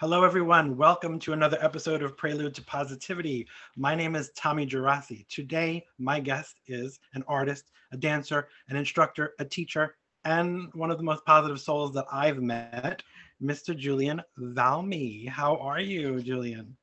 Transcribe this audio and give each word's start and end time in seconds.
Hello, 0.00 0.24
everyone. 0.24 0.78
Welcome 0.78 1.18
to 1.18 1.34
another 1.34 1.58
episode 1.60 2.02
of 2.02 2.16
Prelude 2.16 2.54
to 2.54 2.62
Positivity. 2.62 3.46
My 3.76 3.94
name 3.94 4.16
is 4.16 4.30
Tommy 4.34 4.66
Geraci. 4.66 5.28
Today, 5.28 5.84
my 5.98 6.20
guest 6.20 6.56
is 6.66 6.98
an 7.12 7.22
artist, 7.28 7.70
a 7.92 7.98
dancer, 7.98 8.48
an 8.70 8.76
instructor, 8.76 9.34
a 9.40 9.44
teacher, 9.44 9.96
and 10.24 10.72
one 10.72 10.90
of 10.90 10.96
the 10.96 11.04
most 11.04 11.26
positive 11.26 11.60
souls 11.60 11.92
that 11.92 12.06
I've 12.10 12.40
met, 12.40 13.02
Mr. 13.42 13.76
Julien 13.76 14.22
Valme. 14.38 15.28
How 15.28 15.58
are 15.58 15.80
you, 15.80 16.22
Julian? 16.22 16.78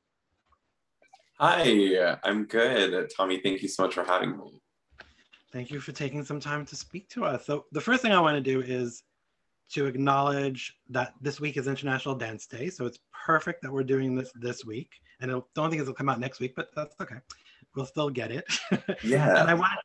Hi, 1.40 2.16
I'm 2.22 2.44
good. 2.44 3.10
Tommy, 3.16 3.40
thank 3.40 3.62
you 3.62 3.68
so 3.68 3.82
much 3.82 3.94
for 3.94 4.04
having 4.04 4.38
me. 4.38 4.62
Thank 5.52 5.72
you 5.72 5.80
for 5.80 5.90
taking 5.90 6.24
some 6.24 6.38
time 6.38 6.64
to 6.66 6.76
speak 6.76 7.08
to 7.08 7.24
us. 7.24 7.46
So, 7.46 7.64
the 7.72 7.80
first 7.80 8.00
thing 8.00 8.12
I 8.12 8.20
want 8.20 8.36
to 8.36 8.40
do 8.40 8.60
is 8.60 9.02
to 9.72 9.86
acknowledge 9.86 10.76
that 10.88 11.14
this 11.20 11.40
week 11.40 11.56
is 11.56 11.66
International 11.68 12.14
Dance 12.14 12.46
Day. 12.46 12.70
So 12.70 12.86
it's 12.86 12.98
perfect 13.26 13.62
that 13.62 13.72
we're 13.72 13.84
doing 13.84 14.14
this 14.14 14.32
this 14.34 14.64
week. 14.64 14.90
And 15.20 15.30
I 15.30 15.40
don't 15.54 15.70
think 15.70 15.82
it'll 15.82 15.94
come 15.94 16.08
out 16.08 16.20
next 16.20 16.40
week, 16.40 16.54
but 16.56 16.70
that's 16.74 16.94
okay. 17.00 17.16
We'll 17.74 17.86
still 17.86 18.10
get 18.10 18.30
it. 18.30 18.44
Yeah. 19.02 19.40
and 19.40 19.50
I 19.50 19.54
wanted 19.54 19.78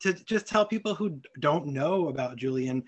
to 0.00 0.12
just 0.24 0.46
tell 0.46 0.64
people 0.64 0.94
who 0.94 1.20
don't 1.40 1.66
know 1.66 2.08
about 2.08 2.36
Julien 2.36 2.84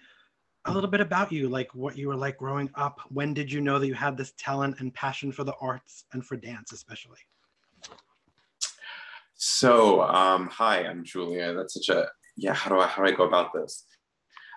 a 0.65 0.73
little 0.73 0.91
bit 0.91 1.01
about 1.01 1.33
you, 1.33 1.49
like 1.49 1.75
what 1.75 1.97
you 1.97 2.09
were 2.09 2.17
like 2.17 2.37
growing 2.37 2.71
up. 2.75 3.01
When 3.11 3.33
did 3.35 3.51
you 3.51 3.61
know 3.61 3.79
that 3.79 3.87
you 3.87 3.95
had 3.95 4.17
this 4.17 4.33
talent 4.39 4.81
and 4.81 4.93
passion 4.93 5.33
for 5.33 5.45
the 5.45 5.55
arts 5.61 6.05
and 6.13 6.25
for 6.25 6.37
dance, 6.37 6.73
especially? 6.73 7.19
So, 9.35 10.03
um, 10.03 10.49
hi, 10.49 10.85
I'm 10.85 11.05
Julia. 11.05 11.55
That's 11.55 11.75
such 11.75 11.95
a 11.95 12.09
yeah. 12.37 12.55
How 12.55 12.71
do 12.71 12.81
I 12.81 12.87
how 12.87 13.05
do 13.05 13.09
I 13.09 13.15
go 13.15 13.25
about 13.25 13.53
this? 13.53 13.85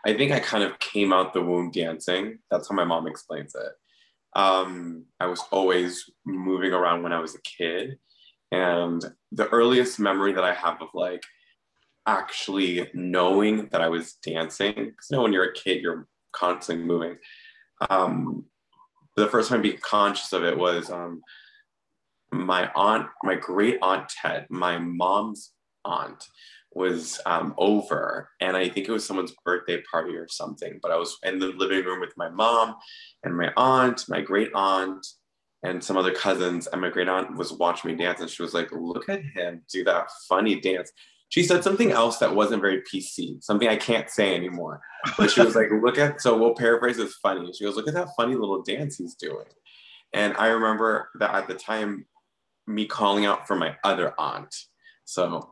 I 0.05 0.13
think 0.13 0.31
I 0.31 0.39
kind 0.39 0.63
of 0.63 0.79
came 0.79 1.13
out 1.13 1.33
the 1.33 1.41
womb 1.41 1.71
dancing. 1.71 2.39
That's 2.49 2.69
how 2.69 2.75
my 2.75 2.83
mom 2.83 3.07
explains 3.07 3.55
it. 3.55 3.71
Um, 4.35 5.05
I 5.19 5.27
was 5.27 5.41
always 5.51 6.09
moving 6.25 6.73
around 6.73 7.03
when 7.03 7.13
I 7.13 7.19
was 7.19 7.35
a 7.35 7.41
kid. 7.41 7.97
And 8.51 9.03
the 9.31 9.47
earliest 9.49 9.99
memory 9.99 10.33
that 10.33 10.43
I 10.43 10.53
have 10.53 10.81
of 10.81 10.89
like 10.93 11.23
actually 12.07 12.89
knowing 12.93 13.67
that 13.71 13.81
I 13.81 13.89
was 13.89 14.13
dancing, 14.13 14.73
because 14.73 15.07
you 15.09 15.17
know, 15.17 15.23
when 15.23 15.33
you're 15.33 15.51
a 15.51 15.53
kid, 15.53 15.81
you're 15.81 16.07
constantly 16.33 16.85
moving. 16.85 17.17
Um, 17.89 18.45
the 19.15 19.27
first 19.27 19.49
time 19.49 19.61
being 19.61 19.77
conscious 19.81 20.33
of 20.33 20.43
it 20.43 20.57
was 20.57 20.89
um, 20.89 21.21
my 22.31 22.71
aunt, 22.75 23.07
my 23.23 23.35
great 23.35 23.77
aunt 23.81 24.09
Ted, 24.09 24.47
my 24.49 24.77
mom's 24.77 25.51
aunt, 25.85 26.25
was 26.73 27.19
um, 27.25 27.53
over 27.57 28.29
and 28.39 28.55
i 28.55 28.67
think 28.67 28.87
it 28.87 28.91
was 28.91 29.05
someone's 29.05 29.33
birthday 29.43 29.81
party 29.91 30.15
or 30.15 30.27
something 30.29 30.79
but 30.81 30.91
i 30.91 30.95
was 30.95 31.17
in 31.23 31.39
the 31.39 31.47
living 31.47 31.83
room 31.83 31.99
with 31.99 32.13
my 32.17 32.29
mom 32.29 32.75
and 33.23 33.35
my 33.35 33.51
aunt 33.57 34.05
my 34.07 34.21
great 34.21 34.51
aunt 34.53 35.05
and 35.63 35.83
some 35.83 35.97
other 35.97 36.13
cousins 36.13 36.67
and 36.67 36.81
my 36.81 36.89
great 36.89 37.09
aunt 37.09 37.35
was 37.37 37.53
watching 37.53 37.91
me 37.91 37.97
dance 37.97 38.21
and 38.21 38.29
she 38.29 38.41
was 38.41 38.53
like 38.53 38.71
look 38.71 39.09
at 39.09 39.21
him 39.23 39.61
do 39.71 39.83
that 39.83 40.09
funny 40.27 40.59
dance. 40.59 40.91
She 41.29 41.43
said 41.43 41.63
something 41.63 41.91
else 41.91 42.17
that 42.17 42.35
wasn't 42.35 42.61
very 42.61 42.81
pc 42.81 43.43
something 43.43 43.67
i 43.67 43.75
can't 43.75 44.09
say 44.09 44.35
anymore 44.35 44.81
but 45.17 45.31
she 45.31 45.41
was 45.41 45.55
like 45.59 45.69
look 45.83 45.97
at 45.97 46.21
so 46.21 46.37
we'll 46.37 46.55
paraphrase 46.55 46.99
as 46.99 47.13
funny. 47.15 47.51
She 47.53 47.63
goes 47.63 47.75
look 47.75 47.87
at 47.87 47.93
that 47.93 48.09
funny 48.17 48.35
little 48.35 48.61
dance 48.61 48.97
he's 48.97 49.15
doing. 49.15 49.45
And 50.13 50.35
i 50.37 50.47
remember 50.47 51.09
that 51.19 51.33
at 51.33 51.47
the 51.47 51.53
time 51.53 52.05
me 52.67 52.85
calling 52.85 53.25
out 53.25 53.47
for 53.47 53.55
my 53.55 53.75
other 53.83 54.13
aunt 54.17 54.53
so 55.05 55.51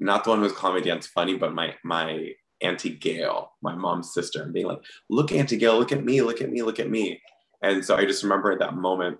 not 0.00 0.24
the 0.24 0.30
one 0.30 0.38
who 0.38 0.44
was 0.44 0.52
calling 0.52 0.82
me 0.82 0.88
dance 0.88 1.06
funny, 1.06 1.36
but 1.36 1.54
my 1.54 1.74
my 1.84 2.32
Auntie 2.62 2.96
Gail, 2.96 3.52
my 3.62 3.74
mom's 3.74 4.12
sister, 4.12 4.42
and 4.42 4.52
being 4.52 4.66
like, 4.66 4.82
look, 5.08 5.32
Auntie 5.32 5.56
Gail, 5.56 5.78
look 5.78 5.92
at 5.92 6.04
me, 6.04 6.22
look 6.22 6.40
at 6.40 6.50
me, 6.50 6.62
look 6.62 6.80
at 6.80 6.90
me. 6.90 7.20
And 7.62 7.84
so 7.84 7.96
I 7.96 8.04
just 8.04 8.22
remember 8.22 8.50
at 8.50 8.58
that 8.58 8.74
moment 8.74 9.18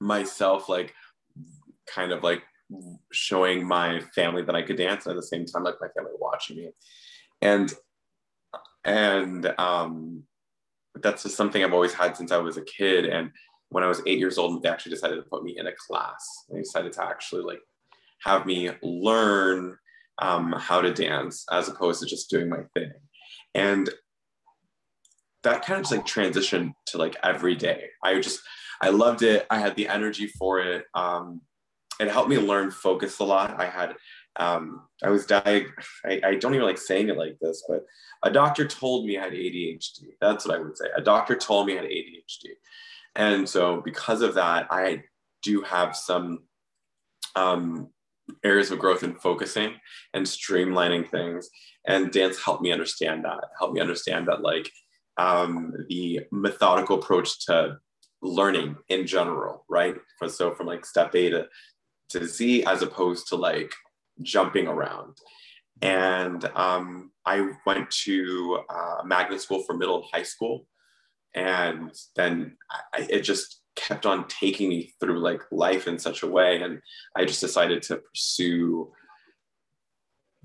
myself 0.00 0.68
like 0.68 0.94
kind 1.92 2.12
of 2.12 2.22
like 2.22 2.42
showing 3.12 3.66
my 3.66 4.00
family 4.14 4.42
that 4.42 4.54
I 4.54 4.62
could 4.62 4.76
dance 4.76 5.04
and 5.04 5.12
at 5.12 5.16
the 5.16 5.26
same 5.26 5.44
time 5.44 5.64
like 5.64 5.74
my 5.80 5.88
family 5.88 6.12
watching 6.18 6.56
me. 6.56 6.70
And 7.42 7.72
and 8.84 9.46
um 9.58 10.22
that's 10.94 11.22
just 11.24 11.36
something 11.36 11.62
I've 11.62 11.72
always 11.72 11.92
had 11.92 12.16
since 12.16 12.32
I 12.32 12.38
was 12.38 12.56
a 12.56 12.64
kid. 12.64 13.06
And 13.06 13.30
when 13.68 13.84
I 13.84 13.88
was 13.88 14.02
eight 14.06 14.18
years 14.18 14.38
old, 14.38 14.62
they 14.62 14.68
actually 14.68 14.90
decided 14.90 15.16
to 15.16 15.22
put 15.22 15.44
me 15.44 15.56
in 15.58 15.66
a 15.66 15.72
class. 15.72 16.26
They 16.48 16.60
decided 16.60 16.92
to 16.94 17.04
actually 17.04 17.42
like 17.42 17.60
have 18.22 18.46
me 18.46 18.70
learn 18.82 19.76
um, 20.20 20.52
how 20.58 20.80
to 20.80 20.92
dance 20.92 21.44
as 21.50 21.68
opposed 21.68 22.00
to 22.00 22.06
just 22.06 22.30
doing 22.30 22.48
my 22.48 22.60
thing. 22.74 22.92
And 23.54 23.90
that 25.42 25.64
kind 25.64 25.80
of 25.80 25.86
just 25.86 25.92
like 25.92 26.06
transitioned 26.06 26.72
to 26.88 26.98
like 26.98 27.16
every 27.22 27.54
day. 27.54 27.86
I 28.04 28.20
just, 28.20 28.40
I 28.82 28.90
loved 28.90 29.22
it. 29.22 29.46
I 29.50 29.58
had 29.58 29.74
the 29.74 29.88
energy 29.88 30.26
for 30.26 30.60
it. 30.60 30.84
Um, 30.94 31.40
it 31.98 32.08
helped 32.08 32.28
me 32.28 32.38
learn 32.38 32.70
focus 32.70 33.18
a 33.18 33.24
lot. 33.24 33.60
I 33.60 33.66
had, 33.66 33.94
um, 34.36 34.82
I 35.02 35.10
was 35.10 35.26
diag, 35.26 35.66
I, 36.04 36.20
I 36.24 36.34
don't 36.36 36.54
even 36.54 36.66
like 36.66 36.78
saying 36.78 37.08
it 37.08 37.16
like 37.16 37.38
this, 37.40 37.64
but 37.68 37.84
a 38.22 38.30
doctor 38.30 38.66
told 38.66 39.06
me 39.06 39.18
I 39.18 39.24
had 39.24 39.32
ADHD. 39.32 40.12
That's 40.20 40.46
what 40.46 40.56
I 40.56 40.62
would 40.62 40.76
say. 40.76 40.86
A 40.96 41.00
doctor 41.00 41.34
told 41.34 41.66
me 41.66 41.78
I 41.78 41.82
had 41.82 41.90
ADHD. 41.90 42.50
And 43.16 43.48
so 43.48 43.80
because 43.80 44.22
of 44.22 44.34
that, 44.34 44.66
I 44.70 45.02
do 45.42 45.62
have 45.62 45.96
some 45.96 46.40
um, 47.34 47.88
areas 48.44 48.70
of 48.70 48.78
growth 48.78 49.02
and 49.02 49.20
focusing 49.20 49.74
and 50.14 50.24
streamlining 50.26 51.08
things. 51.08 51.48
And 51.86 52.10
dance 52.10 52.42
helped 52.42 52.62
me 52.62 52.72
understand 52.72 53.24
that, 53.24 53.40
helped 53.58 53.74
me 53.74 53.80
understand 53.80 54.28
that 54.28 54.42
like 54.42 54.70
um, 55.16 55.72
the 55.88 56.20
methodical 56.32 56.98
approach 56.98 57.46
to 57.46 57.78
learning 58.22 58.76
in 58.88 59.06
general, 59.06 59.64
right? 59.68 59.96
So 60.28 60.54
from 60.54 60.66
like 60.66 60.84
step 60.84 61.14
A 61.14 61.30
to, 61.30 61.46
to 62.10 62.26
Z 62.26 62.64
as 62.64 62.82
opposed 62.82 63.28
to 63.28 63.36
like 63.36 63.72
jumping 64.22 64.66
around. 64.66 65.16
And 65.82 66.44
um, 66.54 67.12
I 67.24 67.50
went 67.66 67.90
to 68.04 68.60
uh, 68.68 69.02
magnet 69.04 69.40
school 69.40 69.62
for 69.62 69.76
middle 69.76 69.96
and 69.96 70.04
high 70.12 70.22
school. 70.22 70.66
And 71.34 71.94
then 72.16 72.56
I, 72.92 73.06
it 73.08 73.20
just 73.20 73.59
kept 73.80 74.06
on 74.06 74.26
taking 74.28 74.68
me 74.68 74.92
through 75.00 75.18
like 75.18 75.42
life 75.50 75.86
in 75.86 75.98
such 75.98 76.22
a 76.22 76.26
way. 76.26 76.62
And 76.62 76.80
i 77.16 77.24
just 77.24 77.40
decided 77.40 77.82
to 77.84 77.96
pursue 77.96 78.92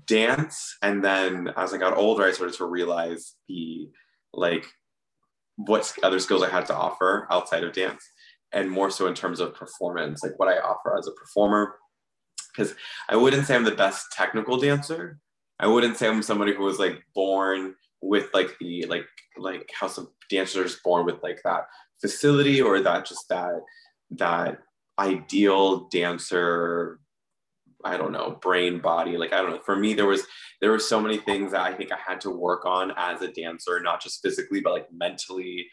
dance. 0.06 0.76
And 0.82 1.04
then 1.04 1.52
as 1.56 1.74
i 1.74 1.78
got 1.78 1.96
older 1.96 2.24
i 2.24 2.32
started 2.32 2.56
to 2.56 2.66
realize 2.66 3.34
the 3.48 3.88
like 4.32 4.66
what 5.56 5.92
other 6.02 6.18
skills 6.18 6.42
i 6.42 6.50
had 6.50 6.66
to 6.66 6.76
offer 6.76 7.26
outside 7.30 7.64
of 7.64 7.72
dance 7.72 8.04
and 8.52 8.70
more 8.70 8.90
so 8.90 9.06
in 9.06 9.14
terms 9.14 9.40
of 9.40 9.54
performance 9.54 10.22
like 10.22 10.38
what 10.38 10.48
i 10.48 10.58
offer 10.58 10.96
as 10.98 11.06
a 11.06 11.12
performer. 11.12 11.74
Because 12.54 12.74
i 13.08 13.16
wouldn't 13.16 13.46
say 13.46 13.54
i'm 13.54 13.64
the 13.64 13.70
best 13.72 14.12
technical 14.12 14.56
dancer. 14.58 15.18
I 15.58 15.66
wouldn't 15.66 15.96
say 15.96 16.08
i'm 16.08 16.22
somebody 16.22 16.54
who 16.54 16.64
was 16.64 16.78
like 16.78 17.02
born 17.14 17.74
with 18.02 18.28
like 18.34 18.56
the 18.60 18.84
like 18.86 19.06
like 19.38 19.70
how 19.78 19.88
some 19.88 20.08
dancers 20.30 20.80
born 20.84 21.06
with 21.06 21.22
like 21.22 21.40
that 21.44 21.66
facility 22.00 22.60
or 22.60 22.80
that 22.80 23.06
just 23.06 23.28
that 23.28 23.60
that 24.10 24.58
ideal 24.98 25.88
dancer 25.88 27.00
i 27.84 27.96
don't 27.96 28.12
know 28.12 28.38
brain 28.40 28.78
body. 28.80 29.16
Like 29.16 29.32
i 29.32 29.40
don't 29.40 29.50
know. 29.50 29.60
For 29.64 29.76
me 29.76 29.94
there 29.94 30.06
was 30.06 30.22
there 30.60 30.70
were 30.70 30.78
so 30.78 31.00
many 31.00 31.18
things 31.18 31.52
that 31.52 31.60
i 31.60 31.72
think 31.72 31.92
i 31.92 31.98
had 32.04 32.20
to 32.22 32.30
work 32.30 32.64
on 32.64 32.92
as 32.96 33.22
a 33.22 33.28
dancer 33.28 33.80
not 33.80 34.02
just 34.02 34.22
physically 34.22 34.60
but 34.60 34.72
like 34.72 34.88
mentally 34.92 35.66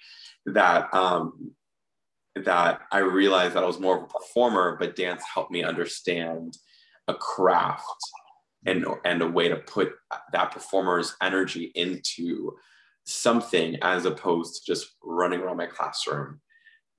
that 0.46 0.94
um 0.94 1.52
that 2.36 2.82
i 2.92 3.00
realized 3.00 3.54
that 3.56 3.64
i 3.64 3.68
was 3.68 3.80
more 3.80 3.98
of 3.98 4.04
a 4.04 4.08
performer 4.08 4.76
but 4.80 4.96
dance 4.96 5.24
helped 5.34 5.52
me 5.52 5.64
understand 5.64 6.58
a 7.08 7.14
craft 7.14 7.84
and 8.66 8.86
and 9.06 9.22
a 9.22 9.28
way 9.28 9.50
to 9.50 9.58
put 9.58 9.94
that 10.32 10.52
performer's 10.52 11.16
energy 11.22 11.72
into 11.76 12.52
something 13.06 13.78
as 13.82 14.06
opposed 14.06 14.56
to 14.56 14.72
just 14.72 14.96
running 15.04 15.42
around 15.42 15.58
my 15.58 15.66
classroom 15.66 16.40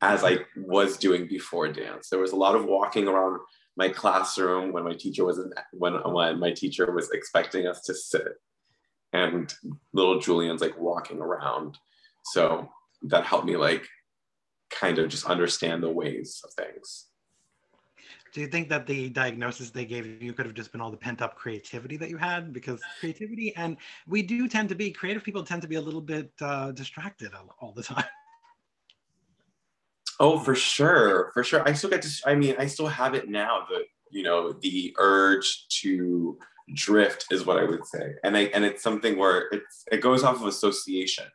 as 0.02 0.22
I 0.22 0.40
was 0.56 0.98
doing 0.98 1.26
before 1.26 1.68
dance. 1.68 2.08
There 2.10 2.20
was 2.20 2.32
a 2.32 2.36
lot 2.36 2.54
of 2.54 2.66
walking 2.66 3.08
around 3.08 3.40
my 3.76 3.88
classroom 3.88 4.72
when 4.72 4.84
my 4.84 4.92
teacher 4.92 5.24
was 5.24 5.38
in, 5.38 5.50
when 5.72 5.94
when 5.94 6.38
my 6.38 6.52
teacher 6.52 6.92
was 6.92 7.10
expecting 7.10 7.66
us 7.66 7.82
to 7.82 7.94
sit, 7.94 8.34
and 9.12 9.52
little 9.92 10.20
Julien's 10.20 10.60
like 10.60 10.78
walking 10.78 11.20
around. 11.20 11.78
So 12.26 12.68
that 13.02 13.24
helped 13.24 13.46
me 13.46 13.56
like 13.56 13.86
kind 14.70 14.98
of 14.98 15.08
just 15.08 15.26
understand 15.26 15.82
the 15.82 15.90
ways 15.90 16.42
of 16.44 16.52
things. 16.52 17.06
Do 18.34 18.40
you 18.40 18.48
think 18.48 18.68
that 18.68 18.84
the 18.84 19.08
diagnosis 19.10 19.70
they 19.70 19.84
gave 19.84 20.20
you 20.20 20.32
could 20.32 20.44
have 20.44 20.56
just 20.56 20.72
been 20.72 20.80
all 20.80 20.90
the 20.90 20.96
pent 20.96 21.22
up 21.22 21.36
creativity 21.36 21.96
that 21.98 22.10
you 22.10 22.16
had? 22.16 22.52
Because 22.52 22.80
creativity, 22.98 23.54
and 23.54 23.76
we 24.08 24.22
do 24.22 24.48
tend 24.48 24.68
to 24.70 24.74
be 24.74 24.90
creative 24.90 25.22
people 25.22 25.44
tend 25.44 25.62
to 25.62 25.68
be 25.68 25.76
a 25.76 25.80
little 25.80 26.00
bit 26.00 26.32
uh, 26.40 26.72
distracted 26.72 27.32
all, 27.32 27.54
all 27.60 27.72
the 27.72 27.82
time. 27.82 28.04
Oh, 30.18 30.38
for 30.40 30.54
sure, 30.56 31.30
for 31.32 31.44
sure. 31.44 31.66
I 31.66 31.72
still 31.74 31.90
get 31.90 32.02
to. 32.02 32.08
I 32.26 32.34
mean, 32.34 32.56
I 32.58 32.66
still 32.66 32.88
have 32.88 33.14
it 33.14 33.28
now. 33.28 33.66
The 33.68 33.84
you 34.10 34.24
know 34.24 34.52
the 34.52 34.94
urge 34.98 35.66
to 35.82 36.38
drift 36.74 37.26
is 37.30 37.46
what 37.46 37.58
I 37.58 37.64
would 37.64 37.86
say, 37.86 38.14
and 38.24 38.36
I 38.36 38.42
and 38.54 38.64
it's 38.64 38.82
something 38.82 39.16
where 39.16 39.48
it's 39.52 39.84
it 39.92 40.00
goes 40.00 40.24
off 40.24 40.40
of 40.40 40.46
association, 40.46 41.26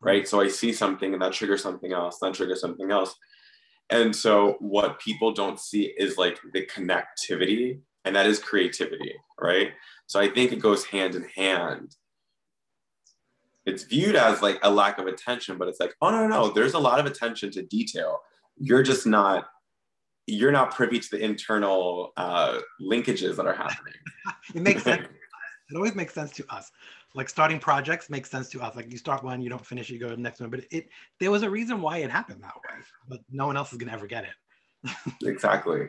right? 0.00 0.26
So 0.26 0.40
I 0.40 0.48
see 0.48 0.72
something 0.72 1.12
and 1.12 1.20
that 1.20 1.32
triggers 1.32 1.62
something 1.62 1.92
else, 1.92 2.18
that 2.20 2.34
triggers 2.34 2.60
something 2.60 2.90
else, 2.90 3.14
and 3.90 4.14
so 4.14 4.56
what 4.60 5.00
people 5.00 5.32
don't 5.32 5.58
see 5.58 5.92
is 5.98 6.18
like 6.18 6.38
the 6.52 6.66
connectivity 6.66 7.80
and 8.04 8.14
that 8.14 8.26
is 8.26 8.38
creativity 8.38 9.14
right? 9.40 9.72
So 10.06 10.20
i 10.20 10.28
think 10.28 10.52
it 10.52 10.60
goes 10.60 10.84
hand 10.84 11.14
in 11.14 11.24
hand. 11.34 11.96
It's 13.66 13.82
viewed 13.82 14.16
as 14.16 14.40
like 14.40 14.58
a 14.62 14.70
lack 14.70 14.98
of 14.98 15.06
attention 15.06 15.58
but 15.58 15.68
it's 15.68 15.80
like 15.80 15.94
oh 16.00 16.10
no 16.10 16.26
no 16.26 16.28
no 16.28 16.50
there's 16.50 16.74
a 16.74 16.78
lot 16.78 17.00
of 17.00 17.06
attention 17.06 17.50
to 17.52 17.62
detail. 17.62 18.20
You're 18.56 18.82
just 18.82 19.06
not 19.06 19.48
you're 20.28 20.52
not 20.52 20.74
privy 20.74 21.00
to 21.00 21.08
the 21.10 21.24
internal 21.24 22.12
uh, 22.16 22.58
linkages 22.80 23.36
that 23.36 23.46
are 23.46 23.54
happening. 23.54 23.94
It 24.54 24.62
makes 24.62 24.82
sense. 24.90 25.06
It 25.70 25.76
always 25.76 25.94
makes 25.94 26.14
sense 26.14 26.32
to 26.32 26.44
us 26.54 26.70
like 27.18 27.28
starting 27.28 27.58
projects 27.58 28.08
makes 28.08 28.30
sense 28.30 28.48
to 28.48 28.62
us. 28.62 28.76
Like 28.76 28.92
you 28.92 28.96
start 28.96 29.24
one 29.24 29.42
you 29.42 29.50
don't 29.50 29.66
finish 29.66 29.90
you 29.90 29.98
go 29.98 30.08
to 30.08 30.14
the 30.14 30.22
next 30.22 30.40
one. 30.40 30.50
But 30.50 30.60
it 30.70 30.88
there 31.18 31.32
was 31.32 31.42
a 31.42 31.50
reason 31.50 31.82
why 31.82 31.98
it 31.98 32.10
happened 32.10 32.42
that 32.42 32.54
way 32.54 32.76
but 33.08 33.20
no 33.28 33.46
one 33.48 33.56
else 33.56 33.72
is 33.72 33.78
going 33.78 33.88
to 33.88 33.94
ever 33.94 34.06
get 34.06 34.24
it. 34.24 34.94
Exactly. 35.24 35.88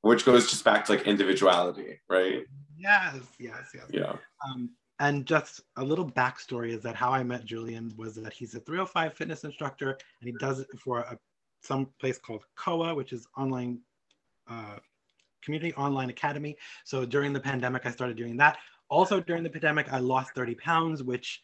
Which 0.00 0.24
goes 0.24 0.50
just 0.50 0.64
back 0.64 0.86
to 0.86 0.92
like 0.92 1.06
individuality 1.06 2.00
right? 2.08 2.46
Yes 2.78 3.16
yes 3.38 3.68
yes. 3.74 3.84
Yeah. 3.90 4.16
Um, 4.46 4.70
and 5.00 5.26
just 5.26 5.60
a 5.76 5.84
little 5.84 6.10
backstory 6.10 6.70
is 6.70 6.82
that 6.82 6.96
how 6.96 7.10
I 7.10 7.22
met 7.22 7.44
Julien 7.44 7.92
was 7.98 8.14
that 8.16 8.32
he's 8.32 8.54
a 8.54 8.60
305 8.60 9.12
fitness 9.12 9.44
instructor 9.44 9.90
and 9.90 10.30
he 10.30 10.32
does 10.40 10.60
it 10.60 10.68
for 10.78 11.00
a, 11.00 11.18
some 11.62 11.90
place 12.00 12.18
called 12.18 12.44
COA, 12.56 12.94
which 12.94 13.12
is 13.12 13.26
online 13.36 13.80
uh, 14.48 14.78
community 15.42 15.74
online 15.74 16.10
academy. 16.10 16.56
So 16.84 17.04
during 17.04 17.32
the 17.32 17.40
pandemic, 17.40 17.84
I 17.84 17.90
started 17.90 18.16
doing 18.16 18.36
that. 18.38 18.56
Also 18.88 19.20
during 19.20 19.42
the 19.42 19.50
pandemic, 19.50 19.92
I 19.92 19.98
lost 19.98 20.34
30 20.34 20.54
pounds, 20.56 21.02
which 21.02 21.42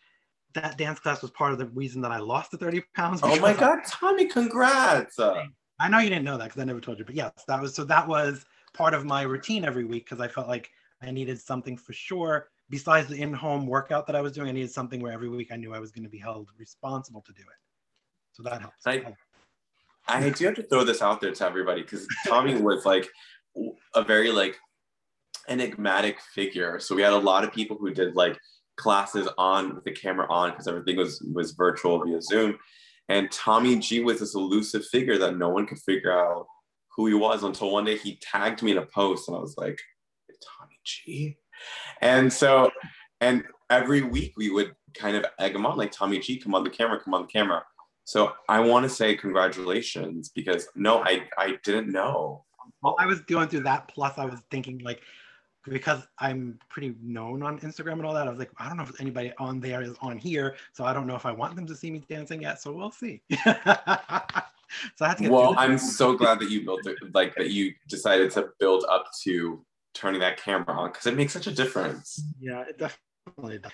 that 0.54 0.78
dance 0.78 0.98
class 1.00 1.20
was 1.20 1.30
part 1.32 1.52
of 1.52 1.58
the 1.58 1.66
reason 1.66 2.00
that 2.02 2.12
I 2.12 2.18
lost 2.18 2.50
the 2.50 2.58
30 2.58 2.82
pounds. 2.94 3.20
Oh 3.22 3.38
my 3.40 3.52
God, 3.52 3.80
Tommy, 3.86 4.26
congrats. 4.26 5.18
I 5.18 5.88
know 5.88 5.98
you 5.98 6.08
didn't 6.08 6.24
know 6.24 6.38
that 6.38 6.44
because 6.44 6.62
I 6.62 6.64
never 6.64 6.80
told 6.80 6.98
you, 6.98 7.04
but 7.04 7.16
yes, 7.16 7.32
that 7.48 7.60
was, 7.60 7.74
so 7.74 7.84
that 7.84 8.06
was 8.06 8.46
part 8.72 8.94
of 8.94 9.04
my 9.04 9.22
routine 9.22 9.64
every 9.64 9.84
week 9.84 10.04
because 10.04 10.20
I 10.20 10.28
felt 10.28 10.46
like 10.46 10.70
I 11.02 11.10
needed 11.10 11.40
something 11.40 11.76
for 11.76 11.92
sure 11.92 12.48
besides 12.70 13.08
the 13.08 13.20
in-home 13.20 13.66
workout 13.66 14.06
that 14.06 14.16
I 14.16 14.20
was 14.20 14.32
doing, 14.32 14.48
I 14.48 14.52
needed 14.52 14.70
something 14.70 15.00
where 15.00 15.12
every 15.12 15.28
week 15.28 15.52
I 15.52 15.56
knew 15.56 15.74
I 15.74 15.78
was 15.78 15.90
going 15.90 16.04
to 16.04 16.10
be 16.10 16.18
held 16.18 16.48
responsible 16.58 17.22
to 17.22 17.32
do 17.32 17.42
it. 17.42 17.58
So 18.32 18.42
that 18.42 18.60
helps. 18.60 18.86
I, 18.86 19.02
oh. 19.06 19.14
I 20.08 20.28
do 20.30 20.46
have 20.46 20.54
to 20.56 20.62
throw 20.62 20.84
this 20.84 21.02
out 21.02 21.20
there 21.20 21.32
to 21.32 21.46
everybody 21.46 21.82
because 21.82 22.06
Tommy 22.26 22.54
was 22.60 22.84
like 22.84 23.08
a 23.94 24.02
very 24.02 24.30
like 24.30 24.58
enigmatic 25.48 26.20
figure. 26.34 26.78
So 26.80 26.94
we 26.94 27.02
had 27.02 27.12
a 27.12 27.18
lot 27.18 27.44
of 27.44 27.52
people 27.52 27.76
who 27.76 27.92
did 27.92 28.14
like 28.16 28.38
classes 28.76 29.28
on 29.38 29.74
with 29.74 29.84
the 29.84 29.92
camera 29.92 30.26
on 30.28 30.50
because 30.50 30.68
everything 30.68 30.96
was 30.96 31.20
was 31.32 31.52
virtual 31.52 32.04
via 32.04 32.20
Zoom. 32.20 32.58
And 33.08 33.30
Tommy 33.30 33.78
G 33.78 34.00
was 34.00 34.20
this 34.20 34.34
elusive 34.34 34.84
figure 34.86 35.18
that 35.18 35.36
no 35.36 35.50
one 35.50 35.66
could 35.66 35.78
figure 35.78 36.12
out 36.12 36.46
who 36.96 37.06
he 37.06 37.14
was 37.14 37.42
until 37.42 37.70
one 37.70 37.84
day 37.84 37.96
he 37.96 38.18
tagged 38.22 38.62
me 38.62 38.72
in 38.72 38.78
a 38.78 38.86
post 38.86 39.28
and 39.28 39.36
I 39.36 39.40
was 39.40 39.56
like, 39.58 39.78
Tommy 40.28 40.78
G? 40.84 41.36
And 42.00 42.32
so, 42.32 42.70
and 43.20 43.44
every 43.70 44.02
week 44.02 44.34
we 44.36 44.50
would 44.50 44.74
kind 44.94 45.16
of 45.16 45.26
egg 45.38 45.54
him 45.54 45.66
on, 45.66 45.76
like 45.76 45.92
Tommy 45.92 46.18
G, 46.18 46.38
come 46.38 46.54
on 46.54 46.64
the 46.64 46.70
camera, 46.70 47.00
come 47.02 47.14
on 47.14 47.22
the 47.22 47.28
camera. 47.28 47.62
So 48.04 48.32
I 48.48 48.60
want 48.60 48.84
to 48.84 48.88
say 48.88 49.14
congratulations 49.16 50.30
because 50.34 50.68
no, 50.74 51.02
I 51.02 51.24
I 51.38 51.58
didn't 51.64 51.90
know. 51.90 52.44
Well, 52.82 52.96
I 52.98 53.06
was 53.06 53.20
going 53.20 53.48
through 53.48 53.62
that. 53.64 53.88
Plus, 53.88 54.18
I 54.18 54.26
was 54.26 54.40
thinking 54.50 54.78
like 54.78 55.00
because 55.66 56.06
I'm 56.18 56.58
pretty 56.68 56.94
known 57.02 57.42
on 57.42 57.58
Instagram 57.60 57.94
and 57.94 58.06
all 58.06 58.14
that. 58.14 58.26
I 58.26 58.30
was 58.30 58.38
like, 58.38 58.50
I 58.58 58.68
don't 58.68 58.76
know 58.76 58.82
if 58.84 59.00
anybody 59.00 59.32
on 59.38 59.60
there 59.60 59.82
is 59.82 59.94
on 60.00 60.18
here, 60.18 60.56
so 60.72 60.84
I 60.84 60.92
don't 60.92 61.06
know 61.06 61.16
if 61.16 61.26
I 61.26 61.32
want 61.32 61.56
them 61.56 61.66
to 61.66 61.74
see 61.74 61.90
me 61.90 62.04
dancing 62.08 62.42
yet. 62.42 62.60
So 62.60 62.72
we'll 62.72 62.90
see. 62.90 63.22
so 63.32 63.46
I 63.56 65.08
have 65.08 65.18
to. 65.18 65.28
well, 65.28 65.54
I'm 65.56 65.78
so 65.98 66.14
glad 66.14 66.38
that 66.40 66.50
you 66.50 66.64
built 66.64 66.86
it, 66.86 66.98
like 67.14 67.34
that 67.36 67.50
you 67.50 67.72
decided 67.88 68.30
to 68.32 68.50
build 68.60 68.84
up 68.88 69.06
to 69.22 69.64
turning 69.94 70.20
that 70.20 70.36
camera 70.36 70.72
on 70.72 70.90
because 70.90 71.06
it 71.06 71.16
makes 71.16 71.32
such 71.32 71.46
a 71.46 71.52
difference. 71.52 72.22
Yeah, 72.40 72.62
it 72.62 72.78
definitely 72.78 73.58
does. 73.58 73.72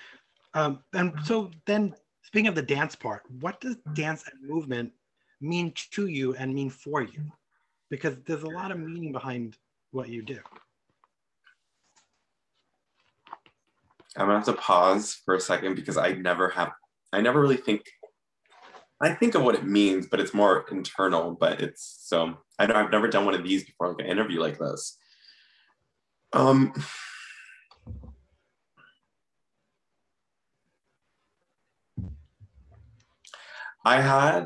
Um, 0.53 0.79
and 0.93 1.13
so 1.23 1.51
then, 1.65 1.93
speaking 2.23 2.47
of 2.47 2.55
the 2.55 2.61
dance 2.61 2.95
part, 2.95 3.23
what 3.39 3.59
does 3.61 3.77
dance 3.93 4.23
and 4.31 4.49
movement 4.49 4.91
mean 5.41 5.73
to 5.91 6.07
you 6.07 6.35
and 6.35 6.53
mean 6.53 6.69
for 6.69 7.01
you? 7.01 7.31
Because 7.89 8.15
there's 8.25 8.43
a 8.43 8.49
lot 8.49 8.71
of 8.71 8.79
meaning 8.79 9.11
behind 9.11 9.57
what 9.91 10.09
you 10.09 10.21
do. 10.21 10.39
I'm 14.17 14.27
gonna 14.27 14.39
have 14.39 14.45
to 14.45 14.53
pause 14.53 15.21
for 15.25 15.35
a 15.35 15.39
second 15.39 15.75
because 15.75 15.97
I 15.97 16.13
never 16.13 16.49
have, 16.49 16.71
I 17.13 17.21
never 17.21 17.39
really 17.39 17.57
think, 17.57 17.83
I 19.01 19.13
think 19.13 19.35
of 19.35 19.43
what 19.43 19.55
it 19.55 19.65
means, 19.65 20.07
but 20.07 20.19
it's 20.19 20.33
more 20.33 20.65
internal. 20.69 21.37
But 21.39 21.61
it's 21.61 21.97
so 22.03 22.37
I 22.59 22.65
know 22.65 22.75
I've 22.75 22.91
never 22.91 23.07
done 23.07 23.25
one 23.25 23.33
of 23.35 23.43
these 23.43 23.63
before, 23.63 23.89
like 23.89 23.99
an 23.99 24.11
interview 24.11 24.39
like 24.39 24.59
this. 24.59 24.97
Um, 26.33 26.73
I 33.85 34.01
had 34.01 34.45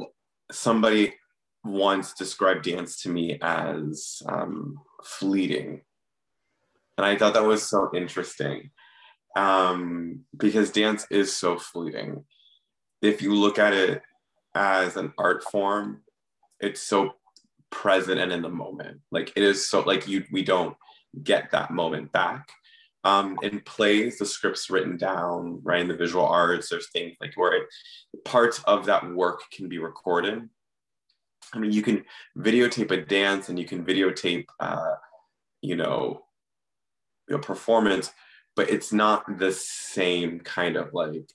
somebody 0.52 1.16
once 1.64 2.14
describe 2.14 2.64
dance 2.64 3.02
to 3.02 3.10
me 3.10 3.38
as 3.42 4.22
um, 4.28 4.80
fleeting. 5.04 5.82
And 6.98 7.06
I 7.06 7.18
thought 7.18 7.34
that 7.34 7.44
was 7.44 7.64
so 7.64 7.90
interesting 7.94 8.70
um, 9.36 10.22
because 10.36 10.72
dance 10.72 11.06
is 11.10 11.36
so 11.36 11.58
fleeting. 11.58 12.24
If 13.02 13.22
you 13.22 13.34
look 13.36 13.60
at 13.60 13.74
it 13.74 14.02
as 14.56 14.96
an 14.96 15.14
art 15.18 15.44
form, 15.44 16.02
it's 16.60 16.82
so 16.82 17.16
present 17.70 18.20
and 18.20 18.32
in 18.32 18.42
the 18.42 18.50
moment. 18.50 19.02
Like 19.12 19.34
it 19.36 19.44
is 19.44 19.68
so 19.70 19.82
like 19.82 20.08
you 20.08 20.24
we 20.32 20.44
don't 20.44 20.76
get 21.24 21.52
that 21.52 21.72
moment 21.72 22.12
back. 22.12 22.50
Um, 23.04 23.38
in 23.44 23.60
plays, 23.60 24.18
the 24.18 24.26
script's 24.26 24.70
written 24.72 24.98
down, 24.98 25.60
right? 25.62 25.82
In 25.82 25.88
the 25.88 25.96
visual 25.96 26.26
arts, 26.26 26.70
there's 26.70 26.90
things 26.90 27.16
like 27.22 27.34
where 27.36 27.54
it, 27.54 27.68
parts 28.24 28.64
of 28.66 28.88
that 28.88 29.08
work 29.14 29.42
can 29.52 29.70
be 29.70 29.78
recorded. 29.78 30.50
I 31.54 31.60
mean, 31.60 31.72
you 31.72 31.84
can 31.84 32.04
videotape 32.36 32.90
a 32.90 33.06
dance 33.06 33.50
and 33.50 33.60
you 33.60 33.66
can 33.66 33.86
videotape, 33.86 34.48
uh, 34.60 34.96
you 35.62 35.76
know, 35.76 36.24
a 37.30 37.38
performance, 37.38 38.12
but 38.56 38.70
it's 38.70 38.94
not 38.94 39.38
the 39.38 39.52
same 39.52 40.40
kind 40.40 40.76
of 40.76 40.94
like, 40.94 41.30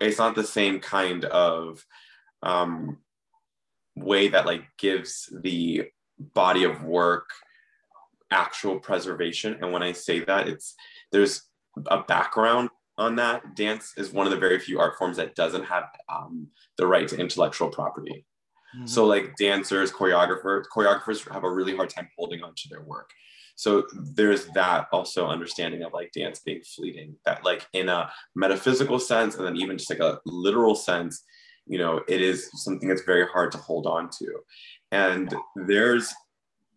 it's 0.00 0.18
not 0.18 0.34
the 0.34 0.44
same 0.44 0.80
kind 0.80 1.24
of 1.26 1.84
um, 2.42 2.98
way 3.96 4.28
that 4.28 4.46
like 4.46 4.64
gives 4.78 5.32
the 5.42 5.84
body 6.18 6.64
of 6.64 6.82
work 6.82 7.30
actual 8.30 8.78
preservation. 8.78 9.58
And 9.60 9.72
when 9.72 9.82
I 9.82 9.92
say 9.92 10.20
that, 10.20 10.48
it's 10.48 10.74
there's 11.12 11.42
a 11.86 12.02
background 12.02 12.70
on 12.98 13.16
that. 13.16 13.54
Dance 13.54 13.94
is 13.96 14.12
one 14.12 14.26
of 14.26 14.32
the 14.32 14.38
very 14.38 14.58
few 14.58 14.80
art 14.80 14.96
forms 14.98 15.16
that 15.18 15.34
doesn't 15.34 15.64
have 15.64 15.84
um, 16.08 16.48
the 16.78 16.86
right 16.86 17.06
to 17.08 17.16
intellectual 17.16 17.68
property. 17.68 18.26
Mm-hmm. 18.76 18.86
So, 18.86 19.04
like 19.04 19.36
dancers, 19.36 19.92
choreographers, 19.92 20.64
choreographers 20.74 21.30
have 21.32 21.44
a 21.44 21.50
really 21.50 21.76
hard 21.76 21.90
time 21.90 22.08
holding 22.16 22.42
on 22.42 22.54
to 22.54 22.68
their 22.68 22.82
work. 22.82 23.10
So 23.54 23.84
there's 24.14 24.46
that 24.48 24.88
also 24.92 25.26
understanding 25.26 25.82
of 25.82 25.92
like 25.92 26.12
dance 26.12 26.40
being 26.40 26.62
fleeting, 26.62 27.16
that 27.24 27.44
like 27.44 27.66
in 27.72 27.88
a 27.88 28.10
metaphysical 28.34 28.98
sense, 28.98 29.36
and 29.36 29.46
then 29.46 29.56
even 29.56 29.78
just 29.78 29.90
like 29.90 30.00
a 30.00 30.18
literal 30.26 30.74
sense, 30.74 31.22
you 31.66 31.78
know, 31.78 32.00
it 32.08 32.20
is 32.20 32.50
something 32.54 32.88
that's 32.88 33.04
very 33.04 33.26
hard 33.26 33.52
to 33.52 33.58
hold 33.58 33.86
on 33.86 34.10
to. 34.18 34.26
And 34.90 35.34
there's 35.54 36.12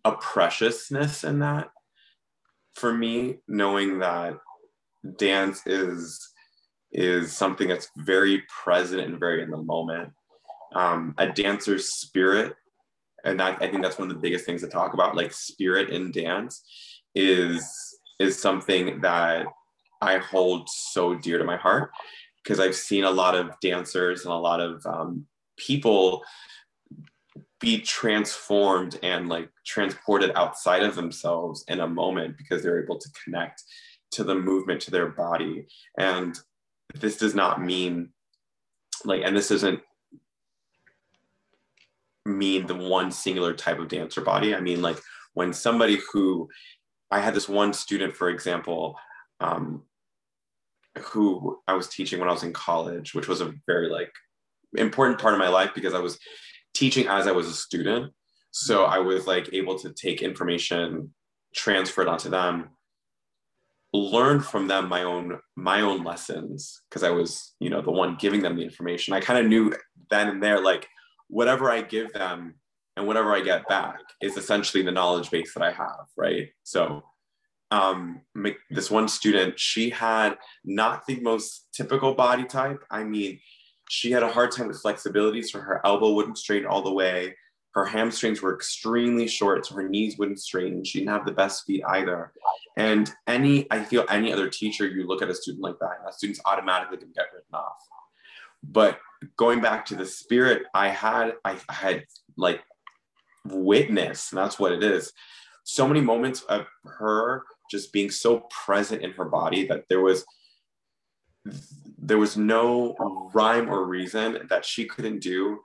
a 0.03 0.11
preciousness 0.13 1.23
in 1.23 1.39
that 1.39 1.69
for 2.75 2.93
me, 2.93 3.37
knowing 3.47 3.99
that 3.99 4.37
dance 5.17 5.65
is 5.65 6.31
is 6.91 7.33
something 7.33 7.67
that's 7.67 7.89
very 7.97 8.43
present 8.63 9.01
and 9.01 9.19
very 9.19 9.43
in 9.43 9.49
the 9.49 9.57
moment. 9.57 10.11
Um, 10.73 11.13
a 11.17 11.27
dancer's 11.27 11.93
spirit, 11.95 12.55
and 13.25 13.41
I, 13.41 13.53
I 13.55 13.67
think 13.69 13.81
that's 13.81 13.97
one 13.97 14.09
of 14.09 14.15
the 14.15 14.21
biggest 14.21 14.45
things 14.45 14.61
to 14.61 14.67
talk 14.67 14.93
about, 14.93 15.15
like 15.15 15.33
spirit 15.33 15.89
in 15.89 16.11
dance, 16.11 16.63
is 17.13 17.69
is 18.19 18.39
something 18.39 19.01
that 19.01 19.45
I 20.01 20.17
hold 20.17 20.69
so 20.69 21.15
dear 21.15 21.37
to 21.37 21.43
my 21.43 21.57
heart 21.57 21.91
because 22.43 22.59
I've 22.59 22.75
seen 22.75 23.03
a 23.03 23.11
lot 23.11 23.35
of 23.35 23.59
dancers 23.59 24.23
and 24.23 24.33
a 24.33 24.37
lot 24.37 24.61
of 24.61 24.85
um, 24.85 25.25
people 25.57 26.23
be 27.59 27.81
transformed 27.81 28.99
and 29.01 29.27
like 29.27 29.49
transported 29.65 30.31
outside 30.35 30.83
of 30.83 30.95
themselves 30.95 31.65
in 31.67 31.79
a 31.79 31.87
moment 31.87 32.37
because 32.37 32.61
they're 32.61 32.83
able 32.83 32.99
to 32.99 33.09
connect 33.23 33.63
to 34.11 34.23
the 34.23 34.35
movement 34.35 34.81
to 34.81 34.91
their 34.91 35.07
body. 35.07 35.65
And 35.97 36.37
this 36.93 37.17
does 37.17 37.33
not 37.33 37.61
mean 37.61 38.09
like 39.03 39.23
and 39.25 39.35
this 39.35 39.49
doesn't 39.49 39.81
mean 42.25 42.65
the 42.65 42.75
one 42.75 43.11
singular 43.11 43.53
type 43.53 43.79
of 43.79 43.87
dancer 43.87 44.21
body 44.21 44.55
i 44.55 44.59
mean 44.59 44.81
like 44.81 44.97
when 45.33 45.53
somebody 45.53 45.99
who 46.11 46.49
i 47.11 47.19
had 47.19 47.33
this 47.33 47.47
one 47.47 47.71
student 47.71 48.15
for 48.15 48.29
example 48.29 48.97
um, 49.41 49.83
who 50.99 51.59
i 51.67 51.73
was 51.73 51.87
teaching 51.87 52.19
when 52.19 52.29
i 52.29 52.33
was 52.33 52.43
in 52.43 52.53
college 52.53 53.13
which 53.13 53.27
was 53.27 53.41
a 53.41 53.53
very 53.67 53.89
like 53.89 54.11
important 54.77 55.19
part 55.19 55.33
of 55.33 55.39
my 55.39 55.49
life 55.49 55.71
because 55.75 55.93
i 55.93 55.99
was 55.99 56.17
teaching 56.75 57.07
as 57.07 57.25
I 57.25 57.31
was 57.31 57.47
a 57.47 57.53
student. 57.53 58.13
So 58.51 58.85
I 58.85 58.99
was 58.99 59.25
like 59.25 59.49
able 59.53 59.79
to 59.79 59.91
take 59.93 60.21
information, 60.21 61.13
transfer 61.55 62.03
it 62.03 62.07
onto 62.07 62.29
them, 62.29 62.69
learn 63.93 64.41
from 64.41 64.67
them 64.67 64.89
my 64.89 65.03
own 65.03 65.39
my 65.55 65.81
own 65.81 66.03
lessons 66.03 66.81
because 66.89 67.03
I 67.03 67.09
was, 67.09 67.55
you 67.59 67.69
know, 67.69 67.81
the 67.81 67.91
one 67.91 68.17
giving 68.19 68.41
them 68.41 68.55
the 68.55 68.63
information. 68.63 69.13
I 69.13 69.21
kind 69.21 69.39
of 69.39 69.47
knew 69.47 69.73
then 70.09 70.27
and 70.27 70.43
there, 70.43 70.61
like 70.61 70.87
whatever 71.27 71.69
I 71.69 71.81
give 71.81 72.13
them 72.13 72.55
and 72.97 73.07
whatever 73.07 73.33
I 73.33 73.41
get 73.41 73.67
back 73.67 73.99
is 74.21 74.37
essentially 74.37 74.83
the 74.83 74.91
knowledge 74.91 75.29
base 75.29 75.53
that 75.53 75.63
I 75.63 75.71
have, 75.71 76.07
right? 76.15 76.49
So 76.63 77.03
um, 77.71 78.21
this 78.69 78.89
one 78.89 79.07
student, 79.07 79.59
she 79.59 79.89
had 79.89 80.37
not 80.63 81.05
the 81.05 81.19
most 81.19 81.67
typical 81.73 82.13
body 82.13 82.45
type. 82.45 82.83
I 82.89 83.03
mean, 83.03 83.39
she 83.89 84.11
had 84.11 84.23
a 84.23 84.31
hard 84.31 84.51
time 84.51 84.67
with 84.67 84.81
flexibility, 84.81 85.41
so 85.41 85.59
her 85.59 85.81
elbow 85.85 86.13
wouldn't 86.13 86.37
straighten 86.37 86.67
all 86.67 86.81
the 86.81 86.93
way. 86.93 87.35
Her 87.73 87.85
hamstrings 87.85 88.41
were 88.41 88.55
extremely 88.55 89.27
short, 89.27 89.65
so 89.65 89.75
her 89.75 89.87
knees 89.87 90.17
wouldn't 90.17 90.39
straighten. 90.39 90.85
She 90.85 90.99
didn't 90.99 91.11
have 91.11 91.25
the 91.25 91.33
best 91.33 91.65
feet 91.65 91.83
either. 91.89 92.31
And 92.77 93.11
any, 93.27 93.67
I 93.69 93.83
feel 93.83 94.05
any 94.09 94.31
other 94.31 94.49
teacher, 94.49 94.87
you 94.87 95.05
look 95.05 95.21
at 95.21 95.29
a 95.29 95.35
student 95.35 95.63
like 95.63 95.77
that, 95.79 95.97
that 96.03 96.13
student's 96.13 96.39
automatically 96.45 96.97
gonna 96.97 97.11
get 97.13 97.25
written 97.33 97.53
off. 97.53 97.75
But 98.71 98.99
going 99.37 99.61
back 99.61 99.85
to 99.87 99.95
the 99.95 100.05
spirit, 100.05 100.63
I 100.73 100.89
had, 100.89 101.33
I 101.43 101.57
had 101.69 102.05
like 102.37 102.61
witness, 103.45 104.31
and 104.31 104.37
that's 104.37 104.59
what 104.59 104.71
it 104.71 104.83
is. 104.83 105.11
So 105.63 105.87
many 105.87 106.01
moments 106.01 106.41
of 106.43 106.67
her 106.83 107.43
just 107.69 107.91
being 107.91 108.11
so 108.11 108.47
present 108.65 109.01
in 109.01 109.11
her 109.11 109.25
body 109.25 109.67
that 109.67 109.85
there 109.89 110.01
was 110.01 110.25
there 111.97 112.17
was 112.17 112.37
no 112.37 112.95
rhyme 113.33 113.69
or 113.69 113.85
reason 113.85 114.47
that 114.49 114.65
she 114.65 114.85
couldn't 114.85 115.21
do 115.21 115.59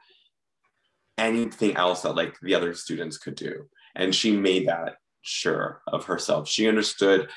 anything 1.18 1.76
else 1.76 2.02
that 2.02 2.14
like 2.14 2.34
the 2.40 2.54
other 2.54 2.74
students 2.74 3.18
could 3.18 3.34
do 3.34 3.66
and 3.94 4.14
she 4.14 4.36
made 4.36 4.66
that 4.68 4.96
sure 5.22 5.82
of 5.86 6.04
herself 6.04 6.48
she 6.48 6.68
understood 6.68 7.28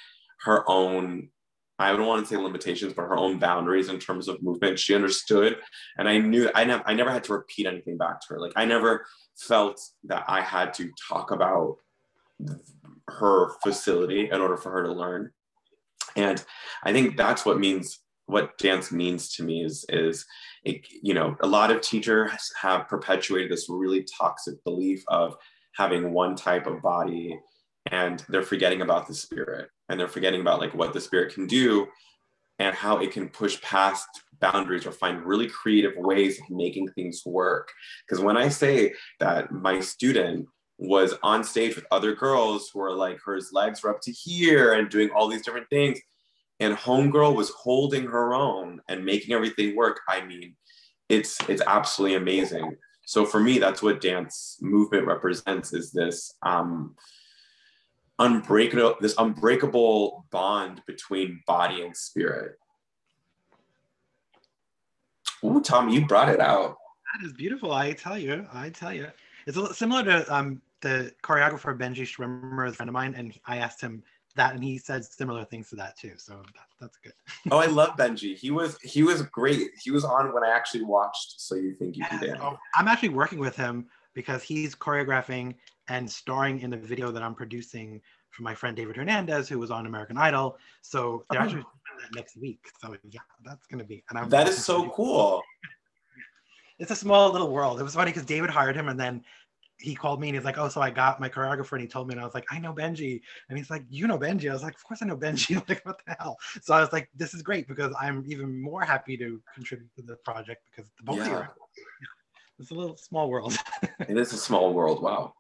her 0.42 0.70
own 0.70 1.30
i 1.84 1.96
don't 1.96 2.08
want 2.08 2.26
to 2.26 2.34
say 2.34 2.42
limitations 2.42 2.94
but 2.94 3.04
her 3.04 3.18
own 3.18 3.38
boundaries 3.38 3.90
in 3.90 4.00
terms 4.00 4.28
of 4.28 4.42
movement 4.42 4.80
she 4.80 4.96
understood 4.96 5.58
and 5.98 6.08
i 6.08 6.18
knew 6.18 6.50
i 6.56 6.64
never 6.64 6.84
i 6.86 6.94
never 6.94 7.12
had 7.12 7.24
to 7.24 7.34
repeat 7.34 7.66
anything 7.66 7.98
back 7.98 8.20
to 8.20 8.28
her 8.30 8.40
like 8.40 8.54
i 8.56 8.66
never 8.66 9.06
felt 9.38 9.80
that 10.04 10.24
i 10.28 10.42
had 10.42 10.74
to 10.74 10.90
talk 11.10 11.32
about 11.32 11.78
her 13.08 13.50
facility 13.62 14.30
in 14.30 14.42
order 14.42 14.58
for 14.58 14.72
her 14.72 14.84
to 14.84 14.92
learn 14.92 15.32
and 16.16 16.44
i 16.84 16.92
think 16.92 17.18
that's 17.18 17.46
what 17.46 17.60
means 17.60 18.00
what 18.26 18.58
dance 18.58 18.92
means 18.92 19.34
to 19.36 19.44
me 19.44 19.64
is 19.64 19.86
is 19.90 20.26
it, 20.64 20.86
you 21.02 21.14
know 21.14 21.36
a 21.42 21.48
lot 21.48 21.72
of 21.72 21.82
teachers 21.82 22.52
have 22.60 22.88
perpetuated 22.88 23.52
this 23.52 23.68
really 23.70 24.06
toxic 24.18 24.56
belief 24.64 25.04
of 25.08 25.36
having 25.76 26.14
one 26.14 26.36
type 26.36 26.68
of 26.68 26.82
body 26.82 27.38
and 27.92 28.24
they're 28.30 28.44
forgetting 28.44 28.82
about 28.82 29.08
the 29.08 29.14
spirit 29.14 29.70
and 29.90 30.00
they're 30.00 30.08
forgetting 30.08 30.42
about 30.42 30.60
like 30.60 30.74
what 30.74 30.94
the 30.94 31.02
spirit 31.02 31.34
can 31.34 31.48
do 31.48 31.88
and 32.60 32.76
how 32.76 32.98
it 33.00 33.12
can 33.12 33.30
push 33.30 33.62
past 33.62 34.08
boundaries 34.40 34.86
or 34.86 34.92
find 34.92 35.26
really 35.26 35.48
creative 35.48 35.94
ways 35.98 36.40
of 36.40 36.50
making 36.50 36.88
things 36.90 37.24
work. 37.26 37.72
Because 38.08 38.24
when 38.24 38.38
i 38.38 38.50
say 38.50 38.94
that 39.20 39.52
my 39.52 39.80
student 39.80 40.48
was 40.78 41.14
on 41.24 41.44
stage 41.44 41.76
with 41.76 41.86
other 41.92 42.14
girls 42.14 42.70
who 42.74 42.82
are 42.82 42.94
like 42.94 43.20
her 43.26 43.40
legs 43.52 43.84
were 43.84 43.92
up 43.92 44.02
to 44.02 44.12
here 44.12 44.74
and 44.74 44.90
doing 44.90 45.10
all 45.12 45.28
these 45.28 45.44
different 45.44 45.70
things 45.70 46.00
and 46.60 46.76
homegirl 46.76 47.36
was 47.36 47.52
holding 47.52 48.06
her 48.06 48.34
own 48.34 48.82
and 48.90 49.06
making 49.06 49.34
everything 49.34 49.76
work 49.76 50.00
i 50.10 50.26
mean 50.26 50.56
it's 51.10 51.38
it's 51.50 51.62
absolutely 51.66 52.18
amazing. 52.18 52.76
So 53.06 53.26
for 53.26 53.40
me 53.40 53.60
that's 53.60 53.82
what 53.82 54.02
dance 54.02 54.58
movement 54.62 55.06
represents 55.06 55.74
is 55.74 55.92
this 55.92 56.34
um 56.42 56.96
unbreakable 58.20 58.96
this 59.02 59.16
unbreakable 59.18 60.26
bond 60.32 60.82
between 60.86 61.42
body 61.48 61.82
and 61.82 61.96
spirit. 61.96 62.58
Ooh, 65.44 65.62
Tom, 65.62 65.90
you 65.90 66.06
brought 66.06 66.30
it 66.30 66.40
out. 66.40 66.78
That 67.14 67.26
is 67.26 67.34
beautiful. 67.34 67.72
I 67.74 67.94
tell 67.94 68.18
you, 68.18 68.48
I 68.54 68.70
tell 68.70 68.94
you. 68.94 69.08
It's 69.46 69.78
similar 69.78 70.04
to 70.04 70.34
um, 70.34 70.62
the 70.82 71.14
choreographer 71.22 71.78
Benji 71.78 72.04
Schwimmer, 72.04 72.70
a 72.70 72.74
friend 72.74 72.90
of 72.90 72.94
mine, 72.94 73.14
and 73.18 73.34
I 73.46 73.58
asked 73.58 73.82
him 73.82 74.04
that 74.36 74.54
and 74.54 74.64
he 74.64 74.78
said 74.78 75.06
similar 75.06 75.46
things 75.46 75.70
to 75.70 75.76
that 75.76 75.98
too. 75.98 76.14
So 76.18 76.34
that, 76.34 76.66
that's 76.80 76.98
good. 76.98 77.14
Oh 77.52 77.58
i 77.58 77.66
love 77.66 77.96
benji. 77.98 78.36
He 78.36 78.52
was 78.52 78.78
he 78.82 79.04
was 79.04 79.22
great. 79.24 79.72
He 79.82 79.92
was 79.92 80.04
on 80.04 80.34
when 80.34 80.44
i 80.44 80.50
actually 80.50 80.84
watched 80.84 81.40
so 81.40 81.56
you 81.56 81.76
think 81.76 81.98
you 81.98 82.06
can 82.06 82.20
dance. 82.20 82.40
Oh, 82.42 82.58
i'm 82.76 82.88
actually 82.88 83.10
working 83.10 83.40
with 83.40 83.56
him 83.56 83.88
because 84.14 84.44
he's 84.44 84.76
choreographing 84.76 85.56
and 85.88 86.10
starring 86.10 86.60
in 86.62 86.70
the 86.70 86.78
video 86.78 87.12
that 87.12 87.24
i'm 87.24 87.36
producing 87.36 88.02
for 88.30 88.44
my 88.44 88.56
friend 88.56 88.76
david 88.76 88.96
hernandez 88.96 89.48
who 89.48 89.60
was 89.60 89.72
on 89.72 89.86
american 89.86 90.18
idol 90.18 90.58
so 90.82 91.26
they're 91.30 91.42
oh. 91.42 91.44
actually 91.44 91.62
that 92.02 92.16
next 92.16 92.38
week 92.38 92.68
so 92.82 92.96
yeah 93.10 93.22
that's 93.46 93.68
gonna 93.68 93.84
be 93.84 94.04
and 94.10 94.18
I'm 94.18 94.30
that 94.30 94.48
is 94.48 94.64
so 94.64 94.90
cool 94.90 95.42
it's 96.80 96.92
a 96.92 96.96
small 96.96 97.32
little 97.32 97.52
world 97.52 97.80
it 97.80 97.84
was 97.84 97.96
funny 97.96 98.12
because 98.12 98.26
david 98.26 98.50
hired 98.50 98.76
him 98.76 98.90
and 98.90 99.00
then 99.00 99.24
he 99.84 99.96
called 99.96 100.22
me 100.22 100.30
and 100.30 100.38
he's 100.38 100.46
like, 100.46 100.58
"Oh, 100.58 100.70
so 100.70 100.82
I 100.82 100.90
got 100.90 101.20
my 101.20 101.28
choreographer," 101.28 101.74
and 101.74 101.82
he 101.82 101.88
told 101.88 102.08
me, 102.08 102.14
and 102.14 102.22
I 102.22 102.26
was 102.26 102.34
like, 102.34 102.46
"I 102.52 102.60
know 102.60 102.74
Benji," 102.74 103.22
and 103.50 103.58
he's 103.58 103.70
like, 103.70 103.84
"You 103.90 104.08
know 104.08 104.18
Benji?" 104.18 104.50
I 104.50 104.54
was 104.54 104.64
like, 104.64 104.76
"Of 104.76 104.84
course 104.84 105.02
I 105.02 105.06
know 105.06 105.18
Benji." 105.18 105.56
like, 105.70 105.86
what 105.86 106.00
the 106.06 106.16
hell? 106.20 106.38
So 106.62 106.74
I 106.74 106.80
was 106.80 106.94
like, 106.94 107.10
"This 107.16 107.34
is 107.34 107.42
great 107.42 107.68
because 107.68 107.94
I'm 108.00 108.24
even 108.28 108.62
more 108.62 108.84
happy 108.84 109.18
to 109.18 109.42
contribute 109.54 109.94
to 109.98 110.02
the 110.02 110.16
project 110.18 110.70
because 110.72 110.90
the 110.98 111.04
both 111.04 111.18
yeah. 111.18 111.40
of 111.40 111.48
you." 111.76 112.08
It's 112.60 112.72
a 112.72 112.74
little 112.74 112.98
small 112.98 113.30
world. 113.30 113.58
it 114.00 114.18
is 114.18 114.34
a 114.34 114.38
small 114.38 114.74
world. 114.74 115.02
Wow. 115.02 115.34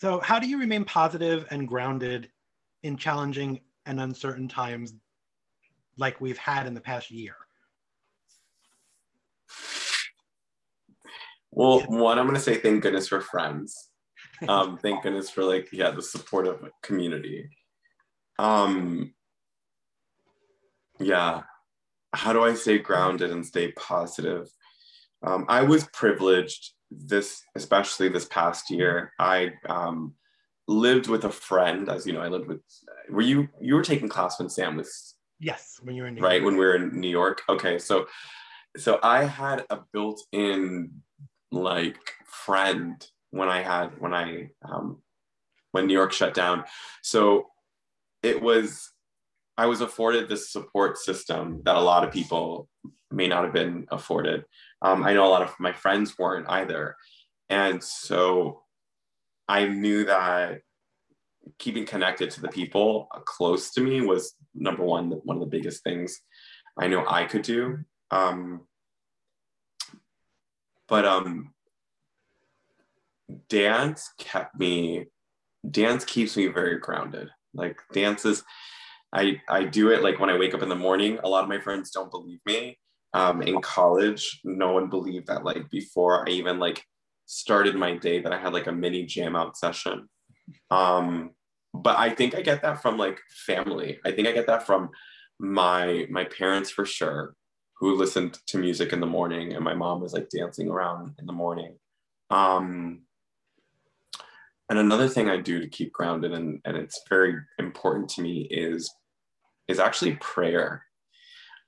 So, 0.00 0.20
how 0.20 0.38
do 0.38 0.46
you 0.46 0.58
remain 0.58 0.84
positive 0.84 1.46
and 1.50 1.66
grounded 1.66 2.30
in 2.82 2.96
challenging 2.96 3.60
and 3.86 4.00
uncertain 4.00 4.48
times 4.48 4.94
like 5.96 6.20
we've 6.20 6.38
had 6.38 6.66
in 6.66 6.74
the 6.74 6.80
past 6.80 7.10
year? 7.10 7.36
Well, 11.50 11.80
one, 11.80 12.18
I'm 12.18 12.26
gonna 12.26 12.40
say 12.40 12.56
thank 12.56 12.82
goodness 12.82 13.08
for 13.08 13.20
friends. 13.20 13.90
Um, 14.48 14.76
thank 14.78 15.04
goodness 15.04 15.30
for 15.30 15.44
like, 15.44 15.68
yeah, 15.72 15.92
the 15.92 16.02
supportive 16.02 16.68
community. 16.82 17.48
Um, 18.38 19.14
yeah. 20.98 21.42
How 22.12 22.32
do 22.32 22.42
I 22.42 22.54
stay 22.54 22.78
grounded 22.78 23.30
and 23.30 23.46
stay 23.46 23.72
positive? 23.72 24.48
Um, 25.24 25.46
I 25.48 25.62
was 25.62 25.88
privileged 25.92 26.72
this, 26.90 27.42
especially 27.54 28.08
this 28.08 28.26
past 28.26 28.70
year. 28.70 29.12
I 29.18 29.52
um, 29.68 30.14
lived 30.68 31.08
with 31.08 31.24
a 31.24 31.30
friend, 31.30 31.88
as 31.88 32.06
you 32.06 32.12
know, 32.12 32.20
I 32.20 32.28
lived 32.28 32.48
with. 32.48 32.60
Were 33.10 33.22
you 33.22 33.48
you 33.60 33.74
were 33.74 33.82
taking 33.82 34.08
class 34.08 34.38
when 34.38 34.48
Sam 34.48 34.76
was? 34.76 35.14
Yes, 35.40 35.78
when 35.82 35.94
you 35.94 36.02
were 36.02 36.08
in 36.08 36.14
New 36.14 36.22
right 36.22 36.40
York. 36.40 36.44
when 36.44 36.56
we 36.56 36.64
were 36.64 36.76
in 36.76 37.00
New 37.00 37.08
York. 37.08 37.42
Okay, 37.48 37.78
so 37.78 38.06
so 38.76 38.98
I 39.02 39.24
had 39.24 39.64
a 39.70 39.80
built-in 39.92 40.90
like 41.52 42.14
friend 42.26 43.06
when 43.30 43.48
I 43.48 43.62
had 43.62 43.98
when 43.98 44.14
I 44.14 44.50
um, 44.62 45.02
when 45.72 45.86
New 45.86 45.94
York 45.94 46.12
shut 46.12 46.34
down. 46.34 46.64
So 47.02 47.46
it 48.22 48.40
was 48.40 48.90
I 49.56 49.66
was 49.66 49.80
afforded 49.80 50.28
this 50.28 50.50
support 50.50 50.98
system 50.98 51.62
that 51.64 51.76
a 51.76 51.80
lot 51.80 52.04
of 52.04 52.12
people 52.12 52.68
may 53.10 53.28
not 53.28 53.44
have 53.44 53.52
been 53.52 53.86
afforded. 53.90 54.44
Um, 54.84 55.02
I 55.02 55.14
know 55.14 55.26
a 55.26 55.32
lot 55.32 55.42
of 55.42 55.54
my 55.58 55.72
friends 55.72 56.18
weren't 56.18 56.46
either, 56.48 56.96
and 57.48 57.82
so 57.82 58.62
I 59.48 59.66
knew 59.66 60.04
that 60.04 60.60
keeping 61.58 61.86
connected 61.86 62.30
to 62.32 62.40
the 62.42 62.48
people 62.48 63.08
close 63.26 63.70
to 63.72 63.80
me 63.80 64.02
was 64.02 64.34
number 64.54 64.84
one 64.84 65.10
one 65.24 65.36
of 65.36 65.40
the 65.40 65.56
biggest 65.56 65.82
things 65.82 66.20
I 66.78 66.88
know 66.88 67.04
I 67.08 67.24
could 67.24 67.42
do. 67.42 67.78
Um, 68.10 68.66
but 70.86 71.06
um 71.06 71.54
dance 73.48 74.10
kept 74.18 74.58
me 74.58 75.06
dance 75.70 76.04
keeps 76.04 76.36
me 76.36 76.48
very 76.48 76.78
grounded. 76.78 77.30
Like 77.54 77.80
dance 77.92 78.24
is 78.24 78.44
i 79.14 79.40
i 79.48 79.62
do 79.62 79.90
it 79.90 80.02
like 80.02 80.18
when 80.18 80.28
i 80.28 80.36
wake 80.36 80.54
up 80.54 80.62
in 80.62 80.68
the 80.68 80.74
morning 80.74 81.18
a 81.22 81.28
lot 81.28 81.44
of 81.44 81.48
my 81.48 81.60
friends 81.60 81.90
don't 81.90 82.10
believe 82.10 82.40
me 82.44 82.76
um, 83.14 83.40
in 83.42 83.60
college 83.62 84.40
no 84.44 84.72
one 84.72 84.90
believed 84.90 85.28
that 85.28 85.44
like 85.44 85.70
before 85.70 86.28
i 86.28 86.32
even 86.32 86.58
like 86.58 86.84
started 87.26 87.74
my 87.74 87.96
day 87.96 88.20
that 88.20 88.32
i 88.32 88.38
had 88.38 88.52
like 88.52 88.66
a 88.66 88.72
mini 88.72 89.04
jam 89.06 89.34
out 89.34 89.56
session. 89.56 90.08
Um 90.70 91.30
but 91.72 91.98
i 91.98 92.10
think 92.10 92.34
i 92.34 92.42
get 92.42 92.62
that 92.62 92.82
from 92.82 92.98
like 92.98 93.20
family. 93.46 93.98
I 94.04 94.12
think 94.12 94.28
i 94.28 94.32
get 94.32 94.46
that 94.46 94.66
from 94.66 94.90
my 95.38 96.06
my 96.10 96.24
parents 96.24 96.70
for 96.70 96.84
sure 96.84 97.34
who 97.78 97.96
listened 97.96 98.38
to 98.46 98.58
music 98.58 98.92
in 98.92 99.00
the 99.00 99.06
morning 99.06 99.54
and 99.54 99.64
my 99.64 99.74
mom 99.74 100.00
was 100.00 100.12
like 100.12 100.28
dancing 100.28 100.68
around 100.68 101.14
in 101.18 101.26
the 101.26 101.32
morning. 101.32 101.76
Um 102.30 103.02
and 104.70 104.78
another 104.78 105.08
thing 105.08 105.28
i 105.28 105.36
do 105.36 105.60
to 105.60 105.68
keep 105.68 105.92
grounded 105.92 106.32
and, 106.32 106.60
and 106.64 106.76
it's 106.76 107.00
very 107.08 107.34
important 107.58 108.08
to 108.10 108.22
me 108.22 108.42
is 108.50 108.90
is 109.68 109.78
actually 109.78 110.16
prayer 110.16 110.84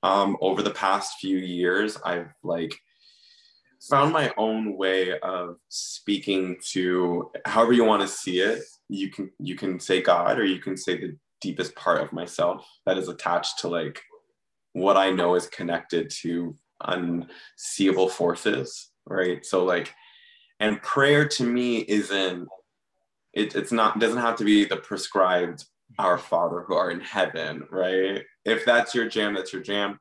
um 0.02 0.36
over 0.40 0.62
the 0.62 0.70
past 0.70 1.18
few 1.20 1.38
years 1.38 1.98
i've 2.04 2.32
like 2.42 2.74
found 3.88 4.12
my 4.12 4.32
own 4.36 4.76
way 4.76 5.18
of 5.20 5.56
speaking 5.68 6.56
to 6.70 7.30
however 7.44 7.72
you 7.72 7.84
want 7.84 8.02
to 8.02 8.08
see 8.08 8.40
it. 8.40 8.62
You 8.88 9.10
can 9.10 9.30
you 9.38 9.56
can 9.56 9.80
say 9.80 10.00
God 10.00 10.38
or 10.38 10.44
you 10.44 10.58
can 10.58 10.76
say 10.76 10.98
the 10.98 11.16
deepest 11.40 11.74
part 11.74 12.00
of 12.00 12.12
myself 12.12 12.66
that 12.86 12.98
is 12.98 13.08
attached 13.08 13.58
to 13.60 13.68
like 13.68 14.02
what 14.72 14.96
I 14.96 15.10
know 15.10 15.34
is 15.34 15.46
connected 15.46 16.10
to 16.22 16.54
unseeable 16.82 18.08
forces, 18.08 18.90
right? 19.06 19.44
So 19.44 19.64
like 19.64 19.94
and 20.60 20.82
prayer 20.82 21.28
to 21.28 21.44
me 21.44 21.78
isn't 21.80 22.48
it, 23.32 23.54
it's 23.54 23.72
not 23.72 23.98
doesn't 23.98 24.20
have 24.20 24.36
to 24.36 24.44
be 24.44 24.64
the 24.64 24.76
prescribed 24.76 25.64
our 25.98 26.18
father 26.18 26.64
who 26.66 26.74
are 26.74 26.90
in 26.90 27.00
heaven 27.00 27.62
right 27.70 28.24
if 28.46 28.64
that's 28.64 28.94
your 28.94 29.08
jam 29.08 29.34
that's 29.34 29.52
your 29.52 29.62
jam. 29.62 29.98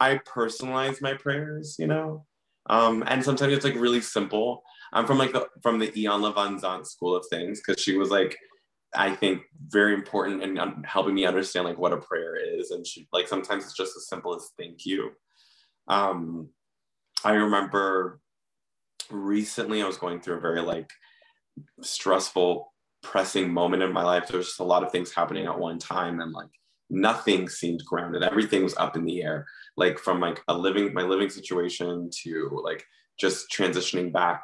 I 0.00 0.18
personalize 0.18 1.02
my 1.02 1.14
prayers 1.14 1.76
you 1.78 1.86
know? 1.86 2.24
Um, 2.70 3.02
and 3.06 3.24
sometimes 3.24 3.52
it's 3.52 3.64
like 3.64 3.74
really 3.74 4.00
simple. 4.00 4.62
I'm 4.92 5.06
from 5.06 5.18
like 5.18 5.32
the 5.32 5.48
from 5.62 5.78
the 5.78 5.88
Iyanla 5.88 6.34
Vanzant 6.34 6.86
school 6.86 7.16
of 7.16 7.24
things 7.30 7.60
because 7.60 7.82
she 7.82 7.96
was 7.96 8.10
like 8.10 8.36
i 8.94 9.14
think 9.14 9.42
very 9.66 9.92
important 9.92 10.42
in 10.42 10.58
um, 10.58 10.82
helping 10.82 11.14
me 11.14 11.26
understand 11.26 11.66
like 11.66 11.78
what 11.78 11.92
a 11.92 11.98
prayer 11.98 12.36
is. 12.36 12.70
And 12.70 12.86
she 12.86 13.08
like 13.12 13.28
sometimes 13.28 13.64
it's 13.64 13.76
just 13.76 13.96
as 13.96 14.08
simple 14.08 14.34
as 14.34 14.50
thank 14.58 14.86
you. 14.86 15.10
Um, 15.88 16.50
i 17.24 17.32
remember 17.32 18.20
recently 19.10 19.82
i 19.82 19.86
was 19.86 19.96
going 19.96 20.20
through 20.20 20.36
a 20.36 20.40
very 20.40 20.60
like 20.60 20.90
stressful 21.82 22.72
pressing 23.02 23.52
moment 23.52 23.82
in 23.82 23.92
my 23.92 24.02
life. 24.02 24.28
There 24.28 24.38
was 24.38 24.48
just 24.48 24.60
a 24.60 24.64
lot 24.64 24.82
of 24.82 24.92
things 24.92 25.12
happening 25.12 25.46
at 25.46 25.58
one 25.58 25.78
time 25.78 26.20
and 26.20 26.32
like 26.32 26.50
nothing 26.90 27.48
seemed 27.48 27.84
grounded. 27.84 28.22
Everything 28.22 28.62
was 28.62 28.76
up 28.76 28.96
in 28.96 29.04
the 29.04 29.22
air. 29.22 29.46
Like 29.76 29.98
from 29.98 30.20
like 30.20 30.42
a 30.48 30.54
living 30.56 30.92
my 30.94 31.02
living 31.02 31.30
situation 31.30 32.10
to 32.22 32.60
like 32.64 32.84
just 33.18 33.50
transitioning 33.50 34.12
back 34.12 34.42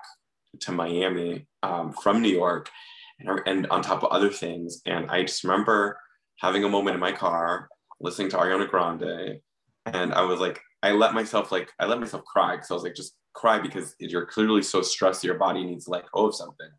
to 0.60 0.72
miami 0.72 1.46
um, 1.62 1.92
from 1.92 2.22
new 2.22 2.28
york 2.28 2.70
and, 3.18 3.40
and 3.46 3.66
on 3.68 3.82
top 3.82 4.04
of 4.04 4.10
other 4.10 4.30
things. 4.30 4.82
And 4.86 5.10
i 5.10 5.22
just 5.22 5.42
remember 5.42 5.98
having 6.40 6.64
a 6.64 6.68
moment 6.68 6.94
in 6.94 7.00
my 7.00 7.12
car 7.12 7.68
listening 8.00 8.28
to 8.28 8.36
ariana 8.36 8.68
grande 8.68 9.40
and 9.86 10.12
i 10.12 10.20
was 10.20 10.40
like 10.40 10.60
i 10.82 10.90
let 10.90 11.14
myself 11.14 11.52
like 11.52 11.70
i 11.78 11.86
let 11.86 12.00
myself 12.00 12.24
cry 12.24 12.56
because 12.56 12.70
i 12.70 12.74
was 12.74 12.82
like 12.82 12.94
just 12.94 13.14
cry 13.34 13.58
because 13.58 13.94
you're 13.98 14.26
clearly 14.26 14.62
so 14.62 14.80
stressed 14.80 15.24
your 15.24 15.38
body 15.38 15.64
needs 15.64 15.84
to 15.84 15.90
let 15.90 16.10
go 16.12 16.26
of 16.26 16.34
something. 16.34 16.70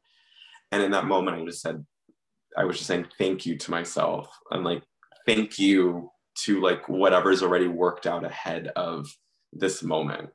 And 0.71 0.81
in 0.81 0.91
that 0.91 1.05
moment, 1.05 1.37
I 1.37 1.45
just 1.45 1.61
said, 1.61 1.85
I 2.57 2.63
was 2.63 2.77
just 2.77 2.87
saying 2.87 3.07
thank 3.17 3.45
you 3.45 3.57
to 3.57 3.71
myself. 3.71 4.27
And 4.49 4.63
like 4.63 4.81
thank 5.25 5.59
you 5.59 6.11
to 6.43 6.61
like 6.61 6.87
whatever's 6.89 7.41
already 7.41 7.67
worked 7.67 8.05
out 8.05 8.25
ahead 8.25 8.67
of 8.75 9.07
this 9.53 9.83
moment. 9.83 10.29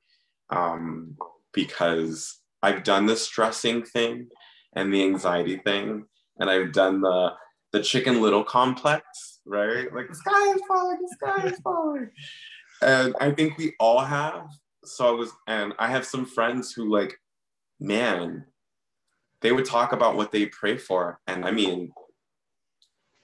Um, 0.51 1.17
because 1.53 2.41
I've 2.63 2.83
done 2.83 3.07
the 3.07 3.17
stressing 3.17 3.85
thing 3.85 4.29
and 4.75 4.93
the 4.93 5.03
anxiety 5.03 5.59
thing, 5.59 6.05
and 6.39 6.51
I've 6.51 6.73
done 6.73 7.01
the 7.01 7.33
the 7.73 7.83
chicken 7.83 8.21
little 8.21 8.45
complex, 8.45 9.41
right? 9.45 9.93
Like 9.95 10.09
the 10.09 10.15
sky 10.15 10.53
is 10.53 10.61
falling, 10.67 10.99
the 11.01 11.17
sky 11.21 11.47
is 11.47 11.61
falling. 11.65 12.11
And 12.83 13.15
I 13.21 13.31
think 13.31 13.59
we 13.59 13.75
all 13.79 14.01
have. 14.01 14.47
So 14.85 15.07
I 15.07 15.11
was, 15.13 15.31
and 15.47 15.73
I 15.79 15.89
have 15.89 16.05
some 16.05 16.25
friends 16.25 16.73
who 16.73 16.91
like, 16.91 17.17
man, 17.79 18.45
they 19.41 19.53
would 19.53 19.67
talk 19.67 19.93
about 19.93 20.17
what 20.17 20.33
they 20.33 20.47
pray 20.47 20.77
for. 20.77 21.21
And 21.27 21.45
I 21.45 21.51
mean, 21.51 21.93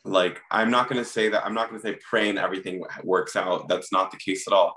like, 0.06 0.40
I'm 0.50 0.70
not 0.70 0.88
going 0.88 1.02
to 1.02 1.08
say 1.08 1.28
that, 1.28 1.44
I'm 1.44 1.54
not 1.54 1.68
going 1.68 1.80
to 1.80 1.86
say 1.86 1.98
pray 2.08 2.28
and 2.28 2.38
everything 2.38 2.82
works 3.02 3.36
out. 3.36 3.68
That's 3.68 3.92
not 3.92 4.10
the 4.10 4.18
case 4.18 4.46
at 4.46 4.52
all. 4.52 4.74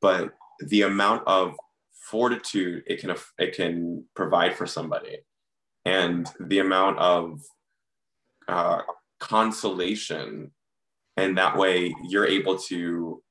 But 0.00 0.30
the 0.60 0.82
amount 0.82 1.26
of 1.26 1.54
fortitude 1.92 2.82
it 2.86 3.00
can, 3.00 3.14
it 3.38 3.54
can 3.54 4.04
provide 4.16 4.56
for 4.56 4.66
somebody 4.66 5.18
and 5.84 6.30
the 6.40 6.58
amount 6.58 6.98
of 6.98 7.40
uh, 8.48 8.82
consolation. 9.18 10.50
And 11.16 11.36
that 11.38 11.56
way 11.56 11.94
you're 12.08 12.26
able 12.26 12.58
to 12.58 13.22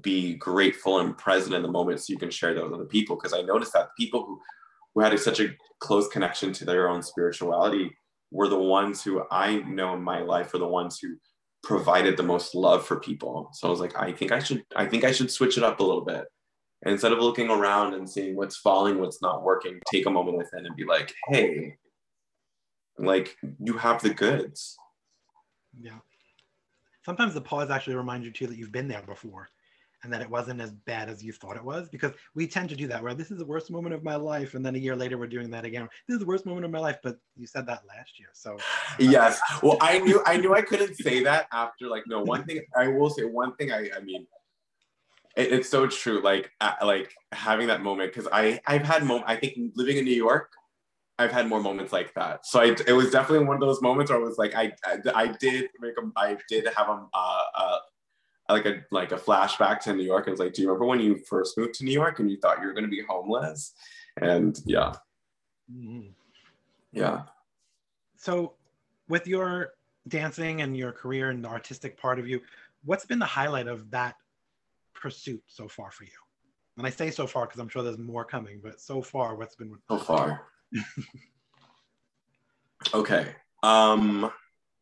be 0.00 0.34
grateful 0.34 1.00
and 1.00 1.18
present 1.18 1.54
in 1.54 1.62
the 1.62 1.68
moment 1.68 2.00
so 2.00 2.12
you 2.12 2.18
can 2.18 2.30
share 2.30 2.54
those 2.54 2.64
with 2.64 2.74
other 2.74 2.84
people. 2.84 3.16
Because 3.16 3.34
I 3.34 3.42
noticed 3.42 3.72
that 3.74 3.90
people 3.98 4.24
who, 4.24 4.40
who 4.94 5.00
had 5.02 5.12
a, 5.12 5.18
such 5.18 5.40
a 5.40 5.50
close 5.80 6.08
connection 6.08 6.52
to 6.54 6.64
their 6.64 6.88
own 6.88 7.02
spirituality 7.02 7.90
were 8.32 8.48
the 8.48 8.58
ones 8.58 9.04
who 9.04 9.22
I 9.30 9.58
know 9.58 9.94
in 9.94 10.02
my 10.02 10.22
life 10.22 10.52
are 10.54 10.58
the 10.58 10.66
ones 10.66 10.98
who 10.98 11.16
provided 11.62 12.16
the 12.16 12.22
most 12.22 12.54
love 12.54 12.84
for 12.84 12.98
people. 12.98 13.50
So 13.52 13.68
I 13.68 13.70
was 13.70 13.78
like, 13.78 13.96
I 13.96 14.10
think 14.10 14.32
I 14.32 14.40
should, 14.40 14.64
I 14.74 14.86
think 14.86 15.04
I 15.04 15.12
should 15.12 15.30
switch 15.30 15.58
it 15.58 15.62
up 15.62 15.78
a 15.78 15.84
little 15.84 16.04
bit. 16.04 16.24
And 16.84 16.92
instead 16.92 17.12
of 17.12 17.20
looking 17.20 17.50
around 17.50 17.94
and 17.94 18.08
seeing 18.08 18.34
what's 18.34 18.56
falling, 18.56 18.98
what's 18.98 19.22
not 19.22 19.44
working, 19.44 19.78
take 19.90 20.06
a 20.06 20.10
moment 20.10 20.38
within 20.38 20.66
and 20.66 20.74
be 20.74 20.84
like, 20.84 21.14
hey, 21.28 21.76
like 22.98 23.36
you 23.60 23.76
have 23.76 24.02
the 24.02 24.12
goods. 24.12 24.76
Yeah. 25.80 25.98
Sometimes 27.04 27.34
the 27.34 27.40
pause 27.40 27.70
actually 27.70 27.96
reminds 27.96 28.24
you 28.24 28.32
too 28.32 28.46
that 28.48 28.56
you've 28.56 28.72
been 28.72 28.88
there 28.88 29.02
before 29.02 29.48
and 30.02 30.12
that 30.12 30.20
it 30.20 30.28
wasn't 30.30 30.60
as 30.60 30.72
bad 30.72 31.08
as 31.08 31.22
you 31.22 31.32
thought 31.32 31.56
it 31.56 31.64
was? 31.64 31.88
Because 31.88 32.12
we 32.34 32.46
tend 32.46 32.68
to 32.70 32.76
do 32.76 32.86
that 32.88 33.02
where 33.02 33.14
this 33.14 33.30
is 33.30 33.38
the 33.38 33.46
worst 33.46 33.70
moment 33.70 33.94
of 33.94 34.02
my 34.02 34.16
life 34.16 34.54
and 34.54 34.64
then 34.64 34.74
a 34.74 34.78
year 34.78 34.96
later 34.96 35.18
we're 35.18 35.26
doing 35.26 35.50
that 35.50 35.64
again. 35.64 35.88
This 36.08 36.14
is 36.14 36.20
the 36.20 36.26
worst 36.26 36.46
moment 36.46 36.64
of 36.64 36.70
my 36.70 36.78
life 36.78 36.98
but 37.02 37.16
you 37.36 37.46
said 37.46 37.66
that 37.66 37.82
last 37.86 38.18
year 38.18 38.28
so. 38.32 38.56
Yes. 38.98 39.40
Well 39.62 39.78
i 39.80 39.98
knew 39.98 40.22
i 40.26 40.36
knew 40.36 40.54
i 40.54 40.62
couldn't 40.62 40.94
say 40.96 41.22
that 41.24 41.46
after 41.52 41.88
like 41.88 42.04
no 42.06 42.22
one 42.22 42.44
thing 42.44 42.60
i 42.76 42.88
will 42.88 43.10
say 43.10 43.24
one 43.24 43.54
thing 43.56 43.72
i 43.72 43.88
i 43.96 44.00
mean 44.00 44.26
it, 45.36 45.52
it's 45.52 45.68
so 45.68 45.86
true 45.86 46.20
like 46.22 46.50
uh, 46.60 46.74
like 46.82 47.14
having 47.32 47.66
that 47.68 47.82
moment 47.82 48.12
because 48.12 48.28
i 48.32 48.60
i've 48.66 48.82
had 48.82 49.04
moment 49.04 49.24
i 49.28 49.36
think 49.36 49.72
living 49.74 49.96
in 49.96 50.04
new 50.04 50.14
york 50.14 50.50
I've 51.18 51.30
had 51.30 51.46
more 51.46 51.60
moments 51.60 51.92
like 51.92 52.12
that. 52.14 52.46
So 52.46 52.60
I, 52.60 52.74
it 52.86 52.94
was 52.94 53.10
definitely 53.10 53.46
one 53.46 53.56
of 53.56 53.60
those 53.60 53.82
moments 53.82 54.10
where 54.10 54.18
I 54.18 54.22
was 54.22 54.38
like, 54.38 54.54
I, 54.56 54.72
I, 54.84 54.98
I 55.14 55.26
did 55.28 55.68
make 55.78 55.92
a, 55.96 56.10
I 56.16 56.36
did 56.48 56.66
have 56.74 56.88
a, 56.88 57.06
uh, 57.14 57.78
like 58.52 58.66
a 58.66 58.82
like 58.90 59.12
a 59.12 59.16
flashback 59.16 59.80
to 59.80 59.94
New 59.94 60.04
York. 60.04 60.24
I 60.26 60.30
was 60.30 60.40
like, 60.40 60.52
do 60.52 60.62
you 60.62 60.68
remember 60.68 60.86
when 60.86 61.00
you 61.00 61.16
first 61.16 61.58
moved 61.58 61.74
to 61.74 61.84
New 61.84 61.92
York 61.92 62.18
and 62.18 62.30
you 62.30 62.38
thought 62.38 62.60
you 62.60 62.66
were 62.66 62.72
going 62.72 62.84
to 62.84 62.90
be 62.90 63.02
homeless? 63.08 63.72
And 64.20 64.58
yeah, 64.64 64.92
mm-hmm. 65.72 66.08
yeah. 66.92 67.22
So, 68.16 68.54
with 69.08 69.26
your 69.26 69.74
dancing 70.08 70.62
and 70.62 70.76
your 70.76 70.92
career 70.92 71.30
and 71.30 71.44
the 71.44 71.48
artistic 71.48 71.96
part 71.96 72.18
of 72.18 72.28
you, 72.28 72.40
what's 72.84 73.04
been 73.04 73.18
the 73.18 73.26
highlight 73.26 73.68
of 73.68 73.90
that 73.90 74.16
pursuit 74.94 75.42
so 75.46 75.68
far 75.68 75.90
for 75.90 76.04
you? 76.04 76.10
And 76.78 76.86
I 76.86 76.90
say 76.90 77.10
so 77.10 77.26
far 77.26 77.46
because 77.46 77.60
I'm 77.60 77.68
sure 77.68 77.82
there's 77.82 77.98
more 77.98 78.24
coming, 78.24 78.60
but 78.62 78.80
so 78.80 79.02
far, 79.02 79.34
what's 79.34 79.56
been 79.56 79.76
so 79.90 79.98
far? 79.98 80.46
okay. 82.94 83.26
Um, 83.62 84.32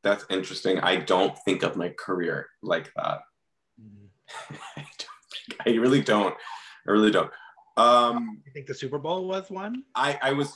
that's 0.02 0.24
interesting. 0.30 0.78
I 0.80 0.96
don't 0.96 1.36
think 1.44 1.62
of 1.62 1.76
my 1.76 1.90
career 1.90 2.48
like 2.62 2.92
that. 2.94 3.20
I 5.66 5.70
really 5.70 6.02
don't. 6.02 6.34
I 6.88 6.90
really 6.90 7.10
don't. 7.10 7.30
Um, 7.76 8.42
you 8.44 8.52
think 8.52 8.66
the 8.66 8.74
Super 8.74 8.98
Bowl 8.98 9.26
was 9.26 9.50
one? 9.50 9.84
I, 9.94 10.18
I 10.22 10.32
was. 10.32 10.54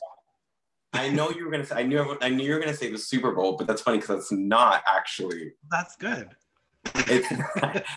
I 0.92 1.08
know 1.08 1.30
you 1.30 1.44
were 1.44 1.50
gonna 1.50 1.66
say. 1.66 1.76
I 1.76 1.82
knew. 1.82 2.16
I 2.20 2.28
knew 2.28 2.44
you 2.44 2.54
were 2.54 2.60
gonna 2.60 2.74
say 2.74 2.90
the 2.90 2.98
Super 2.98 3.32
Bowl, 3.32 3.56
but 3.56 3.66
that's 3.66 3.82
funny 3.82 3.98
because 3.98 4.16
that's 4.16 4.32
not 4.32 4.82
actually. 4.86 5.52
That's 5.70 5.96
good. 5.96 6.28
It's. 6.94 7.26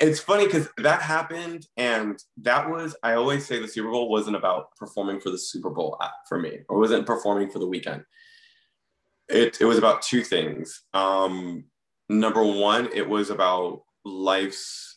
it's 0.00 0.20
funny 0.20 0.46
because 0.46 0.68
that 0.78 1.02
happened, 1.02 1.66
and 1.76 2.22
that 2.38 2.68
was. 2.68 2.96
I 3.02 3.14
always 3.14 3.46
say 3.46 3.60
the 3.60 3.68
Super 3.68 3.90
Bowl 3.90 4.08
wasn't 4.08 4.36
about 4.36 4.76
performing 4.76 5.20
for 5.20 5.30
the 5.30 5.38
Super 5.38 5.70
Bowl 5.70 5.96
uh, 6.00 6.10
for 6.28 6.38
me, 6.38 6.60
or 6.68 6.78
wasn't 6.78 7.06
performing 7.06 7.50
for 7.50 7.58
the 7.58 7.66
Weeknd. 7.66 8.04
It 9.28 9.60
it 9.60 9.64
was 9.64 9.78
about 9.78 10.02
two 10.02 10.22
things. 10.22 10.82
Um, 10.94 11.64
number 12.08 12.44
one, 12.44 12.88
it 12.94 13.08
was 13.08 13.30
about 13.30 13.82
life's 14.04 14.87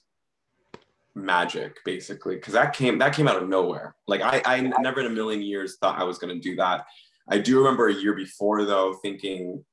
magic 1.13 1.77
basically 1.83 2.35
because 2.35 2.53
that 2.53 2.73
came 2.73 2.97
that 2.97 3.13
came 3.13 3.27
out 3.27 3.41
of 3.41 3.49
nowhere. 3.49 3.95
Like 4.07 4.21
i 4.21 4.41
i 4.45 4.61
never 4.61 5.01
in 5.01 5.07
a 5.07 5.09
million 5.09 5.41
years 5.41 5.77
thought 5.77 5.99
i 5.99 6.03
was 6.03 6.17
going 6.17 6.33
to 6.33 6.41
do 6.41 6.55
that. 6.57 6.85
I 7.29 7.37
do 7.37 7.57
remember 7.59 7.87
a 7.87 7.93
year 7.93 8.13
before 8.13 8.65
though 8.65 8.93
thinking 9.01 9.63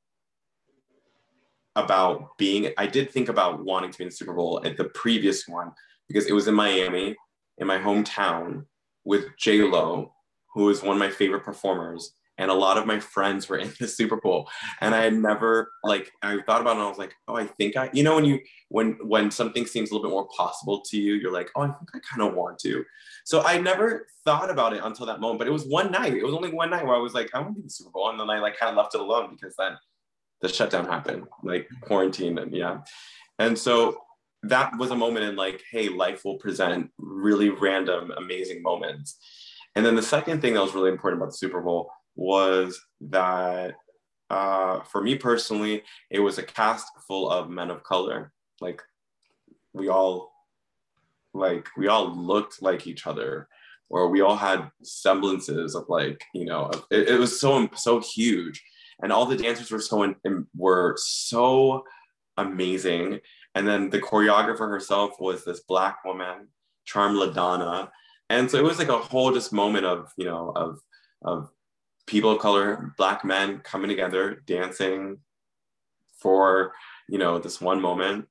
about 1.78 2.36
being 2.38 2.72
i 2.76 2.86
did 2.86 3.10
think 3.10 3.28
about 3.28 3.64
wanting 3.64 3.90
to 3.90 3.98
be 3.98 4.04
in 4.04 4.08
the 4.08 4.14
super 4.14 4.34
bowl 4.34 4.60
at 4.64 4.76
the 4.76 4.86
previous 4.86 5.46
one 5.46 5.70
because 6.08 6.26
it 6.26 6.32
was 6.32 6.48
in 6.48 6.54
miami 6.54 7.14
in 7.58 7.66
my 7.66 7.78
hometown 7.78 8.64
with 9.04 9.24
j 9.38 9.62
lo 9.62 10.12
who 10.54 10.68
is 10.70 10.82
one 10.82 10.96
of 10.96 10.98
my 10.98 11.10
favorite 11.10 11.44
performers 11.44 12.12
and 12.38 12.50
a 12.50 12.54
lot 12.54 12.78
of 12.78 12.86
my 12.86 13.00
friends 13.00 13.48
were 13.48 13.58
in 13.58 13.72
the 13.80 13.88
Super 13.88 14.16
Bowl. 14.16 14.48
And 14.80 14.94
I 14.94 15.02
had 15.02 15.14
never 15.14 15.72
like 15.84 16.10
I 16.22 16.40
thought 16.42 16.60
about 16.60 16.76
it 16.76 16.78
and 16.78 16.82
I 16.82 16.88
was 16.88 16.98
like, 16.98 17.14
oh, 17.26 17.36
I 17.36 17.46
think 17.46 17.76
I, 17.76 17.90
you 17.92 18.02
know, 18.02 18.14
when 18.16 18.24
you 18.24 18.40
when 18.68 18.98
when 19.02 19.30
something 19.30 19.66
seems 19.66 19.90
a 19.90 19.94
little 19.94 20.08
bit 20.08 20.14
more 20.14 20.28
possible 20.28 20.80
to 20.90 20.96
you, 20.96 21.14
you're 21.14 21.32
like, 21.32 21.50
oh, 21.56 21.62
I 21.62 21.66
think 21.66 21.90
I 21.94 21.98
kind 22.08 22.28
of 22.28 22.34
want 22.34 22.58
to. 22.60 22.84
So 23.24 23.42
I 23.42 23.60
never 23.60 24.06
thought 24.24 24.50
about 24.50 24.72
it 24.72 24.80
until 24.82 25.06
that 25.06 25.20
moment. 25.20 25.38
But 25.38 25.48
it 25.48 25.52
was 25.52 25.66
one 25.66 25.90
night. 25.90 26.14
It 26.14 26.24
was 26.24 26.34
only 26.34 26.52
one 26.52 26.70
night 26.70 26.86
where 26.86 26.96
I 26.96 27.00
was 27.00 27.14
like, 27.14 27.30
I 27.34 27.40
want 27.40 27.50
to 27.50 27.54
be 27.54 27.60
in 27.60 27.66
the 27.66 27.70
Super 27.70 27.90
Bowl, 27.90 28.10
and 28.10 28.18
then 28.18 28.30
I 28.30 28.38
like 28.38 28.58
kind 28.58 28.70
of 28.70 28.76
left 28.76 28.94
it 28.94 29.00
alone 29.00 29.36
because 29.38 29.54
then 29.58 29.76
the 30.40 30.48
shutdown 30.48 30.86
happened, 30.86 31.24
like 31.42 31.68
quarantine, 31.82 32.38
and 32.38 32.54
yeah. 32.54 32.78
And 33.38 33.58
so 33.58 33.98
that 34.44 34.76
was 34.78 34.90
a 34.90 34.96
moment 34.96 35.24
in 35.24 35.36
like, 35.36 35.62
hey, 35.70 35.88
life 35.88 36.24
will 36.24 36.36
present 36.38 36.90
really 36.98 37.50
random, 37.50 38.12
amazing 38.16 38.62
moments 38.62 39.18
And 39.74 39.84
then 39.84 39.94
the 39.94 40.02
second 40.02 40.40
thing 40.40 40.54
that 40.54 40.60
was 40.60 40.74
really 40.74 40.90
important 40.90 41.22
about 41.22 41.30
the 41.30 41.38
Super 41.38 41.60
Bowl 41.60 41.90
was 42.18 42.84
that 43.00 43.76
uh, 44.28 44.80
for 44.80 45.00
me 45.00 45.14
personally, 45.14 45.84
it 46.10 46.18
was 46.18 46.36
a 46.36 46.42
cast 46.42 46.88
full 47.06 47.30
of 47.30 47.48
men 47.48 47.70
of 47.70 47.84
color. 47.84 48.32
Like 48.60 48.82
we 49.72 49.88
all, 49.88 50.32
like 51.32 51.68
we 51.76 51.86
all 51.86 52.14
looked 52.14 52.60
like 52.60 52.86
each 52.86 53.06
other, 53.06 53.48
or 53.88 54.08
we 54.08 54.20
all 54.20 54.36
had 54.36 54.68
semblances 54.82 55.76
of 55.76 55.88
like 55.88 56.22
you 56.34 56.44
know. 56.44 56.70
It, 56.90 57.08
it 57.08 57.18
was 57.18 57.40
so 57.40 57.68
so 57.76 58.00
huge, 58.00 58.62
and 59.00 59.12
all 59.12 59.24
the 59.24 59.36
dancers 59.36 59.70
were 59.70 59.80
so 59.80 60.14
were 60.56 60.96
so 60.98 61.84
amazing. 62.36 63.20
And 63.54 63.66
then 63.66 63.90
the 63.90 64.00
choreographer 64.00 64.68
herself 64.68 65.12
was 65.20 65.44
this 65.44 65.60
black 65.60 66.04
woman, 66.04 66.48
Charm 66.84 67.14
La'Donna. 67.14 67.90
And 68.28 68.50
so 68.50 68.58
it 68.58 68.64
was 68.64 68.78
like 68.78 68.88
a 68.88 68.98
whole 68.98 69.32
just 69.32 69.52
moment 69.52 69.86
of, 69.86 70.12
you 70.16 70.26
know, 70.26 70.52
of 70.54 70.80
of 71.22 71.50
people 72.08 72.30
of 72.30 72.40
color, 72.40 72.92
black 72.96 73.24
men 73.24 73.58
coming 73.60 73.88
together, 73.88 74.42
dancing 74.46 75.18
for, 76.20 76.72
you 77.08 77.18
know, 77.18 77.38
this 77.38 77.60
one 77.60 77.80
moment, 77.80 78.26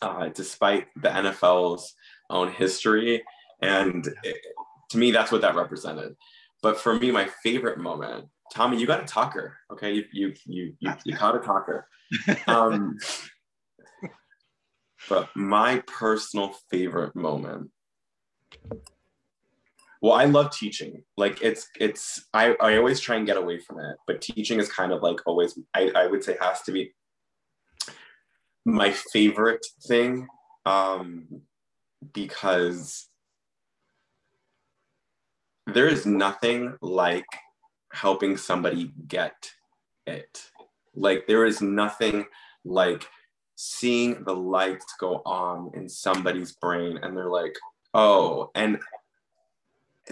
uh, 0.00 0.28
despite 0.28 0.86
the 0.96 1.08
NFL's 1.08 1.94
own 2.30 2.52
history. 2.52 3.24
And 3.60 4.06
it, 4.22 4.36
to 4.90 4.98
me, 4.98 5.10
that's 5.10 5.32
what 5.32 5.40
that 5.40 5.56
represented. 5.56 6.14
But 6.62 6.78
for 6.78 6.94
me, 6.94 7.10
my 7.10 7.28
favorite 7.42 7.78
moment, 7.78 8.26
Tommy, 8.52 8.78
you 8.78 8.86
got 8.86 9.02
a 9.02 9.06
talker. 9.06 9.56
Okay. 9.72 9.94
You, 9.94 10.04
you, 10.12 10.34
you, 10.46 10.74
you, 10.78 10.92
you 11.04 11.16
caught 11.16 11.34
a 11.34 11.40
talker. 11.40 11.88
Um, 12.46 12.98
but 15.08 15.28
my 15.34 15.82
personal 15.86 16.54
favorite 16.70 17.16
moment 17.16 17.70
well 20.02 20.12
i 20.12 20.24
love 20.24 20.50
teaching. 20.50 21.02
Like 21.16 21.40
it's 21.42 21.68
it's 21.80 22.28
i 22.34 22.54
i 22.60 22.76
always 22.76 23.00
try 23.00 23.16
and 23.16 23.26
get 23.26 23.38
away 23.38 23.58
from 23.58 23.80
it 23.80 23.96
but 24.06 24.20
teaching 24.20 24.58
is 24.60 24.70
kind 24.70 24.92
of 24.92 25.02
like 25.02 25.20
always 25.26 25.58
i, 25.74 25.90
I 25.94 26.06
would 26.06 26.22
say 26.22 26.36
has 26.40 26.62
to 26.62 26.72
be 26.72 26.92
my 28.64 28.90
favorite 28.90 29.64
thing 29.86 30.28
um 30.66 31.42
because 32.12 33.08
there 35.66 35.86
is 35.86 36.06
nothing 36.06 36.76
like 36.80 37.26
helping 37.92 38.36
somebody 38.36 38.92
get 39.06 39.50
it. 40.06 40.42
Like 40.94 41.26
there 41.26 41.44
is 41.44 41.62
nothing 41.62 42.26
like 42.64 43.06
seeing 43.54 44.24
the 44.24 44.34
lights 44.34 44.94
go 44.98 45.22
on 45.24 45.70
in 45.74 45.88
somebody's 45.88 46.52
brain 46.52 46.98
and 47.02 47.16
they're 47.16 47.30
like 47.30 47.54
oh 47.94 48.50
and 48.54 48.80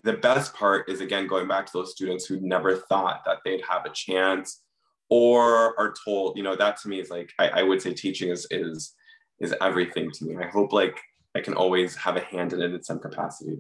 the 0.05 0.15
best 0.15 0.55
part 0.55 0.89
is 0.89 1.01
again 1.01 1.27
going 1.27 1.49
back 1.49 1.67
to 1.67 1.73
those 1.75 1.93
students 1.93 2.27
who 2.27 2.41
never 2.41 2.77
thought 2.77 3.23
that 3.25 3.39
they'd 3.45 3.63
have 3.69 3.85
a 3.85 3.91
chance 3.91 4.63
or 5.09 5.79
are 5.79 5.95
told 6.05 6.37
you 6.37 6.43
know 6.43 6.57
that 6.57 6.81
to 6.81 6.89
me 6.89 7.01
is 7.01 7.11
like 7.11 7.33
i, 7.39 7.49
I 7.49 7.63
would 7.63 7.83
say 7.83 7.93
teaching 7.93 8.31
is 8.31 8.47
is 8.51 8.95
is 9.41 9.55
everything 9.63 10.11
to 10.11 10.25
me. 10.27 10.37
I 10.37 10.49
hope 10.49 10.73
like 10.73 10.99
i 11.35 11.41
can 11.41 11.55
always 11.55 11.97
have 11.97 12.17
a 12.17 12.21
hand 12.21 12.53
in 12.53 12.61
it 12.61 12.73
in 12.73 12.83
some 12.83 12.99
capacity. 12.99 13.59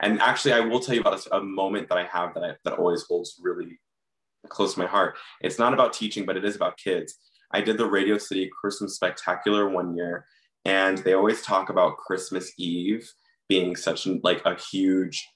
And 0.00 0.20
actually 0.20 0.52
i 0.52 0.60
will 0.60 0.80
tell 0.80 0.94
you 0.94 1.00
about 1.00 1.24
a, 1.26 1.36
a 1.36 1.42
moment 1.42 1.88
that 1.88 1.98
i 1.98 2.04
have 2.04 2.34
that 2.34 2.44
I, 2.44 2.52
that 2.64 2.78
always 2.78 3.04
holds 3.04 3.40
really 3.40 3.78
close 4.48 4.74
to 4.74 4.80
my 4.80 4.86
heart. 4.86 5.16
It's 5.40 5.58
not 5.58 5.74
about 5.74 5.92
teaching 5.92 6.26
but 6.26 6.36
it 6.36 6.44
is 6.44 6.56
about 6.56 6.78
kids. 6.78 7.14
I 7.52 7.60
did 7.60 7.78
the 7.78 7.88
radio 7.88 8.18
city 8.18 8.50
christmas 8.60 8.96
spectacular 8.96 9.68
one 9.68 9.96
year 9.96 10.26
and 10.64 10.98
they 10.98 11.14
always 11.14 11.42
talk 11.42 11.70
about 11.70 11.98
christmas 11.98 12.52
eve 12.58 13.08
being 13.48 13.74
such 13.76 14.06
like 14.22 14.42
a 14.44 14.54
huge 14.54 15.26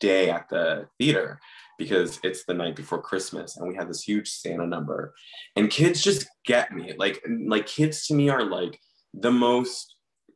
day 0.00 0.30
at 0.30 0.48
the 0.48 0.88
theater 0.98 1.38
because 1.78 2.20
it's 2.22 2.44
the 2.44 2.52
night 2.52 2.76
before 2.76 3.00
Christmas 3.00 3.56
and 3.56 3.66
we 3.66 3.74
had 3.74 3.88
this 3.88 4.02
huge 4.02 4.28
Santa 4.28 4.66
number. 4.66 5.14
And 5.56 5.70
kids 5.70 6.02
just 6.02 6.28
get 6.44 6.72
me. 6.72 6.92
Like 6.98 7.24
like 7.46 7.66
kids 7.66 8.06
to 8.06 8.14
me 8.14 8.28
are 8.28 8.44
like 8.44 8.78
the 9.14 9.30
most 9.30 9.94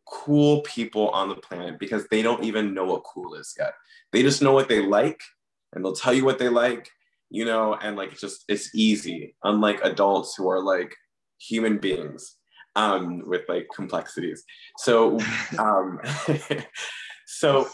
cool 0.08 0.62
people 0.62 1.10
on 1.10 1.28
the 1.28 1.36
planet 1.36 1.78
because 1.78 2.06
they 2.08 2.22
don't 2.22 2.44
even 2.44 2.74
know 2.74 2.84
what 2.84 3.04
cool 3.04 3.34
is 3.34 3.54
yet. 3.58 3.74
They 4.12 4.22
just 4.22 4.42
know 4.42 4.52
what 4.52 4.68
they 4.68 4.80
like 4.80 5.20
and 5.72 5.84
they'll 5.84 5.94
tell 5.94 6.14
you 6.14 6.24
what 6.24 6.38
they 6.38 6.48
like, 6.48 6.88
you 7.30 7.44
know, 7.44 7.74
and 7.74 7.94
like 7.94 8.12
it's 8.12 8.22
just 8.22 8.44
it's 8.48 8.74
easy 8.74 9.34
unlike 9.44 9.80
adults 9.82 10.34
who 10.36 10.48
are 10.48 10.62
like 10.62 10.94
human 11.38 11.76
beings 11.78 12.36
um 12.74 13.22
with 13.26 13.42
like 13.48 13.66
complexities. 13.74 14.44
So 14.78 15.18
um 15.58 16.00
so 17.26 17.68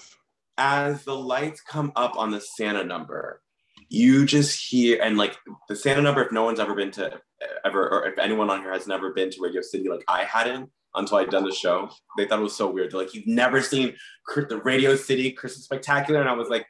as 0.58 1.04
the 1.04 1.16
lights 1.16 1.60
come 1.60 1.92
up 1.96 2.16
on 2.16 2.30
the 2.30 2.40
Santa 2.40 2.84
number, 2.84 3.40
you 3.88 4.24
just 4.24 4.68
hear 4.68 5.02
and 5.02 5.16
like 5.16 5.36
the 5.68 5.76
Santa 5.76 6.00
number. 6.00 6.24
If 6.24 6.32
no 6.32 6.44
one's 6.44 6.60
ever 6.60 6.74
been 6.74 6.90
to 6.92 7.20
ever, 7.64 7.88
or 7.88 8.06
if 8.06 8.18
anyone 8.18 8.50
on 8.50 8.60
here 8.60 8.72
has 8.72 8.86
never 8.86 9.12
been 9.12 9.30
to 9.30 9.40
Radio 9.40 9.62
City, 9.62 9.88
like 9.88 10.04
I 10.08 10.24
hadn't 10.24 10.70
until 10.94 11.18
I'd 11.18 11.30
done 11.30 11.44
the 11.44 11.52
show, 11.52 11.90
they 12.16 12.26
thought 12.26 12.38
it 12.38 12.42
was 12.42 12.56
so 12.56 12.70
weird. 12.70 12.90
They're 12.90 13.00
like, 13.00 13.14
"You've 13.14 13.26
never 13.26 13.60
seen 13.60 13.96
the 14.36 14.60
Radio 14.64 14.96
City 14.96 15.32
Christmas 15.32 15.64
Spectacular," 15.64 16.20
and 16.20 16.28
I 16.28 16.34
was 16.34 16.48
like, 16.48 16.66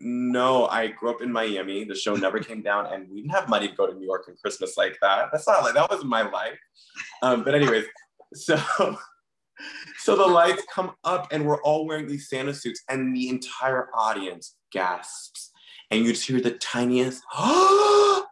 "No, 0.00 0.66
I 0.66 0.88
grew 0.88 1.10
up 1.10 1.22
in 1.22 1.32
Miami. 1.32 1.84
The 1.84 1.94
show 1.94 2.16
never 2.16 2.40
came 2.40 2.62
down, 2.62 2.86
and 2.92 3.08
we 3.10 3.22
didn't 3.22 3.34
have 3.34 3.48
money 3.48 3.68
to 3.68 3.74
go 3.74 3.86
to 3.86 3.94
New 3.94 4.06
York 4.06 4.26
on 4.28 4.36
Christmas 4.42 4.76
like 4.76 4.98
that. 5.02 5.28
That's 5.32 5.46
not 5.46 5.62
like 5.62 5.74
that 5.74 5.90
wasn't 5.90 6.08
my 6.08 6.22
life." 6.22 6.58
Um, 7.22 7.44
but 7.44 7.54
anyways, 7.54 7.84
so 8.34 8.58
so 9.98 10.16
the 10.16 10.26
lights 10.26 10.62
come 10.72 10.92
up 11.04 11.28
and 11.32 11.46
we're 11.46 11.60
all 11.62 11.86
wearing 11.86 12.06
these 12.06 12.28
Santa 12.28 12.54
suits 12.54 12.82
and 12.88 13.14
the 13.14 13.28
entire 13.28 13.88
audience 13.94 14.56
gasps. 14.72 15.52
And 15.90 16.04
you 16.04 16.12
just 16.12 16.26
hear 16.26 16.40
the 16.40 16.52
tiniest, 16.52 17.22
oh, 17.34 18.26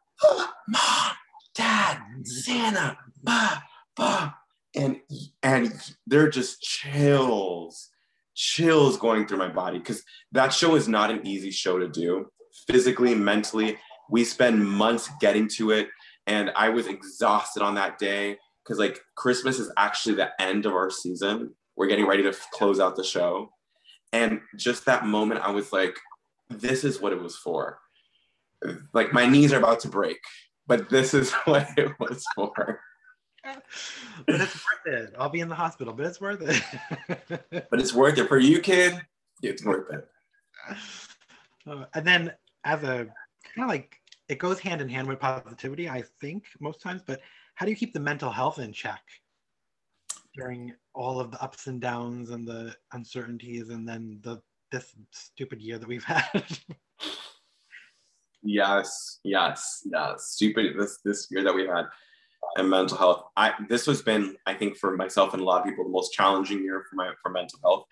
mom, 0.69 1.13
dad, 1.55 2.01
Santa, 2.25 2.99
ba, 3.23 3.63
ba. 3.97 4.35
And, 4.75 5.01
and 5.43 5.73
they're 6.07 6.31
just 6.31 6.61
chills, 6.61 7.91
chills 8.35 8.97
going 8.97 9.27
through 9.27 9.39
my 9.39 9.49
body 9.49 9.79
because 9.79 10.03
that 10.33 10.53
show 10.53 10.75
is 10.75 10.89
not 10.89 11.11
an 11.11 11.25
easy 11.27 11.53
show 11.53 11.79
to 11.79 11.89
do 11.89 12.27
physically, 12.67 13.15
mentally. 13.15 13.79
We 14.11 14.25
spend 14.25 14.67
months 14.67 15.09
getting 15.21 15.49
to 15.57 15.71
it. 15.71 15.89
And 16.27 16.51
I 16.57 16.71
was 16.71 16.87
exhausted 16.87 17.63
on 17.63 17.75
that 17.77 17.99
day 17.99 18.39
because 18.65 18.79
like 18.79 19.01
Christmas 19.15 19.59
is 19.59 19.71
actually 19.77 20.15
the 20.15 20.31
end 20.41 20.67
of 20.67 20.73
our 20.73 20.91
season. 20.91 21.55
We're 21.77 21.87
getting 21.87 22.07
ready 22.07 22.23
to 22.23 22.35
close 22.53 22.81
out 22.81 22.97
the 22.97 23.05
show. 23.05 23.51
And 24.13 24.41
just 24.57 24.87
that 24.87 25.07
moment, 25.07 25.41
I 25.41 25.51
was 25.51 25.73
like, 25.73 25.97
this 26.49 26.85
is 26.85 27.01
what 27.01 27.13
it 27.13 27.21
was 27.21 27.37
for. 27.37 27.79
Like 28.93 29.13
my 29.13 29.27
knees 29.27 29.53
are 29.53 29.59
about 29.59 29.81
to 29.81 29.89
break, 29.89 30.19
but 30.67 30.89
this 30.89 31.13
is 31.13 31.33
what 31.45 31.69
it 31.77 31.93
was 31.99 32.25
for. 32.35 32.81
but 33.45 34.41
it's 34.41 34.55
worth 34.55 34.87
it. 34.87 35.15
I'll 35.19 35.29
be 35.29 35.41
in 35.41 35.49
the 35.49 35.55
hospital, 35.55 35.93
but 35.93 36.07
it's 36.07 36.21
worth 36.21 36.41
it. 36.41 36.63
but 37.71 37.81
it's 37.81 37.93
worth 37.93 38.19
it 38.19 38.29
for 38.29 38.39
you, 38.39 38.61
kid. 38.61 39.01
It's 39.43 39.65
worth 39.65 39.93
it. 39.93 40.09
Uh, 41.67 41.85
and 41.95 42.07
then, 42.07 42.33
as 42.65 42.83
a 42.83 43.07
kind 43.55 43.65
of 43.65 43.69
like, 43.69 43.97
it 44.29 44.39
goes 44.39 44.59
hand 44.59 44.81
in 44.81 44.89
hand 44.89 45.09
with 45.09 45.21
positivity, 45.21 45.89
I 45.89 46.03
think, 46.21 46.45
most 46.61 46.81
times. 46.81 47.03
But 47.07 47.21
how 47.55 47.67
do 47.67 47.71
you 47.71 47.77
keep 47.77 47.93
the 47.93 48.01
mental 48.01 48.31
health 48.31 48.59
in 48.59 48.73
check 48.73 49.03
during 50.35 50.75
all 50.95 51.21
of 51.21 51.31
the 51.31 51.43
ups 51.43 51.67
and 51.67 51.81
downs 51.81 52.31
and 52.31 52.47
the 52.47 52.75
uncertainties 52.93 53.69
and 53.69 53.89
then 53.89 54.19
the 54.23 54.41
this 54.73 54.93
stupid 55.13 55.61
year 55.61 55.79
that 55.79 55.89
we've 55.89 56.05
had? 56.05 56.47
Yes 58.43 59.21
yes 59.25 59.83
yes. 59.85 60.29
Stupid 60.31 60.79
this 60.79 60.99
this 61.05 61.29
year 61.31 61.45
that 61.45 61.55
we 61.55 61.67
had 61.67 61.85
and 62.57 62.69
mental 62.69 62.97
health. 62.97 63.25
I 63.37 63.55
this 63.69 63.87
has 63.87 64.03
been 64.03 64.37
i 64.47 64.55
think 64.55 64.77
for 64.77 64.97
myself 64.97 65.33
and 65.33 65.43
a 65.43 65.45
lot 65.45 65.61
of 65.61 65.67
people 65.67 65.85
the 65.85 65.91
most 65.91 66.13
challenging 66.13 66.63
year 66.63 66.85
for 66.89 66.97
my 66.97 67.13
for 67.23 67.31
mental 67.31 67.59
health 67.63 67.87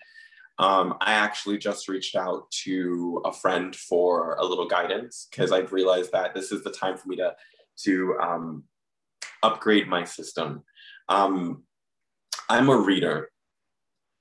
um, 0.59 0.95
i 1.01 1.13
actually 1.13 1.57
just 1.57 1.87
reached 1.87 2.15
out 2.15 2.49
to 2.51 3.21
a 3.25 3.33
friend 3.33 3.75
for 3.75 4.35
a 4.35 4.45
little 4.45 4.67
guidance 4.67 5.27
because 5.29 5.51
i've 5.51 5.73
realized 5.73 6.11
that 6.11 6.33
this 6.33 6.51
is 6.51 6.63
the 6.63 6.71
time 6.71 6.97
for 6.97 7.07
me 7.07 7.15
to 7.15 7.33
to 7.75 8.15
um, 8.21 8.63
upgrade 9.41 9.87
my 9.87 10.03
system. 10.03 10.63
Um, 11.09 11.63
I'm 12.49 12.69
a 12.69 12.77
reader. 12.77 13.29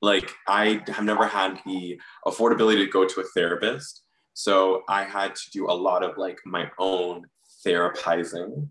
Like 0.01 0.33
I 0.49 0.83
have 0.89 1.05
never 1.05 1.27
had 1.27 1.61
the 1.65 2.01
affordability 2.27 2.85
to 2.85 2.91
go 2.91 3.07
to 3.07 3.21
a 3.21 3.25
therapist. 3.35 4.03
So 4.35 4.83
I 4.89 5.05
had 5.05 5.35
to 5.37 5.51
do 5.53 5.71
a 5.71 5.73
lot 5.73 6.03
of 6.03 6.19
like 6.19 6.39
my 6.45 6.71
own 6.79 7.25
therapizing. 7.65 8.69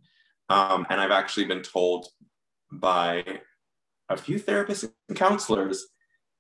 Um, 0.50 0.86
and 0.90 1.00
I've 1.00 1.12
actually 1.12 1.46
been 1.46 1.62
told 1.62 2.08
by 2.74 3.24
a 4.10 4.18
few 4.18 4.40
therapists 4.40 4.90
and 5.08 5.18
counselors 5.18 5.86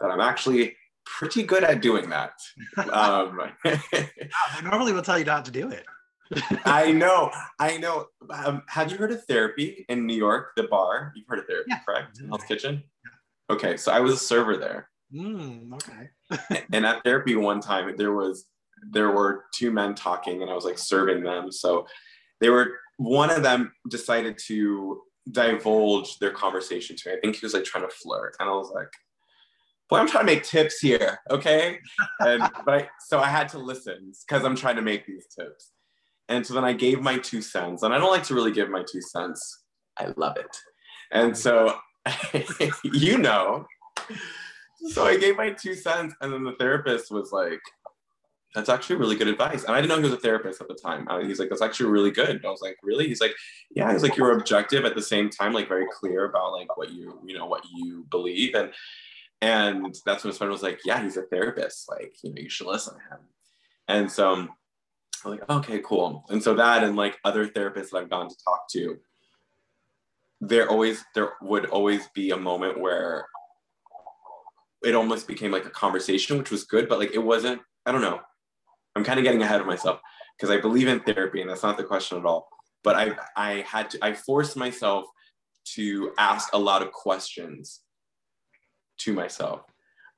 that 0.01 0.11
I'm 0.11 0.19
actually 0.19 0.75
pretty 1.05 1.43
good 1.43 1.63
at 1.63 1.81
doing 1.81 2.09
that. 2.09 2.33
Um, 2.91 3.39
normally 4.63 4.93
will 4.93 5.01
tell 5.01 5.19
you 5.19 5.25
not 5.25 5.45
to 5.45 5.51
do 5.51 5.69
it. 5.69 5.85
I 6.65 6.91
know, 6.91 7.29
I 7.59 7.77
know. 7.77 8.07
Um, 8.29 8.63
have 8.67 8.91
you 8.91 8.97
heard 8.97 9.11
of 9.11 9.23
therapy 9.25 9.85
in 9.89 10.05
New 10.05 10.15
York, 10.15 10.51
the 10.55 10.63
bar? 10.63 11.11
You've 11.15 11.27
heard 11.27 11.39
of 11.39 11.45
therapy, 11.45 11.67
yeah. 11.69 11.79
correct? 11.85 12.21
Hell's 12.25 12.43
Kitchen. 12.43 12.83
Okay, 13.49 13.75
so 13.75 13.91
I 13.91 13.99
was 13.99 14.13
a 14.13 14.17
server 14.17 14.55
there. 14.55 14.89
Mm, 15.13 15.73
okay. 15.73 16.63
and 16.71 16.85
at 16.85 17.03
therapy 17.03 17.35
one 17.35 17.59
time, 17.59 17.95
there 17.97 18.13
was 18.13 18.45
there 18.89 19.11
were 19.11 19.45
two 19.53 19.71
men 19.71 19.95
talking 19.95 20.41
and 20.41 20.49
I 20.49 20.55
was 20.55 20.65
like 20.65 20.77
serving 20.77 21.23
them. 21.23 21.51
So 21.51 21.85
they 22.39 22.49
were, 22.49 22.79
one 22.97 23.29
of 23.29 23.43
them 23.43 23.71
decided 23.89 24.37
to 24.47 25.01
divulge 25.31 26.17
their 26.19 26.31
conversation 26.31 26.95
to 26.95 27.09
me. 27.09 27.15
I 27.15 27.19
think 27.19 27.35
he 27.35 27.45
was 27.45 27.53
like 27.53 27.63
trying 27.63 27.87
to 27.87 27.95
flirt. 27.95 28.35
And 28.39 28.49
I 28.49 28.53
was 28.53 28.71
like, 28.73 28.89
boy, 29.91 29.97
I'm 29.97 30.07
trying 30.07 30.25
to 30.25 30.33
make 30.33 30.43
tips 30.43 30.79
here. 30.79 31.19
Okay. 31.29 31.79
And, 32.21 32.41
but 32.65 32.73
I, 32.73 32.89
so 33.05 33.19
I 33.19 33.27
had 33.27 33.49
to 33.49 33.59
listen 33.59 34.13
because 34.27 34.43
I'm 34.43 34.55
trying 34.55 34.77
to 34.77 34.81
make 34.81 35.05
these 35.05 35.27
tips. 35.27 35.71
And 36.29 36.47
so 36.47 36.53
then 36.53 36.63
I 36.63 36.73
gave 36.73 37.01
my 37.01 37.17
two 37.17 37.41
cents. 37.41 37.83
And 37.83 37.93
I 37.93 37.97
don't 37.97 38.09
like 38.09 38.23
to 38.23 38.33
really 38.33 38.53
give 38.53 38.69
my 38.69 38.83
two 38.89 39.01
cents. 39.01 39.65
I 39.99 40.13
love 40.15 40.37
it. 40.37 40.57
And 41.11 41.37
so, 41.37 41.75
you 42.83 43.17
know, 43.17 43.67
so 44.87 45.05
I 45.05 45.17
gave 45.17 45.37
my 45.37 45.51
two 45.51 45.75
cents, 45.75 46.15
and 46.21 46.33
then 46.33 46.43
the 46.43 46.53
therapist 46.53 47.11
was 47.11 47.31
like, 47.31 47.59
"That's 48.55 48.69
actually 48.69 48.95
really 48.95 49.15
good 49.15 49.27
advice." 49.27 49.63
And 49.63 49.75
I 49.75 49.81
didn't 49.81 49.89
know 49.89 49.97
he 49.97 50.03
was 50.09 50.13
a 50.13 50.17
therapist 50.17 50.61
at 50.61 50.67
the 50.67 50.73
time. 50.73 51.07
I, 51.09 51.23
he's 51.23 51.39
like, 51.39 51.49
"That's 51.49 51.61
actually 51.61 51.91
really 51.91 52.11
good." 52.11 52.29
And 52.29 52.45
I 52.45 52.49
was 52.49 52.61
like, 52.61 52.77
"Really?" 52.81 53.07
He's 53.07 53.21
like, 53.21 53.35
"Yeah." 53.75 53.91
He's 53.91 54.01
like, 54.01 54.17
"You're 54.17 54.35
objective 54.37 54.85
at 54.85 54.95
the 54.95 55.01
same 55.01 55.29
time, 55.29 55.53
like 55.53 55.67
very 55.67 55.85
clear 55.91 56.25
about 56.25 56.53
like 56.53 56.75
what 56.77 56.91
you 56.91 57.19
you 57.25 57.37
know 57.37 57.45
what 57.45 57.63
you 57.71 58.05
believe." 58.09 58.55
And 58.55 58.71
and 59.41 59.95
that's 60.05 60.23
when 60.23 60.29
his 60.29 60.37
friend 60.37 60.51
was 60.51 60.63
like, 60.63 60.79
"Yeah, 60.85 61.01
he's 61.01 61.17
a 61.17 61.23
therapist. 61.23 61.89
Like, 61.89 62.15
you 62.23 62.29
know, 62.33 62.41
you 62.41 62.49
should 62.49 62.67
listen 62.67 62.93
to 62.93 62.99
him." 62.99 63.19
And 63.87 64.11
so 64.11 64.33
I'm 64.33 64.49
like, 65.25 65.49
"Okay, 65.49 65.79
cool." 65.79 66.25
And 66.29 66.41
so 66.41 66.53
that 66.55 66.83
and 66.83 66.95
like 66.95 67.19
other 67.25 67.47
therapists 67.47 67.89
that 67.91 67.97
I've 67.97 68.09
gone 68.09 68.29
to 68.29 68.35
talk 68.43 68.69
to, 68.71 68.97
there 70.41 70.69
always 70.69 71.03
there 71.15 71.33
would 71.41 71.65
always 71.67 72.07
be 72.09 72.31
a 72.31 72.37
moment 72.37 72.79
where 72.79 73.25
it 74.83 74.95
almost 74.95 75.27
became 75.27 75.51
like 75.51 75.65
a 75.65 75.69
conversation, 75.71 76.37
which 76.37 76.51
was 76.51 76.63
good, 76.63 76.87
but 76.87 76.99
like 76.99 77.13
it 77.13 77.23
wasn't, 77.23 77.61
I 77.85 77.91
don't 77.91 78.01
know. 78.01 78.19
I'm 78.95 79.03
kind 79.03 79.19
of 79.19 79.23
getting 79.23 79.41
ahead 79.41 79.61
of 79.61 79.67
myself 79.67 80.01
because 80.37 80.49
I 80.49 80.59
believe 80.59 80.87
in 80.87 80.99
therapy 81.01 81.41
and 81.41 81.49
that's 81.49 81.63
not 81.63 81.77
the 81.77 81.83
question 81.83 82.17
at 82.17 82.25
all. 82.25 82.47
But 82.83 82.95
I 82.95 83.15
I 83.35 83.61
had 83.67 83.89
to 83.91 83.99
I 84.03 84.13
forced 84.13 84.57
myself 84.57 85.05
to 85.75 86.11
ask 86.17 86.49
a 86.53 86.57
lot 86.59 86.81
of 86.81 86.91
questions 86.91 87.81
to 89.03 89.13
myself. 89.13 89.61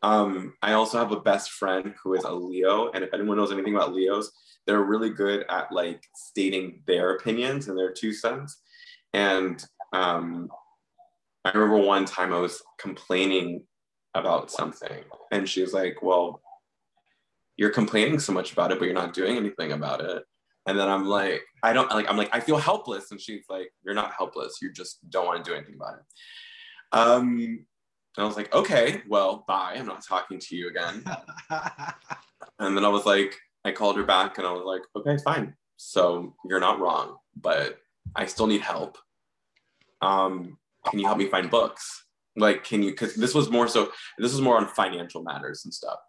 Um, 0.01 0.53
I 0.61 0.73
also 0.73 0.97
have 0.97 1.11
a 1.11 1.19
best 1.19 1.51
friend 1.51 1.93
who 2.03 2.13
is 2.13 2.25
a 2.25 2.31
Leo, 2.31 2.91
and 2.91 3.03
if 3.03 3.13
anyone 3.13 3.37
knows 3.37 3.51
anything 3.51 3.75
about 3.75 3.93
Leos, 3.93 4.31
they're 4.65 4.83
really 4.83 5.09
good 5.09 5.45
at 5.49 5.71
like 5.71 6.03
stating 6.15 6.81
their 6.87 7.15
opinions 7.15 7.67
and 7.67 7.77
their 7.77 7.91
two 7.91 8.13
cents. 8.13 8.61
And 9.13 9.63
um, 9.93 10.49
I 11.45 11.51
remember 11.51 11.77
one 11.77 12.05
time 12.05 12.33
I 12.33 12.39
was 12.39 12.61
complaining 12.79 13.63
about 14.13 14.51
something. 14.51 15.03
And 15.31 15.47
she 15.47 15.61
was 15.61 15.73
like, 15.73 16.01
Well, 16.01 16.41
you're 17.57 17.69
complaining 17.69 18.19
so 18.19 18.33
much 18.33 18.53
about 18.53 18.71
it, 18.71 18.79
but 18.79 18.85
you're 18.85 18.93
not 18.93 19.13
doing 19.13 19.37
anything 19.37 19.71
about 19.71 20.01
it. 20.01 20.23
And 20.65 20.79
then 20.79 20.87
I'm 20.87 21.05
like, 21.05 21.41
I 21.61 21.73
don't 21.73 21.89
like, 21.89 22.09
I'm 22.09 22.17
like, 22.17 22.33
I 22.33 22.39
feel 22.39 22.57
helpless. 22.57 23.11
And 23.11 23.19
she's 23.19 23.45
like, 23.49 23.71
You're 23.83 23.95
not 23.95 24.13
helpless. 24.17 24.59
You 24.61 24.71
just 24.71 25.09
don't 25.09 25.25
want 25.25 25.43
to 25.43 25.49
do 25.49 25.55
anything 25.55 25.75
about 25.75 25.95
it. 25.95 26.97
Um, 26.97 27.65
and 28.17 28.23
I 28.23 28.27
was 28.27 28.37
like, 28.37 28.53
Okay, 28.53 29.01
well, 29.07 29.43
bye. 29.47 29.75
I'm 29.77 29.85
not 29.85 30.05
talking 30.05 30.39
to 30.39 30.55
you 30.55 30.69
again. 30.69 31.03
and 32.59 32.77
then 32.77 32.85
I 32.85 32.89
was 32.89 33.05
like, 33.05 33.35
I 33.65 33.71
called 33.71 33.97
her 33.97 34.03
back 34.03 34.37
and 34.37 34.47
I 34.47 34.51
was 34.51 34.63
like, 34.65 34.81
Okay, 34.95 35.21
fine. 35.23 35.55
So 35.77 36.35
you're 36.45 36.59
not 36.59 36.79
wrong, 36.79 37.17
but 37.35 37.79
I 38.15 38.25
still 38.25 38.47
need 38.47 38.61
help. 38.61 38.97
Um, 40.01 40.57
can 40.85 40.99
you 40.99 41.05
help 41.05 41.17
me 41.17 41.27
find 41.27 41.49
books? 41.49 42.03
like 42.35 42.63
can 42.63 42.81
you 42.81 42.91
because 42.91 43.15
this 43.15 43.33
was 43.33 43.49
more 43.49 43.67
so 43.67 43.91
this 44.17 44.31
was 44.31 44.41
more 44.41 44.57
on 44.57 44.67
financial 44.67 45.23
matters 45.23 45.65
and 45.65 45.73
stuff 45.73 45.99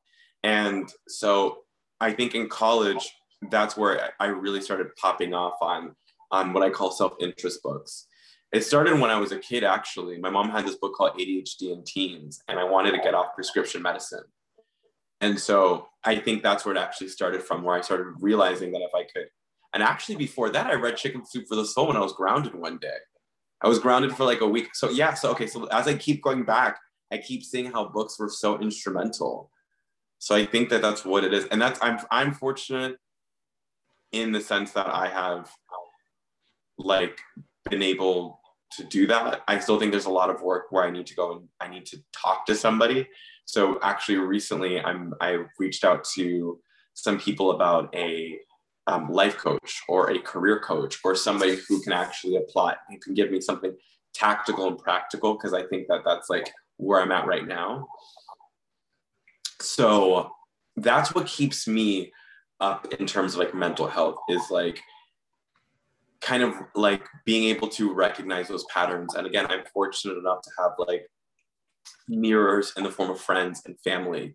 and 0.43 0.91
so 1.09 1.59
i 2.01 2.13
think 2.13 2.35
in 2.35 2.49
college 2.49 3.09
that's 3.51 3.77
where 3.77 4.11
i 4.21 4.27
really 4.27 4.61
started 4.61 4.89
popping 4.97 5.35
off 5.35 5.55
on 5.61 5.95
on 6.31 6.53
what 6.53 6.63
i 6.63 6.71
call 6.71 6.91
self-interest 6.91 7.63
books 7.63 8.07
it 8.55 8.65
started 8.65 8.99
when 8.99 9.11
i 9.11 9.19
was 9.19 9.33
a 9.33 9.39
kid 9.39 9.65
actually 9.65 10.19
my 10.19 10.31
mom 10.31 10.51
had 10.51 10.67
this 10.67 10.77
book 10.77 10.95
called 10.95 11.19
adhd 11.19 11.61
in 11.63 11.83
teens 11.85 12.43
and 12.49 12.59
i 12.59 12.65
wanted 12.65 12.93
to 12.93 12.99
get 12.99 13.15
off 13.15 13.35
prescription 13.35 13.83
medicine 13.83 14.25
and 15.21 15.39
so 15.39 15.87
i 16.05 16.17
think 16.17 16.43
that's 16.43 16.65
where 16.65 16.75
it 16.75 16.79
actually 16.79 17.09
started 17.09 17.43
from 17.43 17.63
where 17.63 17.77
i 17.77 17.81
started 17.81 18.07
realizing 18.21 18.73
that 18.73 18.83
if 18.83 18.95
i 18.95 19.05
could 19.13 19.29
and 19.73 19.83
actually 19.83 20.17
before 20.17 20.51
that 20.51 20.67
i 20.67 20.75
read 20.75 20.97
chicken 20.97 21.25
soup 21.27 21.47
for 21.49 21.57
the 21.57 21.65
soul 21.65 21.89
when 21.89 21.97
i 21.97 22.01
was 22.01 22.13
grounded 22.13 22.55
one 22.55 22.79
day 22.79 22.99
I 23.65 23.69
was 23.69 23.79
grounded 23.79 24.15
for 24.15 24.25
like 24.25 24.43
a 24.43 24.47
week. 24.47 24.75
So 24.75 24.91
yeah, 24.91 25.15
so 25.15 25.31
okay, 25.31 25.47
so 25.47 25.65
as 25.69 25.89
I 25.89 25.95
keep 25.95 26.23
going 26.23 26.45
back, 26.45 26.79
I 27.11 27.17
keep 27.17 27.43
seeing 27.43 27.73
how 27.73 27.89
books 27.89 28.19
were 28.19 28.29
so 28.29 28.59
instrumental. 28.59 29.51
So 30.19 30.35
I 30.35 30.45
think 30.45 30.69
that 30.69 30.83
that's 30.83 31.03
what 31.05 31.25
it 31.25 31.33
is, 31.33 31.47
and 31.47 31.61
that's 31.61 31.79
I'm 31.83 31.99
I'm 32.11 32.35
fortunate 32.35 32.97
in 34.13 34.33
the 34.33 34.41
sense 34.41 34.73
that 34.73 34.87
I 34.87 35.09
have 35.09 35.51
like 36.77 37.19
been 37.71 37.83
able 37.83 38.41
to 38.77 38.85
do 38.85 39.07
that. 39.07 39.43
I 39.49 39.59
still 39.59 39.79
think 39.79 39.93
there's 39.93 40.07
a 40.07 40.11
lot 40.11 40.31
of 40.31 40.43
work 40.43 40.67
where 40.71 40.85
I 40.85 40.91
need 40.91 41.07
to 41.07 41.15
go 41.15 41.33
and 41.33 41.49
I 41.61 41.69
need 41.69 41.87
to 41.87 41.99
talk 42.13 42.47
to 42.47 42.55
somebody. 42.55 43.09
So 43.45 43.79
actually 43.83 44.19
recently 44.19 44.81
I'm 44.81 45.15
I 45.21 45.45
reached 45.59 45.85
out 45.85 46.05
to 46.15 46.59
some 46.95 47.19
people 47.19 47.51
about 47.51 47.95
a 47.95 48.39
um, 48.87 49.11
life 49.11 49.37
coach 49.37 49.83
or 49.89 50.11
a 50.11 50.19
career 50.19 50.61
coach 50.61 50.99
or 51.05 51.15
somebody 51.15 51.59
who 51.69 51.81
can 51.83 51.93
actually 51.93 52.37
apply 52.37 52.77
who 52.91 52.99
can 52.99 53.15
give 53.15 53.31
me 53.31 53.41
something 53.41 53.75
tactical 54.13 54.69
and 54.69 54.79
practical 54.79 55.35
because 55.35 55.55
i 55.55 55.63
think 55.65 55.87
that 55.89 56.03
that's 56.05 56.29
like 56.29 56.53
where 56.77 57.01
i'm 57.01 57.11
at 57.11 57.27
right 57.27 57.49
now 57.49 57.89
so 59.61 60.31
that's 60.77 61.15
what 61.15 61.27
keeps 61.27 61.67
me 61.67 62.13
up 62.61 62.93
in 62.99 63.07
terms 63.07 63.35
of 63.35 63.41
like 63.41 63.55
mental 63.55 63.89
health 63.89 64.17
is 64.29 64.51
like 64.51 64.81
kind 66.25 66.43
of 66.43 66.55
like 66.75 67.05
being 67.25 67.45
able 67.45 67.69
to 67.69 67.93
recognize 67.93 68.49
those 68.49 68.65
patterns 68.65 69.15
and 69.15 69.27
again 69.27 69.47
i'm 69.51 69.65
fortunate 69.73 70.17
enough 70.17 70.41
to 70.43 70.51
have 70.59 70.73
like 70.79 71.07
mirrors 72.09 72.73
in 72.77 72.83
the 72.83 72.91
form 72.91 73.11
of 73.11 73.21
friends 73.21 73.63
and 73.67 73.79
family 73.81 74.35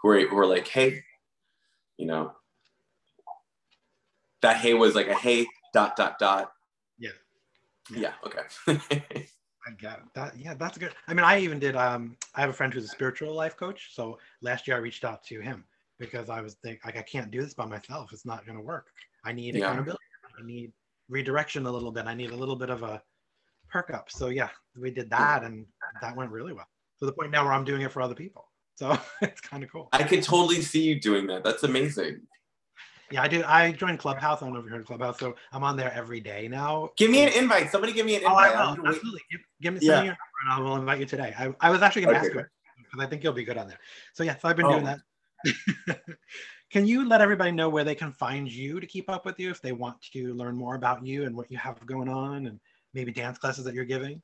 who 0.00 0.10
are, 0.10 0.20
who 0.20 0.38
are 0.38 0.46
like 0.46 0.68
hey 0.68 1.00
you 1.96 2.06
know 2.06 2.32
that 4.42 4.56
hey 4.56 4.74
was 4.74 4.94
like 4.94 5.08
a 5.08 5.14
hey 5.14 5.46
dot 5.72 5.96
dot 5.96 6.18
dot. 6.18 6.52
Yeah. 6.98 7.10
Yeah. 7.90 7.98
yeah 7.98 8.12
okay. 8.24 8.78
I 9.68 9.72
got 9.80 9.98
it. 9.98 10.04
That 10.14 10.38
yeah, 10.38 10.54
that's 10.54 10.78
good. 10.78 10.92
I 11.08 11.14
mean, 11.14 11.24
I 11.24 11.40
even 11.40 11.58
did. 11.58 11.74
Um, 11.74 12.16
I 12.34 12.40
have 12.40 12.50
a 12.50 12.52
friend 12.52 12.72
who's 12.72 12.84
a 12.84 12.88
spiritual 12.88 13.34
life 13.34 13.56
coach. 13.56 13.90
So 13.92 14.18
last 14.40 14.66
year 14.66 14.76
I 14.76 14.80
reached 14.80 15.04
out 15.04 15.24
to 15.24 15.40
him 15.40 15.64
because 15.98 16.30
I 16.30 16.40
was 16.40 16.54
think 16.54 16.80
like 16.84 16.96
I 16.96 17.02
can't 17.02 17.30
do 17.30 17.42
this 17.42 17.54
by 17.54 17.66
myself. 17.66 18.12
It's 18.12 18.24
not 18.24 18.46
going 18.46 18.56
to 18.56 18.64
work. 18.64 18.86
I 19.24 19.32
need 19.32 19.54
yeah. 19.54 19.64
accountability. 19.64 20.02
I 20.38 20.46
need 20.46 20.72
redirection 21.08 21.66
a 21.66 21.70
little 21.70 21.92
bit. 21.92 22.06
I 22.06 22.14
need 22.14 22.30
a 22.30 22.36
little 22.36 22.56
bit 22.56 22.70
of 22.70 22.82
a 22.82 23.02
perk 23.68 23.90
up. 23.90 24.10
So 24.10 24.28
yeah, 24.28 24.48
we 24.78 24.90
did 24.90 25.10
that, 25.10 25.44
and 25.44 25.66
that 26.00 26.16
went 26.16 26.30
really 26.30 26.52
well. 26.52 26.68
To 27.00 27.06
the 27.06 27.12
point 27.12 27.30
now 27.30 27.44
where 27.44 27.52
I'm 27.52 27.64
doing 27.64 27.82
it 27.82 27.92
for 27.92 28.00
other 28.00 28.14
people. 28.14 28.46
So 28.74 28.98
it's 29.22 29.40
kind 29.40 29.62
of 29.62 29.70
cool. 29.70 29.88
I 29.92 30.02
can 30.02 30.20
totally 30.20 30.62
see 30.62 30.82
you 30.82 31.00
doing 31.00 31.26
that. 31.28 31.44
That's 31.44 31.62
amazing. 31.62 32.20
Yeah, 33.10 33.22
I 33.22 33.28
do. 33.28 33.44
I 33.46 33.72
joined 33.72 34.00
Clubhouse. 34.00 34.42
I 34.42 34.46
don't 34.46 34.54
know 34.54 34.60
if 34.60 34.66
you 34.66 34.72
heard 34.72 34.84
Clubhouse. 34.84 35.18
So 35.18 35.36
I'm 35.52 35.62
on 35.62 35.76
there 35.76 35.92
every 35.92 36.20
day 36.20 36.48
now. 36.48 36.90
Give 36.96 37.10
me 37.10 37.22
an 37.22 37.32
invite. 37.34 37.70
Somebody 37.70 37.92
give 37.92 38.04
me 38.04 38.16
an 38.16 38.22
invite. 38.22 38.52
Oh, 38.54 38.58
I 38.58 38.72
will. 38.72 38.86
Absolutely. 38.88 39.20
Give, 39.30 39.40
give 39.60 39.74
me 39.74 39.80
yeah. 39.82 40.02
your 40.02 40.04
number 40.04 40.16
and 40.42 40.52
I 40.52 40.60
will 40.60 40.76
invite 40.76 40.98
you 40.98 41.06
today. 41.06 41.32
I, 41.38 41.54
I 41.60 41.70
was 41.70 41.82
actually 41.82 42.02
going 42.02 42.14
to 42.14 42.20
okay. 42.20 42.28
ask 42.28 42.36
you 42.36 42.44
because 42.78 43.06
I 43.06 43.08
think 43.08 43.22
you'll 43.22 43.32
be 43.32 43.44
good 43.44 43.58
on 43.58 43.68
there. 43.68 43.78
So 44.12 44.24
yeah, 44.24 44.36
so 44.38 44.48
I've 44.48 44.56
been 44.56 44.66
oh. 44.66 44.72
doing 44.72 44.84
that. 44.84 45.00
can 46.76 46.86
you 46.86 47.08
let 47.08 47.22
everybody 47.22 47.52
know 47.52 47.70
where 47.70 47.84
they 47.84 47.94
can 47.94 48.12
find 48.12 48.52
you 48.52 48.80
to 48.80 48.86
keep 48.86 49.08
up 49.08 49.24
with 49.24 49.40
you 49.40 49.50
if 49.50 49.62
they 49.62 49.72
want 49.72 49.96
to 50.12 50.34
learn 50.34 50.54
more 50.54 50.74
about 50.74 51.06
you 51.06 51.24
and 51.24 51.34
what 51.34 51.50
you 51.50 51.56
have 51.56 51.74
going 51.86 52.06
on 52.06 52.48
and 52.48 52.60
maybe 52.92 53.10
dance 53.10 53.38
classes 53.38 53.64
that 53.64 53.72
you're 53.72 53.86
giving? 53.86 54.20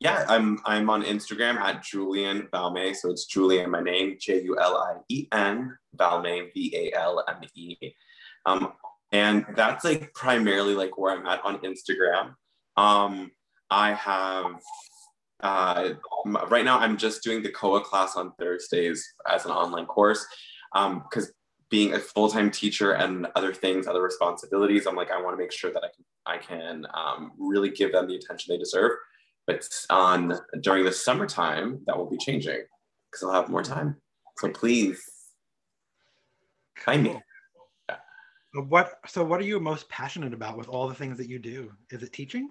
yeah, 0.00 0.24
I'm 0.28 0.58
I'm 0.64 0.90
on 0.90 1.04
Instagram 1.04 1.54
at 1.54 1.84
Julien 1.84 2.48
Valme. 2.52 2.96
So 2.96 3.10
it's 3.10 3.26
Julien, 3.26 3.70
my 3.70 3.80
name, 3.80 4.16
J 4.18 4.42
U 4.42 4.58
L 4.58 4.76
I 4.76 4.96
E 5.08 5.28
N, 5.30 5.78
Valme, 5.96 6.52
V 6.52 6.74
A 6.74 6.98
L 6.98 7.22
M 7.28 7.42
E. 7.54 7.76
Um, 8.44 8.72
and 9.12 9.46
that's 9.54 9.84
like 9.84 10.12
primarily 10.14 10.74
like 10.74 10.98
where 10.98 11.16
I'm 11.16 11.26
at 11.26 11.44
on 11.44 11.58
Instagram. 11.58 12.34
Um, 12.76 13.30
I 13.70 13.92
have 13.92 14.60
uh, 15.44 15.90
right 16.48 16.64
now 16.64 16.80
I'm 16.80 16.96
just 16.96 17.22
doing 17.22 17.40
the 17.40 17.52
COA 17.52 17.82
class 17.82 18.16
on 18.16 18.32
Thursdays 18.40 19.14
as 19.28 19.44
an 19.44 19.52
online 19.52 19.86
course 19.86 20.26
because 20.72 21.26
um, 21.26 21.32
being 21.70 21.94
a 21.94 21.98
full-time 21.98 22.50
teacher 22.50 22.92
and 22.92 23.26
other 23.34 23.52
things, 23.52 23.86
other 23.86 24.02
responsibilities, 24.02 24.86
I'm 24.86 24.96
like 24.96 25.10
I 25.10 25.20
want 25.20 25.36
to 25.36 25.42
make 25.42 25.52
sure 25.52 25.72
that 25.72 25.84
I 25.84 25.88
can 25.94 26.04
I 26.26 26.38
can 26.38 26.86
um, 26.94 27.32
really 27.38 27.70
give 27.70 27.92
them 27.92 28.06
the 28.06 28.16
attention 28.16 28.52
they 28.52 28.58
deserve. 28.58 28.92
But 29.46 29.66
on 29.90 30.38
during 30.60 30.84
the 30.84 30.92
summertime, 30.92 31.80
that 31.86 31.96
will 31.96 32.08
be 32.08 32.18
changing 32.18 32.62
because 33.10 33.22
I'll 33.22 33.32
have 33.32 33.48
more 33.48 33.62
time. 33.62 33.96
So 34.36 34.50
please 34.50 35.02
find 36.76 37.02
me. 37.02 37.20
Yeah. 37.88 37.96
What 38.62 38.92
so 39.06 39.24
what 39.24 39.40
are 39.40 39.44
you 39.44 39.58
most 39.60 39.88
passionate 39.88 40.34
about 40.34 40.56
with 40.56 40.68
all 40.68 40.88
the 40.88 40.94
things 40.94 41.18
that 41.18 41.28
you 41.28 41.38
do? 41.38 41.72
Is 41.90 42.02
it 42.02 42.12
teaching? 42.12 42.50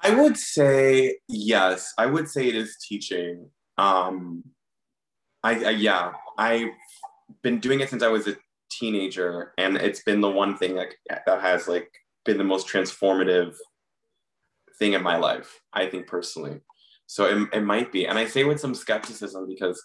I 0.00 0.14
would 0.14 0.36
say 0.36 1.18
yes. 1.28 1.92
I 1.98 2.06
would 2.06 2.28
say 2.28 2.48
it 2.48 2.54
is 2.54 2.76
teaching. 2.88 3.50
Um, 3.76 4.44
I, 5.48 5.64
I 5.64 5.70
yeah, 5.70 6.12
I've 6.36 6.70
been 7.42 7.58
doing 7.60 7.80
it 7.80 7.88
since 7.88 8.02
I 8.02 8.08
was 8.08 8.26
a 8.28 8.36
teenager, 8.70 9.52
and 9.58 9.76
it's 9.76 10.02
been 10.02 10.20
the 10.20 10.30
one 10.30 10.56
thing 10.56 10.74
that 10.76 10.94
that 11.26 11.40
has 11.40 11.68
like 11.68 11.90
been 12.24 12.38
the 12.38 12.44
most 12.44 12.68
transformative 12.68 13.54
thing 14.78 14.92
in 14.92 15.02
my 15.02 15.16
life. 15.16 15.60
I 15.72 15.86
think 15.86 16.06
personally. 16.06 16.60
So 17.06 17.24
it, 17.24 17.48
it 17.54 17.62
might 17.62 17.90
be, 17.90 18.06
and 18.06 18.18
I 18.18 18.26
say 18.26 18.44
with 18.44 18.60
some 18.60 18.74
skepticism 18.74 19.46
because 19.48 19.82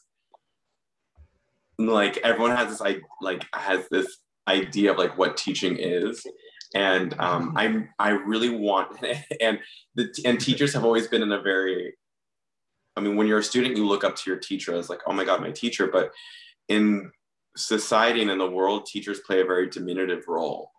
like 1.78 2.18
everyone 2.18 2.56
has 2.56 2.70
this 2.70 2.82
I 2.82 2.98
like 3.22 3.46
has 3.54 3.88
this 3.90 4.20
idea 4.48 4.92
of 4.92 4.98
like 4.98 5.18
what 5.18 5.38
teaching 5.38 5.78
is 5.78 6.24
and 6.76 7.18
um, 7.20 7.54
I'm 7.56 7.90
I 8.00 8.10
really 8.10 8.50
want 8.50 8.98
and 9.42 9.60
the 9.96 10.10
and 10.26 10.40
teachers 10.40 10.74
have 10.74 10.84
always 10.84 11.08
been 11.08 11.24
in 11.24 11.32
a 11.32 11.42
very 11.42 11.94
I 12.96 13.02
mean 13.02 13.16
when 13.16 13.28
you're 13.28 13.40
a 13.40 13.44
student 13.44 13.78
you 13.78 13.86
look 13.86 14.04
up 14.04 14.16
to 14.16 14.30
your 14.30 14.40
teacher 14.40 14.76
as 14.76 14.90
like 14.90 15.02
oh 15.08 15.14
my 15.14 15.26
god 15.26 15.42
my 15.42 15.52
teacher 15.52 15.88
but 15.88 16.12
in 16.70 17.12
society 17.56 18.22
and 18.22 18.32
in 18.32 18.38
the 18.38 18.50
world 18.50 18.86
teachers 18.86 19.20
play 19.22 19.42
a 19.42 19.46
very 19.46 19.70
diminutive 19.70 20.28
role 20.28 20.72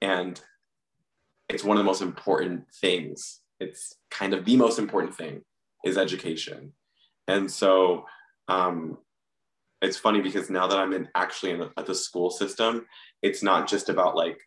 and 0.00 0.40
it's 1.48 1.64
one 1.64 1.76
of 1.76 1.82
the 1.82 1.86
most 1.86 2.02
important 2.02 2.64
things 2.80 3.40
it's 3.60 3.94
kind 4.10 4.34
of 4.34 4.44
the 4.44 4.56
most 4.56 4.78
important 4.78 5.14
thing 5.14 5.42
is 5.84 5.98
education 5.98 6.72
and 7.28 7.50
so 7.50 8.04
um, 8.48 8.98
it's 9.82 9.96
funny 9.96 10.20
because 10.20 10.50
now 10.50 10.66
that 10.66 10.78
I'm 10.78 10.92
in 10.92 11.08
actually 11.14 11.52
in 11.52 11.60
the, 11.60 11.70
at 11.76 11.86
the 11.86 11.94
school 11.94 12.30
system, 12.30 12.86
it's 13.22 13.42
not 13.42 13.68
just 13.68 13.88
about 13.88 14.16
like 14.16 14.40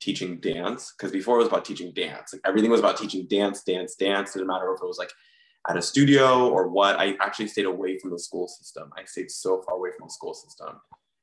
teaching 0.00 0.38
dance 0.40 0.92
because 0.96 1.12
before 1.12 1.36
it 1.36 1.38
was 1.38 1.48
about 1.48 1.64
teaching 1.64 1.92
dance. 1.92 2.32
Like 2.32 2.42
everything 2.44 2.70
was 2.70 2.80
about 2.80 2.96
teaching 2.96 3.26
dance, 3.28 3.62
dance, 3.62 3.94
dance. 3.94 4.30
It 4.30 4.38
didn't 4.38 4.48
matter 4.48 4.72
if 4.72 4.82
it 4.82 4.86
was 4.86 4.98
like 4.98 5.12
at 5.68 5.76
a 5.76 5.82
studio 5.82 6.48
or 6.48 6.68
what. 6.68 6.98
I 6.98 7.16
actually 7.20 7.48
stayed 7.48 7.66
away 7.66 7.98
from 7.98 8.10
the 8.10 8.18
school 8.18 8.48
system. 8.48 8.90
I 8.96 9.04
stayed 9.04 9.30
so 9.30 9.62
far 9.62 9.76
away 9.76 9.90
from 9.96 10.08
the 10.08 10.12
school 10.12 10.34
system. 10.34 10.80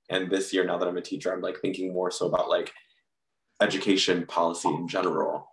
And 0.09 0.29
this 0.29 0.53
year, 0.53 0.65
now 0.65 0.77
that 0.77 0.87
I'm 0.87 0.97
a 0.97 1.01
teacher, 1.01 1.33
I'm 1.33 1.41
like 1.41 1.59
thinking 1.61 1.93
more 1.93 2.11
so 2.11 2.27
about 2.27 2.49
like 2.49 2.71
education 3.61 4.25
policy 4.25 4.69
in 4.69 4.87
general, 4.87 5.47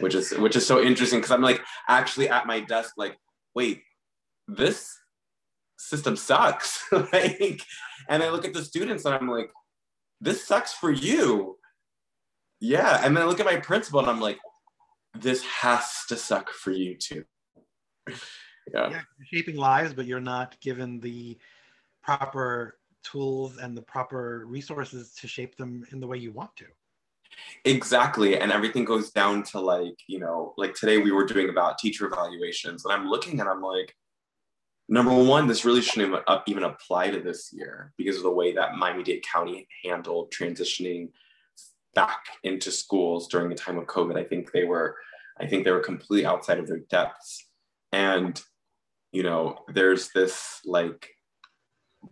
which 0.00 0.14
is 0.14 0.32
which 0.32 0.56
is 0.56 0.66
so 0.66 0.82
interesting 0.82 1.18
because 1.18 1.32
I'm 1.32 1.42
like 1.42 1.60
actually 1.88 2.28
at 2.28 2.46
my 2.46 2.60
desk, 2.60 2.94
like, 2.96 3.16
wait, 3.54 3.82
this 4.46 4.96
system 5.78 6.16
sucks. 6.16 6.84
like, 6.92 7.62
and 8.08 8.22
I 8.22 8.30
look 8.30 8.44
at 8.44 8.52
the 8.52 8.64
students 8.64 9.04
and 9.04 9.14
I'm 9.14 9.28
like, 9.28 9.50
this 10.20 10.44
sucks 10.44 10.72
for 10.72 10.90
you. 10.90 11.56
Yeah. 12.60 13.00
And 13.04 13.16
then 13.16 13.24
I 13.24 13.26
look 13.26 13.40
at 13.40 13.46
my 13.46 13.56
principal 13.56 14.00
and 14.00 14.10
I'm 14.10 14.20
like, 14.20 14.38
this 15.14 15.42
has 15.44 16.04
to 16.08 16.16
suck 16.16 16.50
for 16.50 16.70
you 16.70 16.96
too. 16.96 17.24
yeah. 18.74 18.90
yeah 18.90 19.00
shaping 19.32 19.56
lives, 19.56 19.92
but 19.92 20.06
you're 20.06 20.20
not 20.20 20.58
given 20.60 21.00
the 21.00 21.38
proper 22.02 22.78
tools 23.04 23.58
and 23.58 23.76
the 23.76 23.82
proper 23.82 24.44
resources 24.46 25.14
to 25.14 25.28
shape 25.28 25.56
them 25.56 25.84
in 25.92 26.00
the 26.00 26.06
way 26.06 26.18
you 26.18 26.32
want 26.32 26.54
to. 26.56 26.66
Exactly. 27.64 28.38
And 28.38 28.50
everything 28.50 28.84
goes 28.84 29.10
down 29.10 29.42
to 29.44 29.60
like, 29.60 29.96
you 30.06 30.18
know, 30.18 30.54
like 30.56 30.74
today 30.74 30.98
we 30.98 31.12
were 31.12 31.26
doing 31.26 31.48
about 31.48 31.78
teacher 31.78 32.06
evaluations 32.06 32.84
and 32.84 32.92
I'm 32.92 33.08
looking 33.08 33.40
and 33.40 33.48
I'm 33.48 33.62
like, 33.62 33.94
number 34.88 35.14
one, 35.14 35.46
this 35.46 35.64
really 35.64 35.82
shouldn't 35.82 36.22
even 36.46 36.64
apply 36.64 37.10
to 37.10 37.20
this 37.20 37.50
year 37.52 37.92
because 37.96 38.16
of 38.16 38.22
the 38.22 38.30
way 38.30 38.52
that 38.54 38.76
Miami-Dade 38.76 39.24
County 39.30 39.68
handled 39.84 40.32
transitioning 40.32 41.10
back 41.94 42.24
into 42.44 42.70
schools 42.70 43.28
during 43.28 43.48
the 43.48 43.54
time 43.54 43.78
of 43.78 43.86
COVID. 43.86 44.16
I 44.16 44.24
think 44.24 44.52
they 44.52 44.64
were, 44.64 44.96
I 45.38 45.46
think 45.46 45.64
they 45.64 45.70
were 45.70 45.80
completely 45.80 46.26
outside 46.26 46.58
of 46.58 46.66
their 46.66 46.80
depths. 46.90 47.47
And, 47.92 48.40
you 49.12 49.22
know, 49.22 49.58
there's 49.68 50.10
this 50.14 50.60
like, 50.64 51.08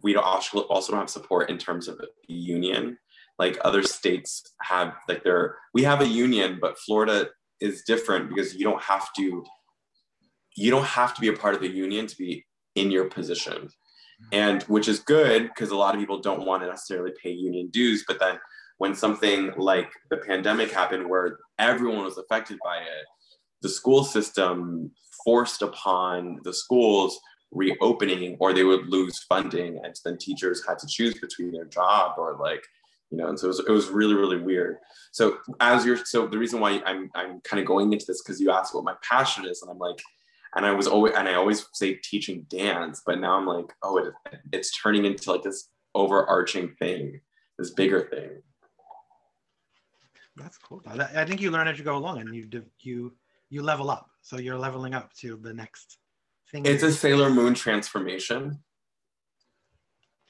we 0.03 0.17
also, 0.17 0.61
also 0.61 0.93
don't 0.93 1.03
have 1.03 1.11
support 1.11 1.51
in 1.51 1.59
terms 1.59 1.89
of 1.89 1.99
the 1.99 2.09
union. 2.29 2.99
Like 3.39 3.59
other 3.65 3.83
states 3.83 4.55
have 4.63 4.95
like 5.09 5.23
their, 5.23 5.57
we 5.75 5.83
have 5.83 6.01
a 6.01 6.09
union, 6.09 6.59
but 6.61 6.79
Florida 6.79 7.29
is 7.61 7.83
different 7.83 8.29
because 8.29 8.55
you 8.55 8.65
don't 8.65 8.83
have 8.83 9.13
to, 9.15 9.45
you 10.57 10.71
don't 10.71 10.85
have 10.85 11.15
to 11.15 11.21
be 11.21 11.29
a 11.29 11.35
part 11.35 11.55
of 11.55 11.61
the 11.61 11.69
union 11.69 12.07
to 12.07 12.17
be 12.17 12.45
in 12.75 12.91
your 12.91 13.07
position 13.07 13.69
and 14.33 14.63
which 14.65 14.89
is 14.89 15.01
good 15.01 15.49
because 15.49 15.71
a 15.71 15.77
lot 15.77 15.95
of 15.95 16.01
people 16.01 16.21
don't 16.21 16.47
want 16.47 16.63
to 16.63 16.69
necessarily 16.69 17.13
pay 17.23 17.31
union 17.31 17.69
dues 17.69 18.05
but 18.07 18.19
then 18.19 18.39
when 18.79 18.95
something 18.95 19.53
like 19.57 19.91
the 20.11 20.17
pandemic 20.19 20.71
happened 20.71 21.09
where 21.09 21.39
everyone 21.59 22.05
was 22.05 22.19
affected 22.19 22.59
by 22.65 22.79
it 22.79 23.07
the 23.63 23.69
school 23.69 24.05
system 24.05 24.91
forced 25.25 25.63
upon 25.63 26.39
the 26.45 26.53
schools 26.53 27.19
reopening 27.53 28.37
or 28.41 28.53
they 28.53 28.65
would 28.65 28.87
lose 28.89 29.25
funding 29.29 29.79
and 29.85 29.95
then 30.05 30.19
teachers 30.19 30.65
had 30.67 30.79
to 30.79 30.87
choose 30.87 31.15
between 31.15 31.53
their 31.53 31.65
job 31.65 32.15
or 32.19 32.37
like 32.41 32.63
you 33.11 33.17
know 33.17 33.29
and 33.29 33.39
so 33.39 33.47
it 33.47 33.49
was, 33.49 33.59
it 33.61 33.71
was 33.71 33.89
really 33.89 34.15
really 34.15 34.37
weird 34.37 34.79
so 35.13 35.39
as 35.61 35.87
you're 35.87 35.97
so 36.05 36.27
the 36.27 36.37
reason 36.37 36.59
why 36.59 36.83
i'm, 36.85 37.09
I'm 37.15 37.41
kind 37.43 37.61
of 37.61 37.67
going 37.67 37.93
into 37.93 38.05
this 38.05 38.21
because 38.23 38.41
you 38.41 38.51
asked 38.51 38.75
what 38.75 38.85
my 38.85 38.95
passion 39.09 39.47
is 39.47 39.63
and 39.63 39.71
i'm 39.71 39.79
like 39.79 40.01
and 40.57 40.65
I 40.65 40.73
was 40.73 40.87
always 40.87 41.15
and 41.15 41.29
I 41.29 41.35
always 41.35 41.67
say 41.75 41.95
teaching 41.95 42.47
dance, 42.49 43.03
but 43.05 43.21
now 43.21 43.37
I'm 43.37 43.47
like, 43.47 43.73
oh, 43.83 43.99
it, 43.99 44.15
it's 44.53 44.77
turning 44.81 45.05
into 45.05 45.31
like 45.31 45.43
this 45.43 45.69
overarching 45.95 46.75
thing, 46.79 47.21
this 47.59 47.71
bigger 47.71 48.09
thing. 48.09 48.43
That's 50.35 50.59
cool. 50.59 50.83
I 50.87 51.25
think 51.25 51.41
you 51.41 51.51
learn 51.51 51.69
as 51.69 51.79
you 51.79 51.85
go 51.85 51.97
along, 51.97 52.21
and 52.21 52.35
you 52.35 52.49
you 52.81 53.13
you 53.51 53.63
level 53.63 53.91
up. 53.91 54.09
So 54.23 54.39
you're 54.39 54.59
leveling 54.59 54.95
up 54.95 55.13
to 55.21 55.37
the 55.37 55.55
next 55.55 55.99
thing. 56.51 56.67
It's 56.67 56.83
a 56.83 56.93
Sailor 56.93 57.31
Moon 57.31 57.55
transformation. 57.55 58.59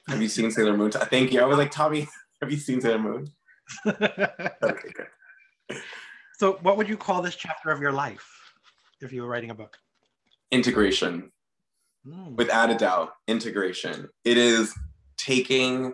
Have 0.07 0.21
you 0.21 0.29
seen 0.29 0.51
Sailor 0.51 0.77
Moon? 0.77 0.91
Thank 0.91 1.33
you. 1.33 1.41
I 1.41 1.45
was 1.45 1.57
like, 1.57 1.71
Tommy, 1.71 2.07
have 2.41 2.51
you 2.51 2.57
seen 2.57 2.79
Sailor 2.81 2.99
Moon? 2.99 3.27
okay, 3.87 4.91
good. 4.93 5.77
So, 6.37 6.59
what 6.61 6.77
would 6.77 6.87
you 6.87 6.95
call 6.95 7.21
this 7.21 7.35
chapter 7.35 7.71
of 7.71 7.81
your 7.81 7.91
life 7.91 8.53
if 9.01 9.11
you 9.11 9.23
were 9.23 9.27
writing 9.27 9.49
a 9.49 9.55
book? 9.55 9.77
integration 10.51 11.31
mm. 12.07 12.35
without 12.35 12.69
a 12.69 12.75
doubt 12.75 13.11
integration 13.27 14.07
it 14.23 14.37
is 14.37 14.73
taking 15.17 15.93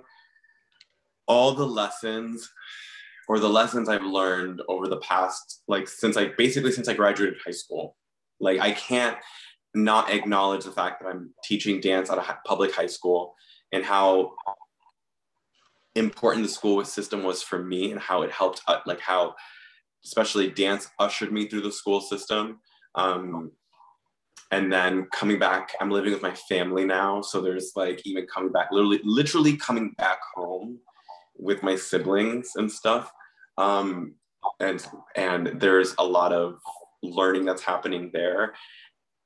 all 1.28 1.54
the 1.54 1.66
lessons 1.66 2.52
or 3.28 3.40
the 3.40 3.50
lessons 3.50 3.90
i've 3.90 4.04
learned 4.04 4.62
over 4.68 4.88
the 4.88 4.98
past 4.98 5.62
like 5.68 5.88
since 5.88 6.18
i 6.18 6.28
basically 6.38 6.72
since 6.72 6.88
i 6.88 6.94
graduated 6.94 7.38
high 7.44 7.52
school. 7.52 7.96
Like 8.40 8.60
i 8.60 8.72
can't 8.72 9.18
not 9.74 10.12
acknowledge 10.12 10.66
the 10.66 10.72
fact 10.72 11.02
that 11.02 11.10
i'm 11.10 11.34
teaching 11.44 11.80
dance 11.80 12.10
at 12.10 12.18
a 12.18 12.38
public 12.46 12.74
high 12.74 12.88
school 12.88 13.34
and 13.72 13.84
how 13.84 14.34
important 15.96 16.46
the 16.46 16.52
school 16.52 16.84
system 16.86 17.24
was 17.24 17.44
for 17.44 17.60
me 17.60 17.92
and 17.92 18.00
how 18.00 18.24
it 18.24 18.32
helped 18.32 18.62
uh, 18.68 18.80
like 18.86 19.00
how 19.00 19.36
especially 20.06 20.50
dance 20.50 20.90
ushered 21.00 21.32
me 21.32 21.48
through 21.48 21.62
the 21.62 21.72
school 21.72 22.02
system. 22.02 22.60
Um, 22.96 23.52
and 24.52 24.72
then 24.72 25.08
coming 25.12 25.40
back 25.40 25.72
i'm 25.80 25.90
living 25.90 26.14
with 26.14 26.22
my 26.22 26.34
family 26.48 26.86
now. 26.86 27.22
So 27.22 27.42
there's 27.42 27.72
like 27.76 28.02
even 28.06 28.28
coming 28.28 28.52
back 28.52 28.68
literally 28.72 29.02
literally 29.04 29.58
coming 29.58 29.92
back 29.98 30.20
home 30.36 30.80
with 31.38 31.64
my 31.64 31.76
siblings 31.76 32.52
and 32.56 32.72
stuff. 32.72 33.12
Um, 33.58 34.16
and 34.60 34.86
and 35.16 35.60
there's 35.60 35.96
a 35.98 36.06
lot 36.06 36.34
of 36.34 36.60
learning 37.02 37.46
that's 37.46 37.64
happening 37.64 38.10
there. 38.14 38.54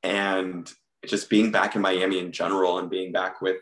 And 0.04 0.72
just 1.06 1.30
being 1.30 1.52
back 1.52 1.76
in 1.76 1.82
miami 1.82 2.20
in 2.20 2.32
general 2.32 2.80
and 2.80 2.90
being 2.90 3.12
back 3.12 3.42
with 3.42 3.58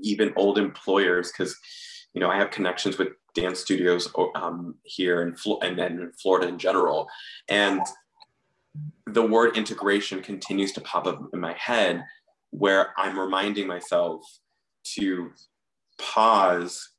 even 0.00 0.32
old 0.36 0.58
employers 0.58 1.30
because 1.30 1.54
you 2.14 2.20
know 2.20 2.30
i 2.30 2.36
have 2.36 2.50
connections 2.50 2.98
with 2.98 3.08
dance 3.34 3.60
studios 3.60 4.08
um, 4.34 4.74
here 4.82 5.22
in 5.22 5.34
Flo- 5.36 5.60
and 5.62 5.78
then 5.78 5.92
in 6.00 6.12
florida 6.12 6.48
in 6.48 6.58
general. 6.58 7.08
And 7.48 7.82
the 9.06 9.22
word 9.22 9.56
integration 9.56 10.22
continues 10.22 10.72
to 10.72 10.80
pop 10.80 11.06
up 11.06 11.20
in 11.32 11.40
my 11.40 11.54
head 11.54 12.04
where 12.50 12.92
I'm 12.96 13.18
reminding 13.18 13.66
myself 13.66 14.22
to 14.96 15.30
pause 15.98 16.90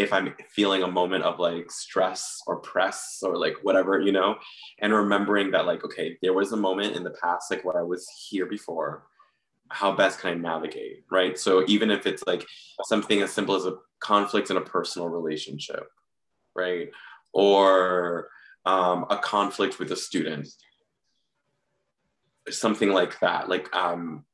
if 0.00 0.12
I'm 0.12 0.34
feeling 0.48 0.82
a 0.82 0.90
moment 0.90 1.24
of 1.24 1.38
like 1.38 1.70
stress 1.70 2.40
or 2.46 2.56
press 2.56 3.18
or 3.22 3.36
like 3.36 3.56
whatever, 3.62 4.00
you 4.00 4.12
know, 4.12 4.36
and 4.80 4.92
remembering 4.92 5.50
that, 5.50 5.66
like, 5.66 5.84
okay, 5.84 6.16
there 6.22 6.32
was 6.32 6.52
a 6.52 6.56
moment 6.56 6.96
in 6.96 7.04
the 7.04 7.14
past, 7.22 7.50
like 7.50 7.64
where 7.64 7.78
I 7.78 7.82
was 7.82 8.08
here 8.28 8.46
before. 8.46 9.04
How 9.68 9.92
best 9.92 10.20
can 10.20 10.30
I 10.30 10.34
navigate? 10.34 11.04
Right. 11.10 11.38
So 11.38 11.64
even 11.68 11.90
if 11.90 12.06
it's 12.06 12.24
like 12.26 12.46
something 12.84 13.22
as 13.22 13.30
simple 13.30 13.54
as 13.54 13.66
a 13.66 13.76
conflict 14.00 14.50
in 14.50 14.56
a 14.56 14.62
personal 14.62 15.08
relationship, 15.08 15.86
right? 16.56 16.88
Or 17.32 18.28
um, 18.66 19.06
a 19.10 19.18
conflict 19.18 19.78
with 19.78 19.92
a 19.92 19.96
student, 19.96 20.48
something 22.48 22.90
like 22.90 23.20
that 23.20 23.48
like 23.48 23.74
um 23.76 24.24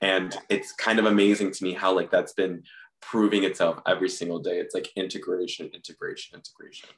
and 0.00 0.36
it's 0.48 0.72
kind 0.72 0.98
of 0.98 1.06
amazing 1.06 1.50
to 1.50 1.64
me 1.64 1.72
how 1.72 1.92
like 1.92 2.10
that's 2.10 2.34
been 2.34 2.62
proving 3.00 3.44
itself 3.44 3.80
every 3.86 4.08
single 4.08 4.38
day 4.38 4.58
it's 4.58 4.74
like 4.74 4.88
integration 4.96 5.70
integration 5.74 6.36
integration 6.36 6.88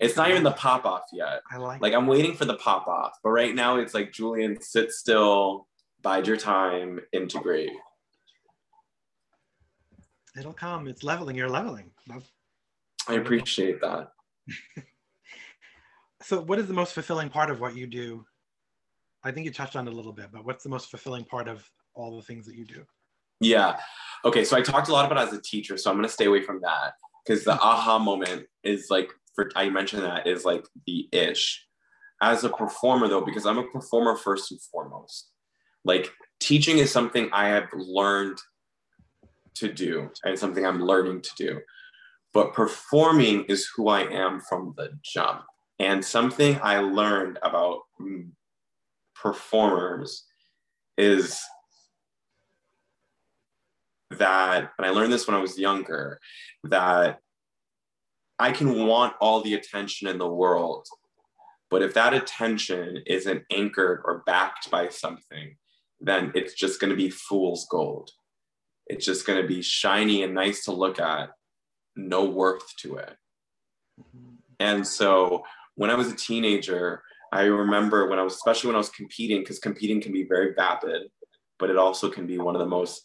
it's 0.00 0.16
not 0.16 0.30
even 0.30 0.42
the 0.42 0.52
pop 0.52 0.84
off 0.84 1.02
yet 1.12 1.40
i 1.50 1.56
like 1.56 1.80
like 1.80 1.94
i'm 1.94 2.06
waiting 2.06 2.34
for 2.34 2.44
the 2.44 2.56
pop 2.56 2.86
off 2.86 3.18
but 3.22 3.30
right 3.30 3.54
now 3.54 3.76
it's 3.76 3.94
like 3.94 4.12
Julien 4.12 4.60
sit 4.60 4.90
still 4.90 5.66
bide 6.02 6.26
your 6.26 6.36
time 6.36 7.00
integrate 7.12 7.70
It'll 10.38 10.52
come. 10.52 10.86
It's 10.86 11.02
leveling. 11.02 11.36
You're 11.36 11.48
leveling. 11.48 11.90
That's 12.06 12.30
I 13.08 13.14
appreciate 13.14 13.80
that. 13.80 14.12
so 16.22 16.40
what 16.42 16.58
is 16.58 16.66
the 16.66 16.74
most 16.74 16.92
fulfilling 16.92 17.30
part 17.30 17.50
of 17.50 17.60
what 17.60 17.76
you 17.76 17.86
do? 17.86 18.24
I 19.24 19.30
think 19.30 19.46
you 19.46 19.52
touched 19.52 19.76
on 19.76 19.88
it 19.88 19.92
a 19.92 19.96
little 19.96 20.12
bit, 20.12 20.28
but 20.32 20.44
what's 20.44 20.62
the 20.62 20.70
most 20.70 20.90
fulfilling 20.90 21.24
part 21.24 21.48
of 21.48 21.68
all 21.94 22.16
the 22.16 22.22
things 22.22 22.46
that 22.46 22.54
you 22.54 22.64
do? 22.64 22.84
Yeah. 23.40 23.78
Okay. 24.24 24.44
So 24.44 24.56
I 24.56 24.62
talked 24.62 24.88
a 24.88 24.92
lot 24.92 25.10
about 25.10 25.26
as 25.26 25.32
a 25.32 25.42
teacher, 25.42 25.76
so 25.76 25.90
I'm 25.90 25.96
going 25.96 26.08
to 26.08 26.12
stay 26.12 26.26
away 26.26 26.42
from 26.42 26.60
that 26.62 26.94
because 27.24 27.44
the 27.44 27.52
aha 27.52 27.98
moment 27.98 28.46
is 28.64 28.88
like 28.90 29.10
for 29.34 29.50
I 29.54 29.68
mentioned 29.68 30.02
that 30.02 30.26
is 30.26 30.44
like 30.44 30.66
the 30.86 31.08
ish. 31.12 31.64
As 32.22 32.44
a 32.44 32.48
performer 32.48 33.08
though, 33.08 33.20
because 33.20 33.46
I'm 33.46 33.58
a 33.58 33.64
performer 33.64 34.16
first 34.16 34.50
and 34.50 34.60
foremost. 34.60 35.30
Like 35.84 36.10
teaching 36.40 36.78
is 36.78 36.90
something 36.90 37.28
I 37.32 37.48
have 37.48 37.68
learned 37.74 38.38
to 39.56 39.72
do 39.72 40.10
and 40.24 40.38
something 40.38 40.66
I'm 40.66 40.82
learning 40.82 41.22
to 41.22 41.30
do. 41.36 41.60
But 42.32 42.54
performing 42.54 43.44
is 43.44 43.68
who 43.74 43.88
I 43.88 44.02
am 44.02 44.40
from 44.40 44.74
the 44.76 44.90
jump. 45.02 45.42
And 45.78 46.04
something 46.04 46.58
I 46.62 46.78
learned 46.78 47.38
about 47.42 47.80
mm, 48.00 48.30
performers 49.14 50.24
is 50.98 51.40
that, 54.18 54.72
and 54.78 54.86
I 54.86 54.90
learned 54.90 55.12
this 55.12 55.26
when 55.26 55.36
I 55.36 55.40
was 55.40 55.58
younger, 55.58 56.20
that 56.64 57.18
I 58.38 58.52
can 58.52 58.86
want 58.86 59.14
all 59.20 59.40
the 59.40 59.54
attention 59.54 60.08
in 60.08 60.18
the 60.18 60.28
world, 60.28 60.86
but 61.70 61.82
if 61.82 61.94
that 61.94 62.14
attention 62.14 63.02
isn't 63.06 63.44
anchored 63.50 64.02
or 64.04 64.22
backed 64.26 64.70
by 64.70 64.88
something, 64.88 65.56
then 66.00 66.32
it's 66.34 66.54
just 66.54 66.80
going 66.80 66.90
to 66.90 66.96
be 66.96 67.10
fool's 67.10 67.66
gold. 67.70 68.10
It's 68.86 69.04
just 69.04 69.26
going 69.26 69.40
to 69.40 69.48
be 69.48 69.62
shiny 69.62 70.22
and 70.22 70.34
nice 70.34 70.64
to 70.64 70.72
look 70.72 71.00
at, 71.00 71.30
no 71.96 72.24
worth 72.24 72.76
to 72.80 72.96
it. 72.96 73.16
And 74.60 74.86
so 74.86 75.44
when 75.74 75.90
I 75.90 75.94
was 75.94 76.12
a 76.12 76.16
teenager, 76.16 77.02
I 77.32 77.42
remember 77.42 78.08
when 78.08 78.18
I 78.18 78.22
was, 78.22 78.34
especially 78.34 78.68
when 78.68 78.76
I 78.76 78.78
was 78.78 78.90
competing, 78.90 79.40
because 79.40 79.58
competing 79.58 80.00
can 80.00 80.12
be 80.12 80.24
very 80.24 80.54
vapid, 80.54 81.10
but 81.58 81.70
it 81.70 81.76
also 81.76 82.10
can 82.10 82.26
be 82.26 82.38
one 82.38 82.54
of 82.54 82.60
the 82.60 82.66
most 82.66 83.02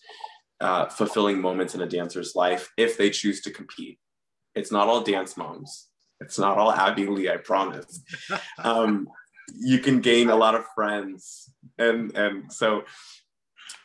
uh, 0.62 0.88
fulfilling 0.88 1.42
moments 1.42 1.76
in 1.76 1.82
a 1.82 1.88
dancer's 1.88 2.36
life 2.36 2.70
if 2.78 2.98
they 2.98 3.10
choose 3.10 3.42
to 3.42 3.52
compete. 3.52 4.00
It's 4.56 4.72
not 4.72 4.88
all 4.88 5.02
dance 5.02 5.36
moms. 5.36 5.88
It's 6.20 6.38
not 6.38 6.58
all 6.58 6.72
Abby 6.72 7.08
Lee, 7.08 7.30
I 7.30 7.38
promise. 7.38 8.04
Um, 8.64 9.10
you 9.60 9.80
can 9.80 10.00
gain 10.00 10.30
a 10.30 10.36
lot 10.36 10.56
of 10.56 10.64
friends. 10.76 11.52
And, 11.78 12.16
and 12.16 12.54
so 12.54 12.84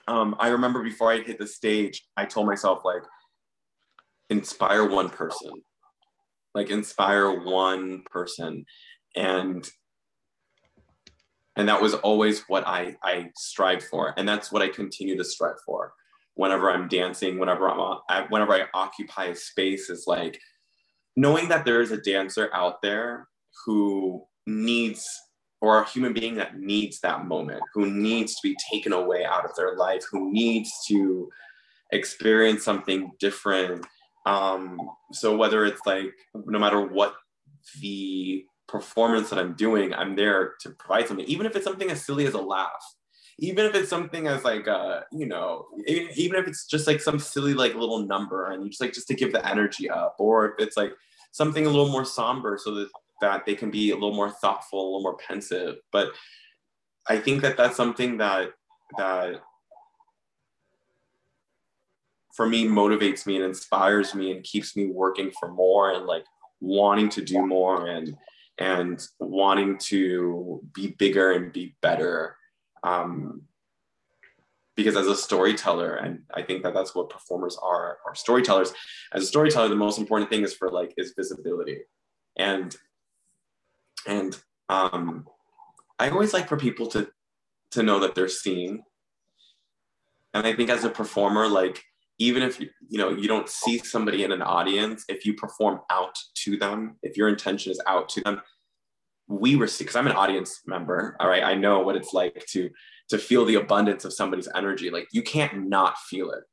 um, 0.07 0.37
I 0.39 0.49
remember 0.49 0.83
before 0.85 1.11
I 1.11 1.22
hit 1.22 1.39
the 1.39 1.47
stage, 1.47 2.07
I 2.16 2.27
told 2.27 2.47
myself, 2.47 2.85
like, 2.85 3.03
inspire 4.29 4.85
one 4.85 5.09
person, 5.09 5.51
like, 6.55 6.70
inspire 6.70 7.31
one 7.31 8.03
person. 8.11 8.66
And 9.16 9.68
and 11.57 11.70
that 11.70 11.81
was 11.81 11.95
always 11.95 12.43
what 12.49 12.66
I, 12.66 12.97
I 13.03 13.31
strive 13.35 13.83
for 13.83 14.12
and 14.18 14.29
that's 14.29 14.53
what 14.53 14.61
i 14.61 14.68
continue 14.68 15.16
to 15.16 15.24
strive 15.24 15.57
for 15.64 15.95
whenever 16.37 16.70
i'm 16.70 16.89
dancing 16.89 17.39
whenever 17.39 17.68
i'm 17.68 18.26
whenever 18.28 18.55
i 18.55 18.64
occupy 18.72 19.26
a 19.26 19.34
space 19.34 19.91
is 19.91 20.05
like 20.07 20.41
knowing 21.16 21.49
that 21.49 21.64
there 21.64 21.80
is 21.80 21.91
a 21.91 22.01
dancer 22.01 22.49
out 22.55 22.80
there 22.82 23.28
who 23.64 24.22
needs 24.47 25.07
or 25.61 25.80
a 25.80 25.89
human 25.89 26.12
being 26.12 26.34
that 26.34 26.59
needs 26.59 27.01
that 27.01 27.24
moment 27.26 27.62
who 27.74 27.91
needs 27.91 28.34
to 28.34 28.49
be 28.49 28.57
taken 28.70 28.93
away 28.93 29.24
out 29.24 29.45
of 29.45 29.57
their 29.57 29.74
life 29.76 30.05
who 30.11 30.30
needs 30.32 30.70
to 30.87 31.28
experience 31.93 32.64
something 32.64 33.12
different. 33.18 33.87
Um, 34.24 34.78
so 35.12 35.37
whether 35.37 35.64
it's 35.64 35.80
like 35.87 36.12
no 36.34 36.59
matter 36.59 36.80
what 36.80 37.14
the 37.80 38.45
performance 38.68 39.30
that 39.30 39.39
I'm 39.39 39.55
doing, 39.55 39.95
I'm 39.95 40.16
there 40.16 40.55
to 40.61 40.70
provide 40.70 41.07
something, 41.07 41.26
even 41.26 41.47
if 41.47 41.55
it's 41.55 41.64
something 41.64 41.91
as 41.91 42.05
silly 42.05 42.26
as 42.26 42.34
a 42.34 42.41
laugh, 42.41 42.95
even 43.39 43.66
if 43.66 43.74
it's 43.74 43.91
something 43.91 44.26
as 44.26 44.45
like, 44.45 44.66
uh, 44.66 45.01
you 45.12 45.26
know, 45.26 45.66
even, 45.87 46.09
even 46.16 46.41
if 46.41 46.49
it's 46.49 46.66
just 46.66 46.87
like 46.87 47.01
some 47.01 47.18
silly 47.18 47.55
like 47.55 47.74
little 47.74 48.07
number 48.07 48.51
and 48.51 48.62
you 48.62 48.70
just 48.70 48.80
like 48.80 48.95
just 48.95 49.09
to 49.09 49.14
give 49.14 49.32
the 49.32 49.47
energy 49.47 49.91
up, 49.91 50.16
or 50.18 50.47
if 50.47 50.55
it's 50.59 50.76
like 50.76 50.93
something 51.32 51.66
a 51.66 51.68
little 51.68 51.89
more 51.89 52.05
somber 52.05 52.59
so 52.62 52.74
that 52.74 52.89
that 53.20 53.47
they 53.47 53.55
can 53.55 53.70
be 53.70 53.91
a 53.91 53.95
little 53.95 54.14
more 54.14 54.30
thoughtful, 54.30 54.80
a 54.80 54.84
little 54.84 55.03
more 55.03 55.16
pensive. 55.18 55.76
But 55.93 56.09
I 57.09 57.18
think 57.18 57.43
that 57.43 57.57
that's 57.57 57.76
something 57.76 58.16
that 58.18 58.53
that 58.97 59.41
for 62.34 62.47
me 62.47 62.66
motivates 62.66 63.26
me 63.26 63.37
and 63.37 63.45
inspires 63.45 64.14
me 64.14 64.30
and 64.30 64.45
keeps 64.45 64.76
me 64.76 64.87
working 64.87 65.30
for 65.39 65.51
more 65.51 65.93
and 65.93 66.07
like 66.07 66.24
wanting 66.61 67.09
to 67.11 67.22
do 67.22 67.47
more 67.47 67.87
and 67.87 68.16
and 68.59 69.07
wanting 69.20 69.76
to 69.76 70.62
be 70.74 70.95
bigger 70.99 71.32
and 71.32 71.53
be 71.53 71.74
better. 71.82 72.37
Um, 72.87 73.43
because 74.76 74.97
as 74.97 75.07
a 75.07 75.16
storyteller, 75.16 75.95
and 75.95 76.20
I 76.34 76.43
think 76.43 76.62
that 76.62 76.74
that's 76.74 76.95
what 76.95 77.11
performers 77.11 77.59
are, 77.62 77.99
are 78.07 78.14
storytellers. 78.14 78.72
As 79.12 79.22
a 79.22 79.26
storyteller, 79.26 79.68
the 79.68 79.74
most 79.74 79.99
important 79.99 80.30
thing 80.30 80.45
is 80.45 80.55
for 80.55 80.70
like 80.70 80.93
is 80.97 81.14
visibility, 81.16 81.80
and 82.37 82.76
and 84.07 84.39
um, 84.68 85.26
I 85.99 86.11
always 86.11 86.34
like 86.34 86.49
for 86.49 86.59
people 86.59 86.87
to 86.89 87.09
to 87.72 87.82
know 87.82 87.99
that 88.01 88.14
they're 88.14 88.28
seen. 88.28 88.82
And 90.34 90.47
I 90.47 90.53
think 90.53 90.68
as 90.68 90.84
a 90.84 90.91
performer, 90.91 91.49
like 91.49 91.82
even 92.18 92.43
if 92.43 92.61
you 92.61 92.68
you 92.89 92.99
know 92.99 93.11
you 93.11 93.28
don't 93.28 93.49
see 93.49 93.78
somebody 93.78 94.24
in 94.24 94.32
an 94.32 94.43
audience 94.43 95.05
if 95.09 95.24
you 95.26 95.34
perform 95.34 95.80
out 95.91 96.16
to 96.34 96.57
them 96.57 96.97
if 97.03 97.16
your 97.16 97.28
intention 97.28 97.70
is 97.70 97.80
out 97.87 98.09
to 98.09 98.20
them 98.22 98.41
we 99.29 99.57
receive 99.57 99.87
because 99.87 99.97
i'm 99.97 100.07
an 100.07 100.12
audience 100.12 100.61
member 100.66 101.16
all 101.20 101.29
right? 101.29 101.43
I 101.43 101.55
know 101.55 101.81
what 101.81 101.97
it's 101.97 102.12
like 102.12 102.45
to 102.51 102.70
to 103.09 103.18
feel 103.18 103.45
the 103.45 103.55
abundance 103.57 104.05
of 104.05 104.12
somebody's 104.12 104.49
energy. 104.55 104.91
Like 104.91 105.09
you 105.12 105.22
can't 105.22 105.68
not 105.68 105.99
feel 105.99 106.31
it. 106.31 106.45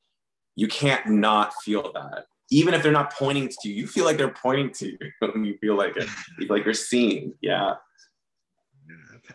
You 0.56 0.68
can't 0.68 1.08
not 1.08 1.54
feel 1.64 1.92
that. 1.94 2.26
Even 2.52 2.74
if 2.74 2.84
they're 2.84 2.92
not 2.92 3.14
pointing 3.14 3.50
to 3.50 3.70
you 3.70 3.74
you 3.74 3.88
feel 3.88 4.06
like 4.06 4.18
they're 4.18 4.34
pointing 4.34 4.72
to 4.72 4.88
you. 4.88 4.98
You 5.36 5.58
feel 5.60 5.76
like 5.76 5.98
it. 5.98 6.08
You 6.38 6.48
feel 6.48 6.56
like 6.56 6.66
you're 6.66 6.74
seen. 6.74 7.34
Yeah. 7.42 7.76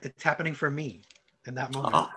It's 0.02 0.22
happening 0.22 0.54
for 0.54 0.70
me 0.70 1.02
in 1.46 1.54
that 1.54 1.74
moment. 1.74 1.94
Oh. 1.96 2.10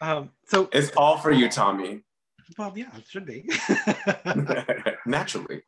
um, 0.00 0.30
so 0.46 0.68
it's 0.72 0.90
all 0.96 1.16
for 1.18 1.30
you, 1.30 1.48
Tommy. 1.48 2.02
Well, 2.58 2.72
yeah, 2.76 2.90
it 2.96 3.06
should 3.08 3.26
be. 3.26 3.48
Naturally. 5.06 5.62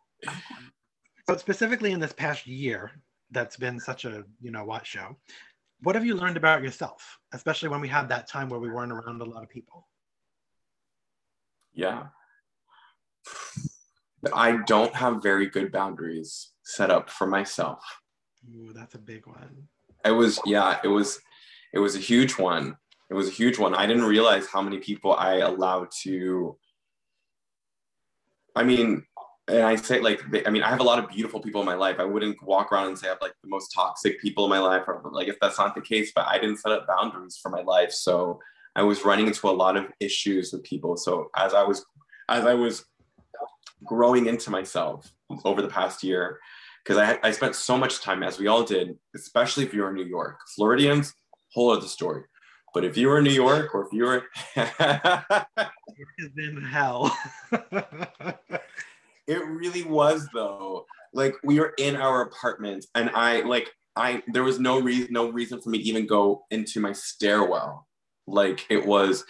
So 1.28 1.36
specifically 1.36 1.92
in 1.92 2.00
this 2.00 2.12
past 2.12 2.46
year, 2.46 2.90
that's 3.30 3.56
been 3.56 3.78
such 3.78 4.04
a 4.04 4.24
you 4.40 4.50
know 4.50 4.64
what 4.64 4.86
show. 4.86 5.16
What 5.82 5.94
have 5.94 6.04
you 6.04 6.14
learned 6.14 6.36
about 6.36 6.62
yourself, 6.62 7.18
especially 7.32 7.68
when 7.68 7.80
we 7.80 7.88
had 7.88 8.08
that 8.08 8.26
time 8.26 8.48
where 8.48 8.60
we 8.60 8.70
weren't 8.70 8.92
around 8.92 9.20
a 9.20 9.24
lot 9.24 9.42
of 9.42 9.48
people? 9.48 9.86
Yeah. 11.72 12.06
I 14.32 14.58
don't 14.66 14.94
have 14.94 15.22
very 15.22 15.48
good 15.48 15.70
boundaries 15.70 16.50
set 16.64 16.90
up 16.90 17.08
for 17.08 17.26
myself. 17.26 17.80
Ooh, 18.52 18.72
that's 18.72 18.96
a 18.96 18.98
big 18.98 19.26
one. 19.26 19.68
It 20.04 20.10
was, 20.10 20.40
yeah, 20.44 20.80
it 20.82 20.88
was, 20.88 21.20
it 21.72 21.78
was 21.78 21.94
a 21.94 22.00
huge 22.00 22.32
one 22.32 22.76
it 23.10 23.14
was 23.14 23.28
a 23.28 23.32
huge 23.32 23.58
one. 23.58 23.74
I 23.74 23.86
didn't 23.86 24.04
realize 24.04 24.46
how 24.46 24.60
many 24.60 24.78
people 24.78 25.14
I 25.14 25.36
allowed 25.36 25.88
to. 26.02 26.56
I 28.54 28.64
mean, 28.64 29.04
and 29.48 29.62
I 29.62 29.76
say 29.76 30.00
like, 30.00 30.20
I 30.46 30.50
mean, 30.50 30.62
I 30.62 30.68
have 30.68 30.80
a 30.80 30.84
lot 30.84 30.98
of 30.98 31.08
beautiful 31.08 31.40
people 31.40 31.60
in 31.60 31.66
my 31.66 31.74
life. 31.74 31.96
I 31.98 32.04
wouldn't 32.04 32.42
walk 32.42 32.70
around 32.72 32.88
and 32.88 32.98
say 32.98 33.06
I 33.06 33.10
have 33.10 33.22
like 33.22 33.32
the 33.42 33.48
most 33.48 33.72
toxic 33.74 34.20
people 34.20 34.44
in 34.44 34.50
my 34.50 34.58
life, 34.58 34.84
or 34.86 35.02
like 35.12 35.28
if 35.28 35.38
that's 35.40 35.58
not 35.58 35.74
the 35.74 35.80
case. 35.80 36.12
But 36.14 36.26
I 36.26 36.38
didn't 36.38 36.58
set 36.58 36.72
up 36.72 36.86
boundaries 36.86 37.38
for 37.42 37.48
my 37.48 37.62
life, 37.62 37.92
so 37.92 38.40
I 38.76 38.82
was 38.82 39.04
running 39.04 39.26
into 39.26 39.48
a 39.48 39.50
lot 39.50 39.76
of 39.76 39.86
issues 40.00 40.52
with 40.52 40.62
people. 40.64 40.96
So 40.96 41.30
as 41.36 41.54
I 41.54 41.62
was, 41.62 41.84
as 42.28 42.44
I 42.44 42.54
was 42.54 42.84
growing 43.84 44.26
into 44.26 44.50
myself 44.50 45.12
over 45.44 45.62
the 45.62 45.68
past 45.68 46.04
year, 46.04 46.38
because 46.84 46.98
I, 46.98 47.18
I 47.22 47.30
spent 47.32 47.54
so 47.54 47.76
much 47.76 48.00
time, 48.00 48.22
as 48.22 48.38
we 48.38 48.46
all 48.46 48.64
did, 48.64 48.98
especially 49.14 49.64
if 49.64 49.74
you're 49.74 49.88
in 49.88 49.94
New 49.94 50.04
York, 50.06 50.38
Floridians, 50.54 51.14
whole 51.52 51.70
other 51.70 51.86
story. 51.86 52.24
But 52.74 52.84
if 52.84 52.96
you 52.96 53.08
were 53.08 53.18
in 53.18 53.24
New 53.24 53.30
York 53.30 53.74
or 53.74 53.86
if 53.86 53.92
you 53.92 54.04
were 54.04 54.24
been 56.36 56.62
hell. 56.62 57.16
it 59.28 59.46
really 59.46 59.84
was 59.84 60.26
though. 60.32 60.86
Like 61.12 61.34
we 61.44 61.60
were 61.60 61.74
in 61.78 61.94
our 61.94 62.22
apartment 62.22 62.86
and 62.94 63.10
I 63.10 63.42
like 63.42 63.70
I 63.94 64.22
there 64.28 64.42
was 64.42 64.58
no 64.58 64.80
reason 64.80 65.12
no 65.12 65.30
reason 65.30 65.60
for 65.60 65.70
me 65.70 65.78
to 65.78 65.84
even 65.84 66.06
go 66.06 66.44
into 66.50 66.80
my 66.80 66.92
stairwell. 66.92 67.86
Like 68.26 68.66
it 68.70 68.84
was 68.84 69.24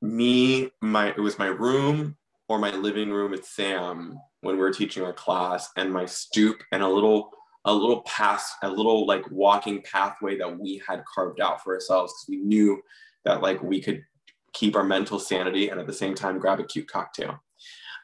me, 0.00 0.70
my 0.80 1.08
it 1.08 1.20
was 1.20 1.38
my 1.38 1.48
room 1.48 2.16
or 2.48 2.58
my 2.58 2.70
living 2.70 3.10
room 3.10 3.32
with 3.32 3.44
Sam 3.44 4.18
when 4.40 4.54
we 4.54 4.60
were 4.60 4.72
teaching 4.72 5.02
our 5.02 5.12
class 5.12 5.68
and 5.76 5.92
my 5.92 6.06
stoop 6.06 6.62
and 6.72 6.82
a 6.82 6.88
little 6.88 7.30
a 7.64 7.72
little 7.74 8.02
pass, 8.02 8.54
a 8.62 8.70
little 8.70 9.06
like 9.06 9.28
walking 9.32 9.82
pathway 9.82 10.38
that 10.38 10.56
we 10.56 10.80
had 10.86 11.02
carved 11.12 11.40
out 11.40 11.62
for 11.64 11.74
ourselves 11.74 12.12
because 12.12 12.28
we 12.28 12.46
knew 12.46 12.80
that 13.24 13.42
like 13.42 13.60
we 13.60 13.80
could 13.80 14.04
keep 14.52 14.76
our 14.76 14.84
mental 14.84 15.18
sanity 15.18 15.68
and 15.68 15.80
at 15.80 15.86
the 15.88 15.92
same 15.92 16.14
time 16.14 16.38
grab 16.38 16.60
a 16.60 16.64
cute 16.64 16.86
cocktail. 16.86 17.40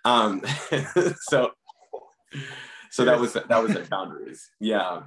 Um, 0.04 0.42
so 1.20 1.52
so 2.90 3.04
that 3.04 3.18
was 3.18 3.32
that 3.32 3.62
was 3.62 3.74
at 3.76 3.88
boundaries. 3.88 4.50
Yeah. 4.60 5.02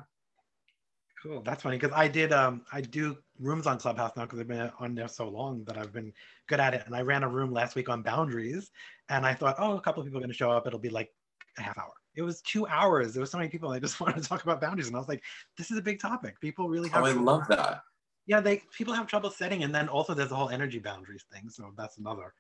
Cool. 1.22 1.42
That's 1.42 1.64
funny 1.64 1.78
because 1.78 1.96
I 1.96 2.08
did 2.08 2.32
um 2.32 2.62
I 2.72 2.82
do 2.82 3.18
rooms 3.40 3.68
on 3.68 3.80
Clubhouse 3.80 4.16
now 4.16 4.24
because 4.24 4.40
I've 4.40 4.48
been 4.48 4.72
on 4.80 4.96
there 4.96 5.08
so 5.08 5.28
long 5.28 5.64
that 5.66 5.78
I've 5.78 5.94
been 5.94 6.14
good 6.48 6.60
at 6.60 6.74
it. 6.74 6.84
And 6.86 6.96
I 6.96 7.02
ran 7.02 7.24
a 7.24 7.30
room 7.30 7.52
last 7.52 7.76
week 7.76 7.90
on 7.90 8.02
boundaries, 8.02 8.72
and 9.10 9.26
I 9.26 9.34
thought, 9.34 9.56
oh, 9.58 9.78
a 9.78 9.82
couple 9.82 10.02
of 10.02 10.08
people 10.08 10.20
are 10.20 10.22
going 10.22 10.32
to 10.32 10.38
show 10.38 10.52
up. 10.52 10.68
It'll 10.68 10.80
be 10.80 10.90
like 10.90 11.12
a 11.58 11.62
half 11.62 11.78
hour. 11.78 11.92
It 12.16 12.22
was 12.22 12.42
two 12.42 12.66
hours. 12.68 13.14
There 13.14 13.22
was 13.22 13.32
so 13.32 13.38
many 13.38 13.50
people. 13.50 13.72
I 13.72 13.80
just 13.80 14.00
wanted 14.02 14.22
to 14.24 14.30
talk 14.30 14.44
about 14.44 14.62
boundaries, 14.62 14.88
and 14.88 14.96
I 14.96 15.00
was 15.00 15.10
like, 15.10 15.24
this 15.58 15.72
is 15.72 15.78
a 15.78 15.82
big 15.82 16.00
topic. 16.00 16.40
People 16.40 16.70
really 16.70 16.90
have. 16.90 17.04
Oh, 17.04 17.08
I 17.08 17.12
love 17.12 17.48
that. 17.50 17.82
Yeah, 18.28 18.40
they 18.40 18.64
people 18.76 18.94
have 18.94 19.08
trouble 19.08 19.30
setting, 19.30 19.64
and 19.64 19.74
then 19.74 19.90
also 19.90 20.14
there's 20.14 20.30
the 20.30 20.36
whole 20.36 20.50
energy 20.50 20.80
boundaries 20.80 21.26
thing. 21.32 21.50
So 21.50 21.72
that's 21.78 21.98
another 21.98 22.34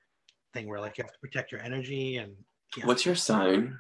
thing 0.56 0.68
where 0.68 0.80
like 0.80 0.98
you 0.98 1.04
have 1.04 1.12
to 1.12 1.20
protect 1.20 1.52
your 1.52 1.62
energy 1.62 2.18
and. 2.18 2.34
Yeah. 2.76 2.88
What's 2.88 3.06
your 3.06 3.16
sign? 3.16 3.78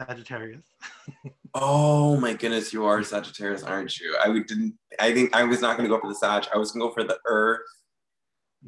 Sagittarius. 0.00 0.64
oh 1.54 2.18
my 2.18 2.34
goodness, 2.34 2.72
you 2.72 2.84
are 2.84 3.02
Sagittarius, 3.02 3.62
aren't 3.62 3.98
you? 3.98 4.14
I 4.22 4.26
didn't. 4.26 4.74
I 5.00 5.14
think 5.14 5.34
I 5.34 5.42
was 5.44 5.62
not 5.62 5.78
going 5.78 5.88
to 5.88 5.94
go 5.94 6.00
for 6.00 6.08
the 6.08 6.14
Sag. 6.14 6.46
I 6.54 6.58
was 6.58 6.72
going 6.72 6.82
to 6.82 6.88
go 6.88 6.94
for 6.94 7.04
the 7.04 7.18
Earth. 7.24 7.60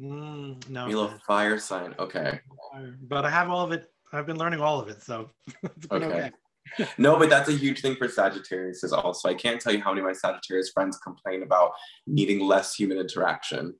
Mm, 0.01 0.67
no. 0.69 0.87
You 0.87 0.99
little 0.99 1.17
fire 1.25 1.59
sign. 1.59 1.93
Okay. 1.99 2.39
But 3.03 3.25
I 3.25 3.29
have 3.29 3.49
all 3.49 3.63
of 3.63 3.71
it. 3.71 3.91
I've 4.11 4.25
been 4.25 4.37
learning 4.37 4.59
all 4.59 4.79
of 4.79 4.89
it, 4.89 5.03
so 5.03 5.29
okay. 5.91 6.05
okay. 6.05 6.31
no, 6.97 7.17
but 7.17 7.29
that's 7.29 7.49
a 7.49 7.53
huge 7.53 7.81
thing 7.81 7.95
for 7.95 8.07
Sagittarius 8.07 8.83
is 8.83 8.93
also. 8.93 9.29
I 9.29 9.33
can't 9.33 9.61
tell 9.61 9.73
you 9.73 9.81
how 9.81 9.91
many 9.91 10.01
of 10.01 10.07
my 10.07 10.13
Sagittarius 10.13 10.71
friends 10.71 10.97
complain 10.97 11.43
about 11.43 11.71
needing 12.07 12.39
less 12.39 12.75
human 12.75 12.97
interaction. 12.97 13.75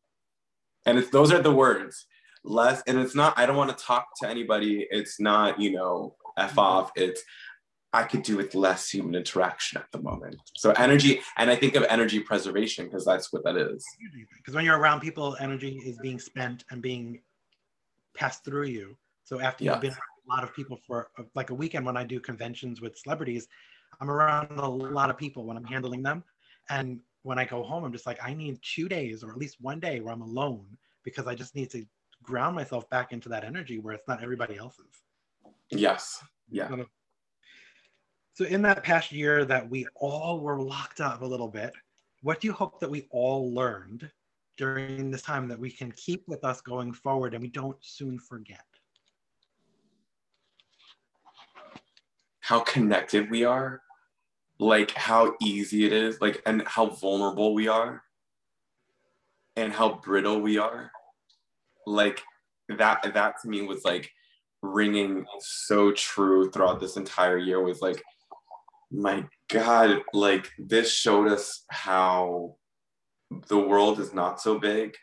And 0.86 0.98
it's 0.98 1.10
those 1.10 1.32
are 1.32 1.42
the 1.42 1.54
words. 1.54 2.06
Less, 2.44 2.82
and 2.88 2.98
it's 3.00 3.16
not, 3.16 3.38
I 3.38 3.46
don't 3.46 3.58
want 3.58 3.78
to 3.78 3.84
talk 3.84 4.08
to 4.22 4.30
anybody. 4.30 4.88
It's 4.90 5.20
not, 5.20 5.60
you 5.60 5.72
know, 5.72 6.16
F 6.38 6.52
mm-hmm. 6.52 6.60
off. 6.60 6.92
It's 6.96 7.22
I 7.92 8.04
could 8.04 8.22
do 8.22 8.38
with 8.38 8.54
less 8.54 8.90
human 8.90 9.16
interaction 9.16 9.80
at 9.80 9.92
the 9.92 10.00
moment. 10.00 10.40
So 10.56 10.72
energy, 10.72 11.22
and 11.38 11.50
I 11.50 11.56
think 11.56 11.76
of 11.76 11.84
energy 11.90 12.20
preservation 12.20 12.86
because 12.86 13.04
that's 13.04 13.34
what 13.34 13.44
that 13.46 13.58
is. 13.58 13.84
Because 14.38 14.54
when 14.54 14.64
you're 14.64 14.78
around 14.78 15.00
people, 15.00 15.36
energy 15.40 15.82
is 15.84 15.98
being 15.98 16.20
spent 16.20 16.66
and 16.70 16.82
being 16.82 17.22
passed 18.16 18.46
through 18.46 18.66
you. 18.66 18.96
So 19.24 19.40
after 19.40 19.64
yes. 19.64 19.74
you've 19.74 19.82
been 19.82 19.92
a 19.92 20.34
lot 20.34 20.44
of 20.44 20.54
people 20.54 20.78
for 20.86 21.10
like 21.34 21.50
a 21.50 21.56
weekend 21.56 21.86
when 21.86 21.98
I 21.98 22.04
do 22.04 22.20
conventions 22.20 22.80
with 22.80 22.96
celebrities, 22.98 23.48
I'm 24.00 24.10
around 24.10 24.60
a 24.60 24.68
lot 24.68 25.10
of 25.10 25.18
people 25.18 25.46
when 25.46 25.58
I'm 25.58 25.66
handling 25.66 26.04
them. 26.04 26.24
And 26.70 27.00
when 27.24 27.40
I 27.40 27.46
go 27.46 27.64
home, 27.64 27.84
I'm 27.84 27.92
just 27.92 28.06
like, 28.06 28.20
I 28.24 28.36
need 28.36 28.60
two 28.62 28.88
days 28.88 29.24
or 29.24 29.32
at 29.32 29.38
least 29.38 29.58
one 29.62 29.80
day 29.80 30.00
where 30.00 30.14
I'm 30.14 30.22
alone 30.22 30.66
because 31.04 31.26
I 31.26 31.34
just 31.34 31.56
need 31.56 31.72
to 31.72 31.84
ground 32.24 32.56
myself 32.56 32.90
back 32.90 33.12
into 33.12 33.30
that 33.30 33.44
energy 33.44 33.80
where 33.80 33.94
it's 33.94 34.08
not 34.08 34.24
everybody 34.24 34.58
else's. 34.58 35.04
Yes. 35.70 36.24
Yeah. 36.50 36.70
So, 38.34 38.46
in 38.46 38.62
that 38.64 38.84
past 38.84 39.12
year 39.12 39.46
that 39.46 39.70
we 39.70 39.86
all 39.96 40.40
were 40.40 40.62
locked 40.62 41.02
up 41.02 41.22
a 41.22 41.26
little 41.26 41.48
bit, 41.48 41.74
what 42.22 42.40
do 42.40 42.48
you 42.48 42.54
hope 42.54 42.80
that 42.80 42.90
we 42.90 43.08
all 43.12 43.54
learned 43.54 44.10
during 44.58 45.12
this 45.12 45.22
time 45.22 45.48
that 45.48 45.60
we 45.60 45.70
can 45.70 45.92
keep 45.94 46.24
with 46.28 46.44
us 46.44 46.62
going 46.62 46.94
forward 46.94 47.34
and 47.34 47.42
we 47.42 47.50
don't 47.50 47.78
soon 47.82 48.18
forget? 48.18 48.64
How 52.40 52.62
connected 52.62 53.30
we 53.30 53.44
are, 53.44 53.82
like 54.58 54.92
how 54.92 55.36
easy 55.42 55.86
it 55.86 55.94
is, 55.94 56.20
like, 56.20 56.42
and 56.46 56.64
how 56.66 56.88
vulnerable 56.88 57.54
we 57.54 57.68
are, 57.68 58.04
and 59.56 59.72
how 59.72 59.96
brittle 59.96 60.42
we 60.42 60.58
are. 60.58 60.92
Like, 61.90 62.22
that, 62.70 63.14
that 63.14 63.36
to 63.42 63.50
me 63.50 63.62
was 63.64 63.84
like, 63.84 64.12
ringing 64.62 65.26
so 65.40 65.92
true 65.92 66.52
throughout 66.52 66.80
this 66.80 66.98
entire 66.98 67.38
year 67.38 67.62
was 67.62 67.82
like 67.82 68.02
my 68.92 69.24
god 69.50 70.02
like 70.14 70.50
this 70.58 70.92
showed 70.92 71.28
us 71.28 71.64
how 71.70 72.56
the 73.48 73.58
world 73.58 74.00
is 74.00 74.14
not 74.14 74.42
so 74.42 74.60
big 74.60 74.96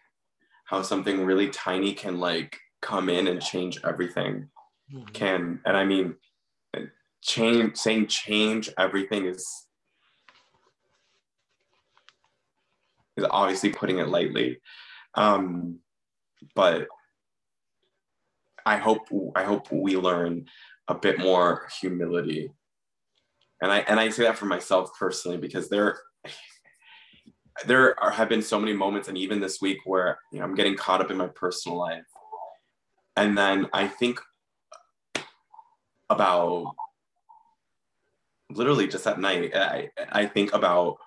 how 0.65 0.83
something 0.83 1.25
really 1.25 1.49
tiny 1.49 1.93
can 1.93 2.19
like 2.19 2.59
come 2.83 3.09
in 3.09 3.29
and 3.29 3.41
change 3.41 3.79
everything 3.85 4.49
mm-hmm. 4.93 5.05
can 5.13 5.61
and 5.65 5.77
i 5.77 5.85
mean 5.85 6.15
change 7.23 7.77
saying 7.77 8.07
change 8.07 8.69
everything 8.77 9.27
is 9.27 9.67
is 13.17 13.25
obviously 13.31 13.71
putting 13.71 13.99
it 13.99 14.09
lightly 14.09 14.59
um 15.15 15.79
but 16.55 16.89
I 18.65 18.77
hope 18.77 19.09
I 19.35 19.45
hope 19.45 19.71
we 19.71 19.97
learn 19.97 20.47
a 20.89 20.95
bit 20.95 21.19
more 21.19 21.69
humility. 21.81 22.51
And 23.63 23.73
I 23.73 23.79
and 23.81 23.99
I 23.99 24.11
say 24.11 24.25
that 24.25 24.39
for 24.39 24.47
myself 24.47 24.91
personally 24.99 25.39
because 25.39 25.69
there 25.69 25.99
there 27.65 27.99
are, 28.03 28.11
have 28.11 28.29
been 28.29 28.43
so 28.43 28.61
many 28.61 28.75
moments 28.75 29.09
and 29.09 29.17
even 29.17 29.41
this 29.41 29.61
week 29.61 29.79
where 29.85 30.19
you 30.33 30.39
know 30.39 30.45
I'm 30.45 30.55
getting 30.55 30.77
caught 30.77 31.01
up 31.01 31.11
in 31.11 31.17
my 31.17 31.29
personal 31.29 31.79
life. 31.79 32.05
And 33.17 33.37
then 33.37 33.67
I 33.73 33.89
think 33.89 34.21
about 36.11 36.75
literally 38.51 38.87
just 38.89 39.07
at 39.07 39.19
night 39.19 39.55
I, 39.57 39.91
I 40.11 40.27
think 40.27 40.53
about 40.53 40.99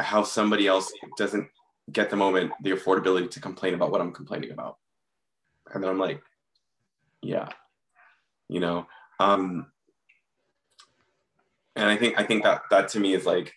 how 0.00 0.22
somebody 0.22 0.66
else 0.66 0.92
doesn't 1.16 1.48
get 1.92 2.10
the 2.10 2.16
moment 2.16 2.52
the 2.62 2.70
affordability 2.70 3.30
to 3.30 3.40
complain 3.40 3.74
about 3.74 3.90
what 3.90 4.00
I'm 4.00 4.12
complaining 4.12 4.50
about. 4.50 4.78
And 5.72 5.82
then 5.82 5.90
I'm 5.90 5.98
like, 5.98 6.22
yeah 7.22 7.48
you 8.48 8.60
know 8.60 8.86
um 9.20 9.66
and 11.76 11.88
i 11.88 11.96
think 11.96 12.18
i 12.18 12.22
think 12.22 12.42
that 12.42 12.62
that 12.70 12.88
to 12.88 13.00
me 13.00 13.14
is 13.14 13.24
like 13.24 13.52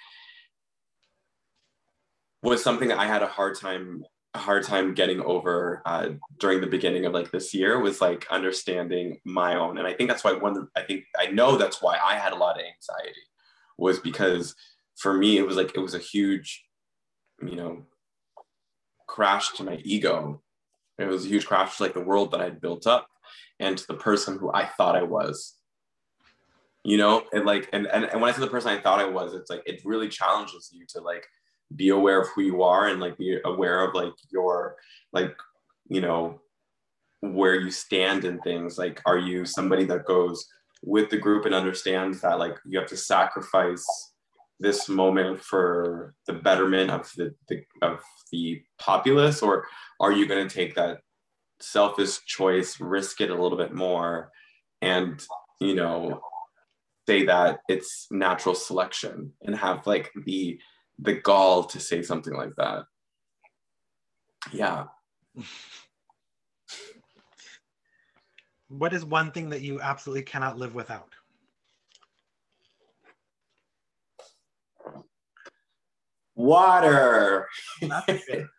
was 2.43 2.63
something 2.63 2.87
that 2.87 2.99
i 2.99 3.05
had 3.05 3.23
a 3.23 3.27
hard 3.27 3.59
time 3.59 4.03
hard 4.35 4.63
time 4.63 4.93
getting 4.93 5.21
over 5.21 5.81
uh, 5.85 6.09
during 6.39 6.59
the 6.59 6.67
beginning 6.67 7.05
of 7.05 7.13
like 7.13 7.31
this 7.31 7.53
year 7.53 7.79
was 7.79 8.01
like 8.01 8.27
understanding 8.29 9.17
my 9.23 9.55
own 9.55 9.77
and 9.77 9.87
i 9.87 9.93
think 9.93 10.09
that's 10.09 10.23
why 10.23 10.33
one 10.33 10.67
i 10.75 10.81
think 10.81 11.05
i 11.17 11.27
know 11.27 11.57
that's 11.57 11.81
why 11.81 11.97
i 12.05 12.15
had 12.15 12.33
a 12.33 12.35
lot 12.35 12.59
of 12.59 12.65
anxiety 12.65 13.21
was 13.77 13.99
because 13.99 14.53
for 14.97 15.13
me 15.13 15.37
it 15.37 15.47
was 15.47 15.55
like 15.55 15.71
it 15.73 15.79
was 15.79 15.95
a 15.95 15.99
huge 15.99 16.65
you 17.41 17.55
know 17.55 17.85
crash 19.07 19.53
to 19.53 19.63
my 19.63 19.75
ego 19.83 20.41
it 20.97 21.07
was 21.07 21.25
a 21.25 21.29
huge 21.29 21.45
crash 21.45 21.77
to 21.77 21.83
like 21.83 21.93
the 21.93 21.99
world 21.99 22.31
that 22.31 22.41
i'd 22.41 22.61
built 22.61 22.87
up 22.87 23.07
and 23.59 23.77
to 23.77 23.87
the 23.87 23.95
person 23.95 24.37
who 24.37 24.51
I 24.51 24.65
thought 24.65 24.95
I 24.95 25.03
was. 25.03 25.55
You 26.83 26.97
know, 26.97 27.23
and 27.33 27.45
like, 27.45 27.67
and, 27.73 27.87
and, 27.87 28.05
and 28.05 28.21
when 28.21 28.29
I 28.29 28.35
say 28.35 28.41
the 28.41 28.47
person 28.47 28.69
I 28.69 28.79
thought 28.79 28.99
I 28.99 29.09
was, 29.09 29.33
it's 29.33 29.49
like, 29.49 29.63
it 29.65 29.81
really 29.83 30.07
challenges 30.07 30.69
you 30.71 30.85
to 30.89 31.01
like 31.01 31.25
be 31.75 31.89
aware 31.89 32.21
of 32.21 32.27
who 32.29 32.43
you 32.43 32.61
are 32.61 32.89
and 32.89 33.01
like 33.01 33.17
be 33.17 33.39
aware 33.43 33.83
of 33.83 33.95
like 33.95 34.13
your, 34.29 34.75
like, 35.11 35.35
you 35.89 35.99
know, 35.99 36.41
where 37.21 37.55
you 37.55 37.71
stand 37.71 38.23
in 38.23 38.39
things. 38.41 38.77
Like, 38.77 39.01
are 39.07 39.17
you 39.17 39.45
somebody 39.45 39.85
that 39.85 40.05
goes 40.05 40.47
with 40.83 41.09
the 41.09 41.17
group 41.17 41.45
and 41.45 41.55
understands 41.55 42.21
that 42.21 42.37
like 42.37 42.55
you 42.67 42.77
have 42.77 42.89
to 42.89 42.97
sacrifice 42.97 43.83
this 44.59 44.87
moment 44.87 45.41
for 45.41 46.13
the 46.27 46.33
betterment 46.33 46.89
of 46.89 47.11
the, 47.17 47.33
the 47.49 47.63
of 47.81 47.99
the 48.31 48.61
populace 48.79 49.41
or 49.41 49.65
are 49.99 50.11
you 50.11 50.25
going 50.27 50.47
to 50.47 50.53
take 50.53 50.75
that 50.75 50.99
selfish 51.59 52.23
choice, 52.25 52.79
risk 52.79 53.21
it 53.21 53.29
a 53.29 53.41
little 53.41 53.57
bit 53.57 53.73
more, 53.73 54.31
and 54.81 55.21
you 55.59 55.75
know, 55.75 56.21
say 57.07 57.25
that 57.25 57.59
it's 57.67 58.07
natural 58.11 58.55
selection 58.55 59.31
and 59.43 59.55
have 59.55 59.85
like 59.87 60.11
the 60.25 60.59
the 60.99 61.13
gall 61.13 61.63
to 61.63 61.79
say 61.79 62.01
something 62.01 62.33
like 62.33 62.55
that. 62.57 62.85
Yeah. 64.51 64.85
What 68.67 68.93
is 68.93 69.05
one 69.05 69.31
thing 69.31 69.49
that 69.49 69.61
you 69.61 69.81
absolutely 69.81 70.23
cannot 70.23 70.57
live 70.57 70.73
without? 70.73 71.13
Water. 76.35 77.47
Water. 77.81 78.49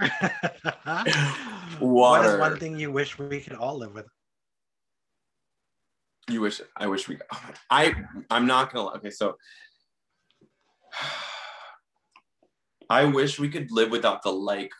What 1.78 2.24
is 2.24 2.38
one 2.38 2.58
thing 2.58 2.78
you 2.78 2.90
wish 2.90 3.18
we 3.18 3.40
could 3.40 3.56
all 3.56 3.78
live 3.78 3.94
with? 3.94 4.06
You 6.28 6.40
wish 6.40 6.60
I 6.76 6.86
wish 6.86 7.08
we 7.08 7.18
I 7.70 7.94
I'm 8.30 8.46
not 8.46 8.72
gonna 8.72 8.90
okay 8.96 9.10
so 9.10 9.36
I 12.90 13.04
wish 13.04 13.38
we 13.38 13.48
could 13.48 13.70
live 13.70 13.90
without 13.90 14.22
the 14.22 14.32
like 14.32 14.72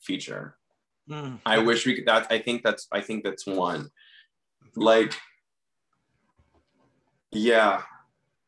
feature. 0.00 0.56
Mm. 1.08 1.40
I 1.44 1.58
wish 1.58 1.86
we 1.86 1.96
could 1.96 2.06
that 2.06 2.26
I 2.30 2.38
think 2.38 2.62
that's 2.62 2.86
I 2.92 3.00
think 3.00 3.24
that's 3.24 3.46
one. 3.46 3.90
Like 4.76 5.14
yeah. 7.32 7.82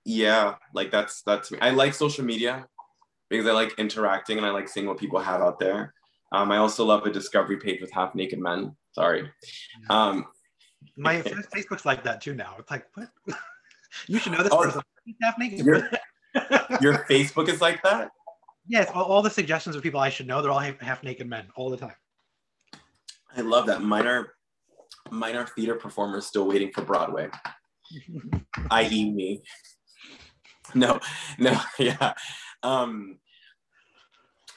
Yeah, 0.05 0.57
like 0.75 0.91
that's 0.91 1.23
that's 1.23 1.53
me. 1.53 1.59
I 1.61 1.71
like 1.71 1.95
social 1.95 2.25
media 2.25 2.67
because 3.33 3.47
I 3.47 3.53
like 3.53 3.75
interacting 3.79 4.37
and 4.39 4.47
I 4.47 4.51
like 4.51 4.69
seeing 4.69 4.87
what 4.87 4.99
people 4.99 5.19
have 5.19 5.41
out 5.41 5.59
there. 5.59 5.95
Um, 6.33 6.51
I 6.53 6.59
also 6.59 6.85
love 6.85 7.05
a 7.07 7.11
discovery 7.11 7.57
page 7.59 7.81
with 7.81 7.91
half 7.91 8.15
naked 8.15 8.39
men. 8.39 8.77
Sorry. 8.93 9.29
Um, 9.91 10.27
My 10.97 11.17
Facebook's 11.55 11.85
like 11.85 12.05
that 12.05 12.21
too 12.21 12.35
now. 12.35 12.57
It's 12.59 12.71
like, 12.71 12.87
what? 12.95 13.09
you 14.07 14.19
should 14.19 14.33
know 14.33 14.43
this 14.43 14.53
Oh, 14.53 14.63
person. 14.63 14.83
Half 15.23 15.39
naked. 15.39 15.65
your- 15.67 15.89
your 16.81 16.95
Facebook 17.11 17.49
is 17.49 17.61
like 17.61 17.83
that? 17.83 18.11
yes, 18.67 18.91
all, 18.95 19.05
all 19.05 19.23
the 19.23 19.29
suggestions 19.31 19.77
of 19.77 19.83
people 19.83 20.01
I 20.01 20.09
should 20.09 20.27
know, 20.27 20.41
they're 20.41 20.51
all 20.51 20.59
half, 20.59 20.79
half 20.81 21.03
naked 21.03 21.27
men 21.27 21.47
all 21.57 21.69
the 21.69 21.77
time. 21.77 21.95
I 23.37 23.41
love 23.43 23.67
that. 23.67 23.83
Mine 23.83 24.07
are, 24.07 24.35
mine 25.11 25.37
are 25.37 25.47
theater 25.47 25.75
performers 25.75 26.27
still 26.27 26.47
waiting 26.47 26.71
for 26.73 26.83
Broadway, 26.83 27.29
i.e., 28.71 29.11
me. 29.11 29.43
No, 30.75 31.01
no, 31.39 31.61
yeah. 31.79 32.15
Um, 32.63 33.19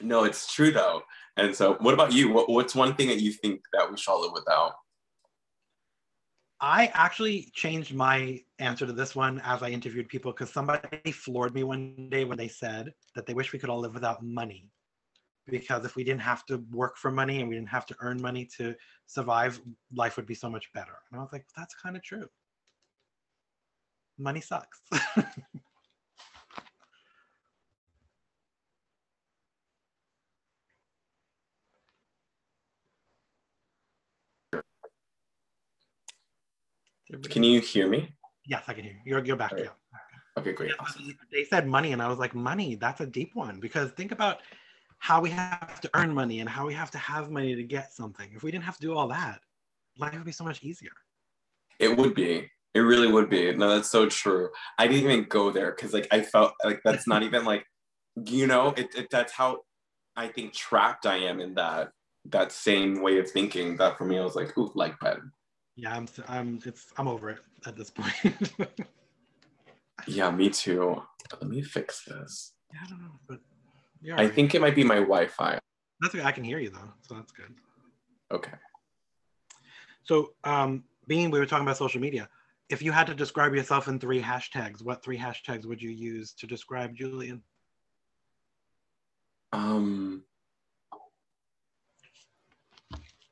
no, 0.02 0.24
it's 0.24 0.54
true 0.54 0.72
though. 0.72 1.04
And 1.38 1.56
so, 1.56 1.76
what 1.80 1.94
about 1.94 2.14
you? 2.14 2.32
What, 2.32 2.50
what's 2.50 2.76
one 2.76 2.96
thing 2.96 3.10
that 3.10 3.22
you 3.22 3.32
think 3.32 3.62
that 3.74 3.90
we 3.90 3.98
should 3.98 4.20
live 4.20 4.32
without? 4.34 4.74
I 6.62 6.90
actually 6.94 7.52
changed 7.54 7.94
my 7.94 8.40
answer 8.60 8.86
to 8.86 8.94
this 8.94 9.16
one 9.16 9.42
as 9.44 9.62
I 9.62 9.70
interviewed 9.70 10.08
people 10.08 10.32
because 10.32 10.52
somebody 10.52 11.12
floored 11.12 11.54
me 11.54 11.64
one 11.64 12.08
day 12.10 12.24
when 12.24 12.38
they 12.38 12.48
said 12.48 12.94
that 13.14 13.26
they 13.26 13.34
wish 13.34 13.52
we 13.52 13.60
could 13.60 13.70
all 13.70 13.82
live 13.82 13.94
without 13.94 14.24
money. 14.24 14.70
Because 15.48 15.86
if 15.86 15.96
we 15.96 16.04
didn't 16.04 16.22
have 16.22 16.46
to 16.48 16.64
work 16.72 16.98
for 16.98 17.12
money 17.12 17.40
and 17.40 17.50
we 17.50 17.56
didn't 17.56 17.70
have 17.70 17.86
to 17.88 17.96
earn 18.00 18.22
money 18.22 18.48
to 18.58 18.74
survive, 19.06 19.62
life 19.94 20.16
would 20.16 20.26
be 20.26 20.34
so 20.34 20.50
much 20.50 20.72
better. 20.74 20.98
And 21.12 21.20
I 21.20 21.24
was 21.24 21.32
like, 21.34 21.46
that's 21.56 21.76
kind 21.76 21.96
of 21.96 22.04
true. 22.04 22.28
Money 24.18 24.42
sucks. 24.42 24.80
Can 37.30 37.44
you 37.44 37.62
hear 37.62 37.88
me? 37.88 38.16
Yes, 38.46 38.64
I 38.68 38.74
can 38.74 38.84
hear 38.84 38.94
you. 38.94 39.00
You're, 39.06 39.26
you're 39.26 39.36
back. 39.36 39.54
Right. 39.54 39.64
Yeah. 39.64 39.70
Okay, 40.38 40.52
great. 40.54 40.72
Awesome. 40.80 41.18
they 41.32 41.46
said 41.46 41.66
money 41.66 41.94
and 41.94 42.02
i 42.02 42.08
was 42.10 42.20
like 42.20 42.36
money 42.36 42.76
that's 42.76 43.00
a 43.00 43.06
deep 43.06 43.34
one 43.36 43.60
because 43.60 43.92
think 43.92 44.12
about 44.12 44.40
how 44.98 45.22
we 45.22 45.30
have 45.30 45.80
to 45.80 45.90
earn 45.94 46.14
money 46.14 46.42
and 46.42 46.50
how 46.50 46.66
we 46.66 46.74
have 46.74 46.92
to 46.92 46.98
have 46.98 47.32
money 47.32 47.56
to 47.56 47.64
get 47.64 47.94
something 47.94 48.30
if 48.36 48.44
we 48.44 48.52
didn't 48.52 48.66
have 48.66 48.76
to 48.76 48.82
do 48.82 48.94
all 48.94 49.08
that 49.08 49.40
life 49.98 50.14
would 50.14 50.26
be 50.26 50.32
so 50.34 50.44
much 50.44 50.62
easier 50.62 50.92
It 51.80 51.98
would 51.98 52.16
be. 52.16 52.50
It 52.74 52.80
really 52.80 53.10
would 53.10 53.30
be. 53.30 53.56
No, 53.56 53.70
that's 53.70 53.90
so 53.90 54.08
true. 54.10 54.50
I 54.78 54.88
didn't 54.88 55.10
even 55.10 55.26
go 55.30 55.50
there 55.50 55.72
because 55.72 55.94
like 55.94 56.08
I 56.12 56.22
felt 56.22 56.54
like 56.66 56.82
that's 56.84 57.08
not 57.08 57.24
even 57.24 57.46
like, 57.46 57.66
you 58.26 58.48
know, 58.48 58.74
it, 58.76 58.94
it 58.96 59.08
that's 59.10 59.32
how 59.32 59.60
I 60.18 60.28
think 60.28 60.54
trapped 60.54 61.06
I 61.06 61.18
am 61.18 61.40
in 61.40 61.56
that 61.56 61.92
that 62.26 62.52
same 62.52 63.02
way 63.02 63.18
of 63.20 63.32
thinking. 63.32 63.78
That 63.78 63.98
for 63.98 64.04
me, 64.04 64.20
I 64.20 64.24
was 64.24 64.36
like, 64.36 64.58
ooh, 64.58 64.72
like 64.76 65.00
pen. 65.00 65.32
Yeah 65.76 65.94
i'm 65.96 66.08
i'm 66.28 66.60
it's 66.66 66.88
i'm 66.98 67.08
over 67.08 67.30
it 67.30 67.40
at 67.66 67.76
this 67.76 67.90
point 67.90 68.52
Yeah, 70.08 70.30
me 70.30 70.50
too. 70.50 71.02
Let 71.32 71.50
me 71.50 71.62
fix 71.64 72.04
this. 72.04 72.54
yeah, 72.74 72.80
i 72.86 72.90
don't 72.90 73.00
know 73.02 73.12
but 73.28 73.40
yeah 74.02 74.16
I 74.20 74.28
think 74.28 74.54
it 74.54 74.62
might 74.62 74.76
be 74.76 74.84
my 74.84 74.96
Wi-Fi. 75.00 75.58
that's 76.02 76.14
okay. 76.16 76.24
i 76.24 76.32
can 76.32 76.44
hear 76.44 76.60
you 76.60 76.70
though 76.70 76.92
so 77.02 77.16
that's 77.16 77.32
good 77.32 77.54
Okay. 78.32 78.54
so 80.04 80.34
um 80.44 80.84
being 81.08 81.30
we 81.32 81.40
were 81.40 81.46
talking 81.46 81.66
about 81.66 81.78
social 81.78 82.02
media 82.02 82.28
if 82.70 82.82
you 82.82 82.92
had 82.92 83.08
to 83.08 83.14
describe 83.16 83.54
yourself 83.54 83.88
in 83.88 84.00
three 84.00 84.22
hashtags 84.22 84.84
what 84.84 85.04
three 85.04 85.18
hashtags 85.18 85.66
would 85.66 85.82
you 85.82 85.90
use 85.92 86.34
to 86.34 86.48
describe 86.48 86.96
Julien 86.96 87.42
Um. 89.54 90.24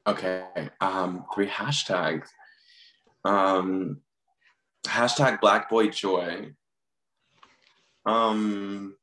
Okay. 0.05 0.69
Um. 0.81 1.25
Three 1.33 1.47
hashtags. 1.47 2.27
Um. 3.23 4.01
Hashtag 4.85 5.39
Black 5.39 5.69
Boy 5.69 5.87
Joy. 5.87 6.53
Um. 8.05 8.95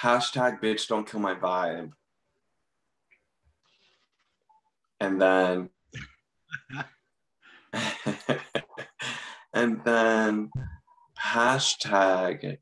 Hashtag 0.00 0.60
bitch 0.60 0.86
don't 0.86 1.10
kill 1.10 1.20
my 1.20 1.34
vibe. 1.34 1.90
And 5.00 5.20
then 5.20 5.70
and 9.52 9.82
then 9.84 10.50
hashtag 11.20 12.58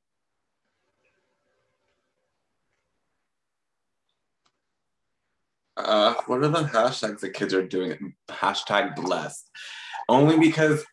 uh 5.77 6.15
what 6.27 6.43
are 6.43 6.49
the 6.49 6.65
hashtags 6.65 7.21
that 7.21 7.35
kids 7.35 7.55
are 7.55 7.67
doing? 7.67 8.15
Hashtag 8.29 8.97
blessed. 8.97 9.51
Only 10.09 10.39
because 10.39 10.85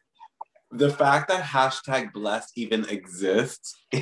the 0.72 0.90
fact 0.90 1.28
that 1.30 1.44
hashtag 1.44 2.12
blessed 2.14 2.52
even 2.58 2.84
exists 2.90 3.76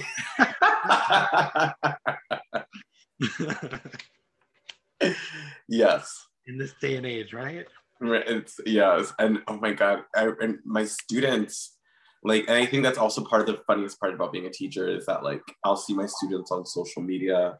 yes. 5.67 6.27
In 6.47 6.57
this 6.57 6.73
day 6.81 6.95
and 6.95 7.05
age 7.05 7.33
right? 7.33 7.67
Right, 7.99 8.27
It's 8.27 8.59
yes, 8.65 9.13
and 9.19 9.43
oh 9.47 9.57
my 9.57 9.73
god, 9.73 10.05
I, 10.15 10.31
and 10.41 10.57
my 10.65 10.85
students, 10.85 11.77
like, 12.23 12.45
and 12.47 12.57
I 12.57 12.65
think 12.65 12.81
that's 12.81 12.97
also 12.97 13.23
part 13.23 13.47
of 13.47 13.55
the 13.55 13.61
funniest 13.67 13.99
part 13.99 14.15
about 14.15 14.33
being 14.33 14.47
a 14.47 14.49
teacher 14.49 14.89
is 14.89 15.05
that 15.05 15.23
like 15.23 15.43
I'll 15.63 15.77
see 15.77 15.93
my 15.93 16.07
students 16.07 16.51
on 16.51 16.65
social 16.65 17.03
media. 17.03 17.59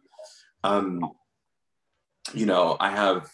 Um, 0.63 1.11
you 2.33 2.45
know, 2.45 2.77
I 2.79 2.89
have 2.91 3.29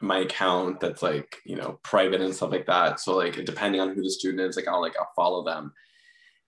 my 0.00 0.18
account 0.18 0.80
that's 0.80 1.02
like 1.02 1.36
you 1.46 1.56
know 1.56 1.78
private 1.82 2.20
and 2.20 2.34
stuff 2.34 2.50
like 2.50 2.66
that. 2.66 3.00
So 3.00 3.16
like 3.16 3.44
depending 3.44 3.80
on 3.80 3.94
who 3.94 4.02
the 4.02 4.10
student 4.10 4.40
is, 4.40 4.56
like 4.56 4.68
I'll 4.68 4.80
like 4.80 4.96
I'll 4.98 5.12
follow 5.16 5.44
them, 5.44 5.72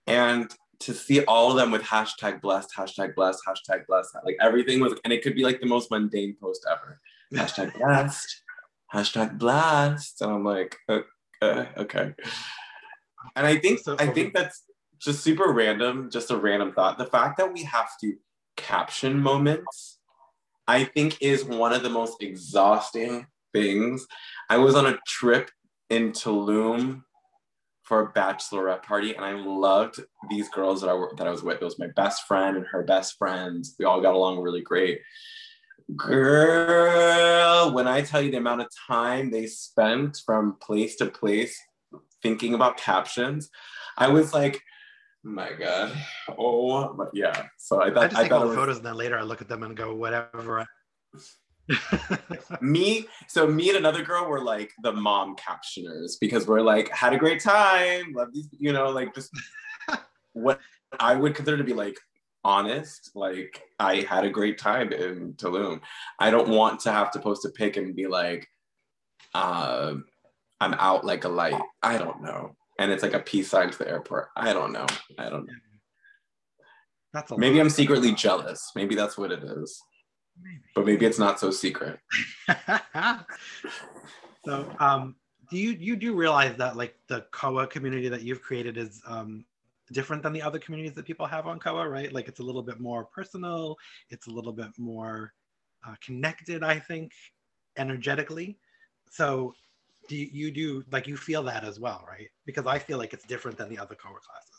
and 0.07 0.49
to 0.79 0.93
see 0.93 1.23
all 1.25 1.51
of 1.51 1.57
them 1.57 1.71
with 1.71 1.83
hashtag 1.83 2.41
blessed, 2.41 2.69
hashtag 2.77 3.15
blessed, 3.15 3.41
hashtag 3.47 3.85
blessed, 3.87 4.15
like 4.25 4.37
everything 4.41 4.79
was, 4.81 4.93
and 5.03 5.13
it 5.13 5.23
could 5.23 5.35
be 5.35 5.43
like 5.43 5.61
the 5.61 5.65
most 5.67 5.89
mundane 5.91 6.35
post 6.41 6.65
ever. 6.69 6.99
Hashtag 7.33 7.77
blessed 7.77 8.43
hashtag 8.93 9.37
blast 9.37 10.21
and 10.21 10.31
i'm 10.31 10.43
like 10.45 10.77
okay, 10.89 11.67
okay. 11.77 12.13
And 13.35 13.45
i 13.45 13.57
think 13.57 13.79
So- 13.79 13.95
i 13.99 14.07
think 14.07 14.33
that's 14.33 14.63
just 14.99 15.23
super 15.23 15.51
random 15.51 16.09
just 16.09 16.31
a 16.31 16.37
random 16.37 16.71
thought. 16.71 16.97
The 16.97 17.05
fact 17.05 17.37
that 17.37 17.51
we 17.51 17.63
have 17.63 17.89
to 18.01 18.13
caption 18.55 19.19
moments 19.19 19.99
i 20.67 20.83
think 20.83 21.17
is 21.21 21.43
one 21.43 21.73
of 21.73 21.83
the 21.83 21.89
most 21.89 22.21
exhausting 22.21 23.27
things. 23.55 24.05
I 24.49 24.57
was 24.57 24.75
on 24.75 24.85
a 24.85 24.99
trip 25.07 25.49
in 25.89 26.11
tulum 26.11 27.03
for 27.83 28.01
a 28.01 28.11
bachelorette 28.11 28.81
party 28.81 29.13
and 29.13 29.23
i 29.23 29.33
loved 29.33 29.99
these 30.29 30.49
girls 30.49 30.81
that 30.81 30.89
i 30.89 31.07
that 31.17 31.27
i 31.27 31.31
was 31.31 31.43
with. 31.43 31.61
It 31.61 31.65
was 31.65 31.79
my 31.79 31.89
best 31.95 32.25
friend 32.27 32.57
and 32.57 32.65
her 32.67 32.83
best 32.83 33.17
friends. 33.17 33.75
We 33.79 33.85
all 33.85 34.01
got 34.01 34.15
along 34.15 34.41
really 34.41 34.61
great. 34.61 35.01
Girl, 35.95 37.71
when 37.71 37.87
I 37.87 38.01
tell 38.01 38.19
you 38.19 38.31
the 38.31 38.37
amount 38.37 38.61
of 38.61 38.67
time 38.87 39.29
they 39.29 39.45
spent 39.45 40.19
from 40.25 40.57
place 40.59 40.95
to 40.95 41.05
place 41.05 41.55
thinking 42.23 42.55
about 42.55 42.77
captions, 42.77 43.51
I 43.95 44.07
was 44.07 44.33
like, 44.33 44.63
my 45.25 45.51
God. 45.53 45.91
Oh, 46.37 46.93
my, 46.93 47.05
yeah. 47.13 47.47
So 47.57 47.81
I 47.81 47.87
I 47.87 47.93
thought, 47.93 48.09
just 48.11 48.17
I, 48.17 48.23
take 48.23 48.31
all 48.31 48.47
the 48.47 48.55
photos 48.55 48.77
and 48.77 48.85
then 48.85 48.95
later 48.95 49.17
I 49.17 49.23
look 49.23 49.41
at 49.41 49.49
them 49.49 49.63
and 49.63 49.75
go, 49.75 49.93
whatever. 49.95 50.65
me. 52.61 53.07
So 53.27 53.47
me 53.47 53.69
and 53.69 53.77
another 53.77 54.03
girl 54.03 54.29
were 54.29 54.41
like 54.41 54.71
the 54.83 54.93
mom 54.93 55.35
captioners 55.35 56.13
because 56.21 56.47
we're 56.47 56.61
like, 56.61 56.89
had 56.89 57.13
a 57.13 57.17
great 57.17 57.41
time. 57.41 58.13
Love 58.13 58.29
these, 58.33 58.47
you 58.51 58.71
know, 58.71 58.89
like 58.89 59.15
just 59.15 59.31
what 60.33 60.59
I 60.99 61.15
would 61.15 61.35
consider 61.35 61.57
to 61.57 61.63
be 61.63 61.73
like 61.73 61.97
honest. 62.43 63.11
Like 63.15 63.63
I 63.79 64.01
had 64.01 64.25
a 64.25 64.29
great 64.29 64.59
time 64.59 64.93
in 64.93 65.33
Tulum. 65.33 65.81
I 66.19 66.29
don't 66.29 66.49
want 66.49 66.79
to 66.81 66.91
have 66.91 67.11
to 67.11 67.19
post 67.19 67.45
a 67.45 67.49
pic 67.49 67.77
and 67.77 67.95
be 67.95 68.07
like, 68.07 68.47
uh, 69.33 69.95
I'm 70.61 70.73
out 70.75 71.03
like 71.03 71.25
a 71.25 71.29
light. 71.29 71.59
I 71.81 71.97
don't 71.97 72.21
know. 72.21 72.55
And 72.77 72.91
it's 72.91 73.03
like 73.03 73.13
a 73.13 73.19
peace 73.19 73.49
sign 73.49 73.69
to 73.69 73.77
the 73.77 73.87
airport. 73.87 74.29
I 74.35 74.53
don't 74.53 74.73
know. 74.73 74.85
I 75.17 75.29
don't 75.29 75.45
know. 75.45 75.53
That's 77.13 77.31
a 77.31 77.37
Maybe. 77.37 77.59
I'm 77.59 77.69
secretly 77.69 78.11
jealous. 78.13 78.71
Maybe 78.75 78.95
that's 78.95 79.17
what 79.17 79.31
it 79.31 79.43
is. 79.43 79.81
Maybe. 80.41 80.61
But 80.75 80.85
maybe 80.85 81.05
it's 81.05 81.19
not 81.19 81.39
so 81.39 81.49
secret. 81.51 81.99
so 84.45 84.69
um 84.79 85.15
do 85.49 85.57
you 85.57 85.71
you 85.71 85.95
do 85.95 86.13
realize 86.13 86.57
that 86.57 86.75
like 86.75 86.95
the 87.07 87.25
koa 87.31 87.67
community 87.67 88.09
that 88.09 88.21
you've 88.21 88.41
created 88.41 88.77
is 88.77 89.01
um 89.07 89.45
different 89.91 90.23
than 90.23 90.33
the 90.33 90.41
other 90.41 90.59
communities 90.59 90.93
that 90.95 91.05
people 91.05 91.25
have 91.25 91.47
on 91.47 91.59
koa 91.59 91.87
right 91.87 92.11
like 92.11 92.27
it's 92.27 92.39
a 92.39 92.43
little 92.43 92.63
bit 92.63 92.79
more 92.79 93.05
personal 93.05 93.77
it's 94.09 94.27
a 94.27 94.31
little 94.31 94.51
bit 94.51 94.69
more 94.77 95.33
uh, 95.87 95.93
connected 96.03 96.63
i 96.63 96.79
think 96.79 97.11
energetically 97.77 98.57
so 99.09 99.53
do 100.07 100.15
you, 100.15 100.29
you 100.31 100.51
do 100.51 100.83
like 100.91 101.07
you 101.07 101.17
feel 101.17 101.43
that 101.43 101.63
as 101.63 101.79
well 101.79 102.03
right 102.07 102.27
because 102.45 102.65
i 102.65 102.77
feel 102.79 102.97
like 102.97 103.13
it's 103.13 103.25
different 103.25 103.57
than 103.57 103.69
the 103.69 103.77
other 103.77 103.95
koa 103.95 104.11
classes 104.11 104.51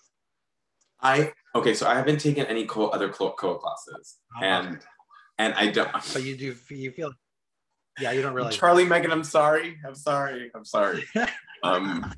I 1.01 1.33
okay, 1.55 1.75
so 1.75 1.87
I 1.87 1.95
haven't 1.95 2.21
taken 2.21 2.47
any 2.47 2.65
co- 2.65 2.89
other 2.89 3.11
co- 3.11 3.33
co 3.33 3.57
classes, 3.57 4.17
Oh. 4.41 4.45
and 4.45 4.79
and 5.39 5.53
I 5.55 5.67
don't. 5.71 5.91
But 6.15 6.23
you 6.23 6.37
do 6.37 6.55
you 6.71 6.91
feel 6.91 7.13
yeah, 8.01 8.13
you 8.13 8.23
don't 8.23 8.33
realize 8.35 8.57
Charlie, 8.57 8.87
Megan, 8.87 9.11
I'm 9.11 9.23
sorry. 9.25 9.77
I'm 9.87 9.95
sorry. 9.95 10.51
I'm 10.55 10.65
sorry. 10.65 11.05
um, 11.63 12.15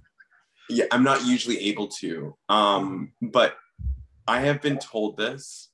yeah, 0.68 0.84
I'm 0.92 1.02
not 1.02 1.24
usually 1.26 1.58
able 1.70 1.88
to. 2.00 2.36
Um, 2.48 3.12
but 3.20 3.56
I 4.26 4.40
have 4.42 4.62
been 4.62 4.78
told 4.78 5.16
this. 5.16 5.70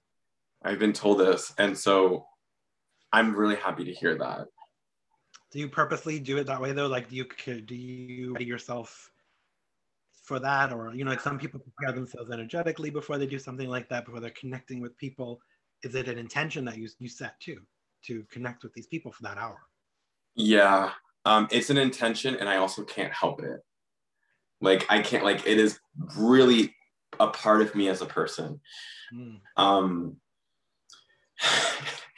I've 0.63 0.79
been 0.79 0.95
told 0.95 1.21
this, 1.21 1.53
and 1.59 1.77
so 1.77 2.27
I'm 3.13 3.35
really 3.37 3.57
happy 3.57 3.85
to 3.85 3.93
hear 3.93 4.17
that. 4.17 4.47
Do 5.55 5.61
you 5.61 5.69
purposely 5.69 6.19
do 6.19 6.37
it 6.39 6.49
that 6.49 6.61
way 6.61 6.73
though? 6.73 6.89
Like 6.89 7.09
do 7.09 7.15
you 7.15 7.27
do 7.61 7.77
you 7.77 8.33
ready 8.33 8.45
yourself 8.45 9.13
for 10.25 10.41
that 10.41 10.73
or 10.73 10.93
you 10.93 11.05
know 11.05 11.11
like 11.13 11.21
some 11.21 11.39
people 11.39 11.61
prepare 11.61 11.95
themselves 11.95 12.31
energetically 12.33 12.91
before 12.91 13.19
they 13.19 13.27
do 13.27 13.39
something 13.39 13.69
like 13.69 13.89
that 13.89 14.05
before 14.05 14.21
they're 14.21 14.31
connecting 14.31 14.81
with 14.81 14.97
people 14.97 15.39
is 15.83 15.95
it 15.95 16.09
an 16.09 16.17
intention 16.19 16.65
that 16.65 16.79
you 16.79 16.89
you 16.99 17.11
set 17.11 17.39
too 17.41 17.61
to 18.03 18.25
connect 18.31 18.65
with 18.65 18.73
these 18.73 18.87
people 18.87 19.13
for 19.13 19.23
that 19.23 19.37
hour 19.37 19.61
Yeah, 20.35 20.91
um, 21.25 21.47
it's 21.53 21.71
an 21.71 21.77
intention, 21.77 22.35
and 22.37 22.49
I 22.49 22.57
also 22.57 22.83
can't 22.83 23.13
help 23.13 23.43
it. 23.43 23.61
Like 24.61 24.85
I 24.91 25.01
can't. 25.03 25.25
Like 25.25 25.47
it 25.47 25.59
is 25.59 25.79
really 26.17 26.75
a 27.21 27.29
part 27.29 27.63
of 27.63 27.75
me 27.75 27.89
as 27.89 28.03
a 28.03 28.07
person. 28.07 28.61
Mm. 29.15 29.41
Um, 29.57 30.17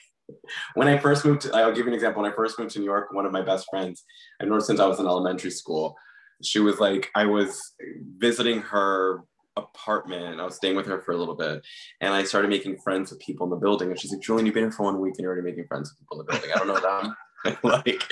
when 0.74 0.88
I 0.88 0.98
first 0.98 1.24
moved, 1.24 1.42
to, 1.42 1.54
I'll 1.54 1.72
give 1.72 1.86
you 1.86 1.88
an 1.88 1.94
example. 1.94 2.22
When 2.22 2.30
I 2.30 2.34
first 2.34 2.58
moved 2.58 2.72
to 2.72 2.78
New 2.78 2.84
York, 2.84 3.12
one 3.12 3.26
of 3.26 3.32
my 3.32 3.42
best 3.42 3.66
friends, 3.70 4.04
I've 4.40 4.48
known 4.48 4.60
since 4.60 4.80
I 4.80 4.86
was 4.86 5.00
in 5.00 5.06
elementary 5.06 5.50
school. 5.50 5.96
She 6.42 6.58
was 6.58 6.78
like, 6.80 7.10
I 7.14 7.26
was 7.26 7.74
visiting 8.18 8.60
her 8.60 9.22
apartment. 9.56 10.40
I 10.40 10.44
was 10.44 10.56
staying 10.56 10.76
with 10.76 10.86
her 10.86 11.00
for 11.00 11.12
a 11.12 11.16
little 11.16 11.34
bit, 11.34 11.64
and 12.00 12.12
I 12.12 12.24
started 12.24 12.48
making 12.48 12.78
friends 12.78 13.10
with 13.10 13.20
people 13.20 13.44
in 13.44 13.50
the 13.50 13.56
building. 13.56 13.90
And 13.90 13.98
she's 13.98 14.12
like, 14.12 14.20
Julien, 14.20 14.46
you've 14.46 14.54
been 14.54 14.64
here 14.64 14.72
for 14.72 14.84
one 14.84 15.00
week, 15.00 15.14
and 15.16 15.20
you're 15.20 15.32
already 15.32 15.48
making 15.48 15.66
friends 15.66 15.90
with 15.90 15.98
people 15.98 16.20
in 16.20 16.26
the 16.26 16.32
building. 16.32 16.50
I 16.54 16.58
don't 16.58 16.68
know 16.68 16.80
them. 16.80 17.58
like, 17.62 18.02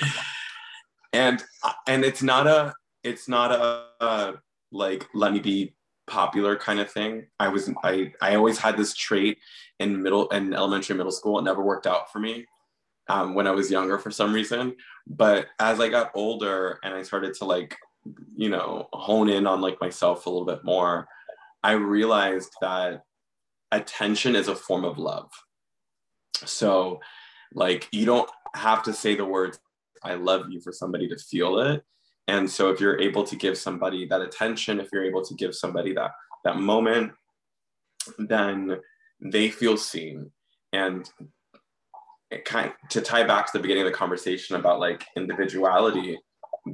and 1.13 1.43
and 1.87 2.05
it's 2.05 2.23
not 2.23 2.47
a, 2.47 2.73
it's 3.03 3.29
not 3.29 3.53
a, 3.53 4.05
a 4.05 4.35
like 4.73 5.07
let 5.15 5.33
me 5.33 5.41
be 5.41 5.75
popular 6.07 6.57
kind 6.57 6.81
of 6.81 6.91
thing. 6.91 7.27
I 7.39 7.49
was 7.49 7.71
I 7.83 8.13
I 8.21 8.35
always 8.35 8.59
had 8.59 8.77
this 8.77 8.95
trait 8.95 9.39
in 9.79 10.03
middle 10.03 10.31
and 10.31 10.55
elementary 10.55 10.97
middle 10.97 11.13
school. 11.13 11.39
It 11.39 11.43
never 11.43 11.63
worked 11.63 11.87
out 11.87 12.13
for 12.13 12.19
me 12.19 12.47
um, 13.09 13.35
when 13.35 13.47
I 13.47 13.53
was 13.53 13.71
younger 13.71 13.99
for 13.99 14.11
some 14.11 14.33
reason. 14.33 14.77
But 15.07 15.47
as 15.59 15.81
I 15.81 15.89
got 15.89 16.13
older 16.15 16.79
and 16.83 16.95
I 16.95 17.03
started 17.03 17.35
to 17.35 17.45
like, 17.45 17.77
you 18.37 18.49
know, 18.49 18.89
hone 18.93 19.29
in 19.29 19.47
on 19.47 19.61
like 19.61 19.81
myself 19.81 20.27
a 20.27 20.31
little 20.31 20.47
bit 20.47 20.65
more, 20.65 21.07
I 21.63 21.73
realized 21.73 22.53
that 22.61 23.03
attention 23.73 24.37
is 24.37 24.49
a 24.49 24.57
form 24.57 24.85
of 24.85 24.99
love. 24.99 25.31
So 26.45 27.01
like 27.55 27.89
you 27.93 28.05
don't 28.05 28.31
have 28.55 28.83
to 28.85 28.93
say 28.93 29.15
the 29.15 29.25
words 29.25 29.59
I 30.03 30.15
love 30.15 30.51
you 30.51 30.61
for 30.61 30.73
somebody 30.73 31.09
to 31.09 31.17
feel 31.17 31.59
it. 31.61 31.85
And 32.27 32.49
so 32.49 32.71
if 32.71 32.81
you're 32.81 33.01
able 33.01 33.25
to 33.25 33.37
give 33.37 33.59
somebody 33.59 34.07
that 34.07 34.23
attention, 34.23 34.81
if 34.81 34.89
you're 34.93 35.05
able 35.05 35.25
to 35.25 35.35
give 35.35 35.55
somebody 35.55 35.93
that 35.95 36.13
that 36.45 36.57
moment, 36.57 37.13
then 38.19 38.79
they 39.21 39.49
feel 39.49 39.77
seen. 39.77 40.31
And 40.73 41.09
it 42.31 42.45
kind 42.45 42.73
to 42.91 43.01
tie 43.01 43.25
back 43.25 43.47
to 43.47 43.53
the 43.55 43.63
beginning 43.63 43.85
of 43.85 43.93
the 43.93 43.97
conversation 43.97 44.57
about 44.57 44.81
like 44.81 45.05
individuality, 45.17 46.19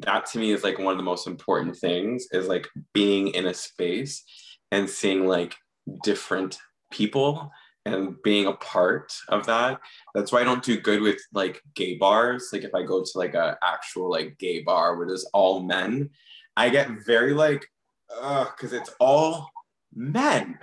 that 0.03 0.27
to 0.27 0.39
me 0.39 0.53
is 0.53 0.65
like 0.65 0.79
one 0.79 0.93
of 0.93 0.99
the 0.99 1.05
most 1.05 1.27
important 1.27 1.77
things 1.77 2.27
is 2.33 2.47
like 2.47 2.69
being 2.95 3.29
in 3.29 3.47
a 3.47 3.55
space 3.55 4.25
and 4.71 4.89
seeing 4.89 5.27
like 5.27 5.57
different 6.05 6.59
people 6.91 7.51
and 7.87 8.21
being 8.23 8.47
a 8.47 8.53
part 8.53 9.13
of 9.29 9.47
that. 9.47 9.81
That's 10.15 10.33
why 10.33 10.41
I 10.41 10.45
don't 10.45 10.63
do 10.63 10.81
good 10.81 11.01
with 11.01 11.21
like 11.33 11.63
gay 11.75 11.97
bars. 11.97 12.51
Like 12.53 12.65
if 12.65 12.75
I 12.75 12.83
go 12.83 13.03
to 13.03 13.11
like 13.19 13.35
a 13.35 13.57
actual 13.63 14.11
like 14.11 14.39
gay 14.39 14.63
bar 14.63 14.97
where 14.97 15.07
there's 15.07 15.27
all 15.33 15.61
men, 15.61 16.11
I 16.57 16.69
get 16.69 16.89
very 17.07 17.33
like, 17.33 17.67
because 18.09 18.73
it's 18.73 18.95
all 18.99 19.49
men. 19.95 20.59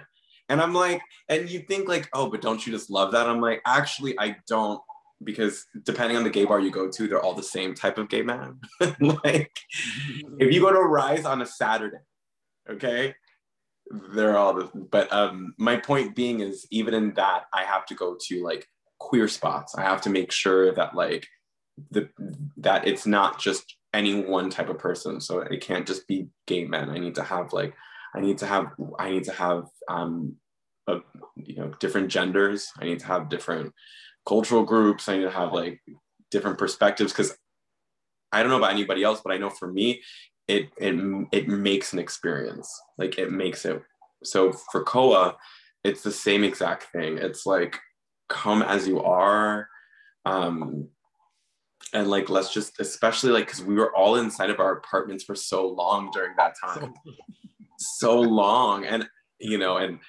And 0.50 0.62
I'm 0.62 0.74
like, 0.74 1.02
and 1.28 1.50
you 1.50 1.60
think 1.60 1.90
like, 1.90 2.10
oh, 2.14 2.30
but 2.30 2.42
don't 2.42 2.66
you 2.66 2.72
just 2.72 2.90
love 2.90 3.12
that? 3.12 3.28
I'm 3.28 3.42
like, 3.42 3.62
actually, 3.66 4.18
I 4.20 4.38
don't, 4.48 4.82
because 5.24 5.66
depending 5.84 6.16
on 6.16 6.24
the 6.24 6.30
gay 6.30 6.46
bar 6.46 6.60
you 6.60 6.72
go 6.72 6.90
to, 6.90 7.08
they're 7.08 7.22
all 7.22 7.34
the 7.34 7.44
same 7.44 7.74
type 7.74 7.98
of 7.98 8.10
gay 8.10 8.22
man. 8.22 8.60
like, 9.00 9.60
if 10.40 10.54
you 10.54 10.62
go 10.62 10.72
to 10.72 10.80
Rise 10.80 11.26
on 11.26 11.42
a 11.42 11.46
Saturday, 11.46 11.98
okay, 12.70 13.16
they're 13.90 14.38
all 14.38 14.54
the, 14.54 14.70
but 14.74 15.12
um, 15.14 15.54
my 15.58 15.78
point 15.78 16.16
being 16.16 16.42
is 16.42 16.68
even 16.72 16.94
in 16.94 17.14
that, 17.14 17.46
I 17.54 17.64
have 17.64 17.86
to 17.88 17.96
go 17.96 18.18
to 18.28 18.44
like 18.44 18.68
queer 19.00 19.28
spots. 19.28 19.76
I 19.76 19.84
have 19.84 20.02
to 20.02 20.10
make 20.10 20.32
sure 20.32 20.74
that 20.74 20.96
like 20.96 21.28
the 21.92 22.10
that 22.58 22.88
it's 22.88 23.06
not 23.06 23.40
just 23.40 23.78
any 23.94 24.24
one 24.24 24.50
type 24.50 24.70
of 24.70 24.80
person. 24.80 25.22
So 25.22 25.40
it 25.40 25.62
can't 25.62 25.88
just 25.88 26.08
be 26.08 26.28
gay 26.46 26.66
men. 26.66 26.90
I 26.90 26.98
need 26.98 27.16
to 27.16 27.24
have 27.24 27.54
like 27.54 27.74
I 28.16 28.22
need 28.22 28.38
to 28.40 28.46
have 28.46 28.68
I 29.00 29.12
need 29.12 29.24
to 29.26 29.34
have 29.34 29.66
um 29.88 30.36
a, 30.88 30.98
you 31.36 31.56
know 31.56 31.72
different 31.80 32.10
genders. 32.10 32.72
I 32.80 32.86
need 32.86 33.00
to 33.00 33.08
have 33.08 33.30
different 33.30 33.74
cultural 34.28 34.64
groups. 34.64 35.08
I 35.08 35.18
need 35.18 35.24
to 35.24 35.32
have 35.32 35.54
like 35.54 35.82
different 36.32 36.58
perspectives 36.58 37.14
because 37.14 37.38
I 38.32 38.42
don't 38.42 38.52
know 38.52 38.58
about 38.58 38.74
anybody 38.74 39.04
else, 39.04 39.22
but 39.24 39.34
I 39.34 39.38
know 39.38 39.50
for 39.50 39.72
me, 39.72 40.02
it 40.48 40.70
it 40.78 40.96
it 41.32 41.48
makes 41.48 41.94
an 41.94 42.00
experience. 42.00 42.70
Like 42.98 43.18
it 43.18 43.32
makes 43.32 43.66
it 43.66 43.82
so 44.24 44.54
for 44.72 44.84
Koa, 44.84 45.36
it's 45.84 46.02
the 46.02 46.12
same 46.12 46.44
exact 46.44 46.84
thing. 46.92 47.18
It's 47.18 47.46
like 47.46 47.80
come 48.30 48.62
as 48.62 48.88
you 48.88 49.02
are. 49.02 49.68
Um 50.26 50.90
and 51.94 52.10
like 52.10 52.30
let's 52.30 52.54
just 52.54 52.80
especially 52.80 53.32
like 53.32 53.46
because 53.46 53.64
we 53.64 53.76
were 53.76 53.96
all 53.96 54.16
inside 54.16 54.50
of 54.50 54.60
our 54.60 54.74
apartments 54.74 55.24
for 55.24 55.36
so 55.36 55.68
long 55.68 56.12
during 56.12 56.34
that 56.38 56.56
time 56.60 56.94
so 57.80 58.20
long 58.20 58.86
and 58.86 59.08
you 59.40 59.58
know 59.58 59.78
and 59.78 60.00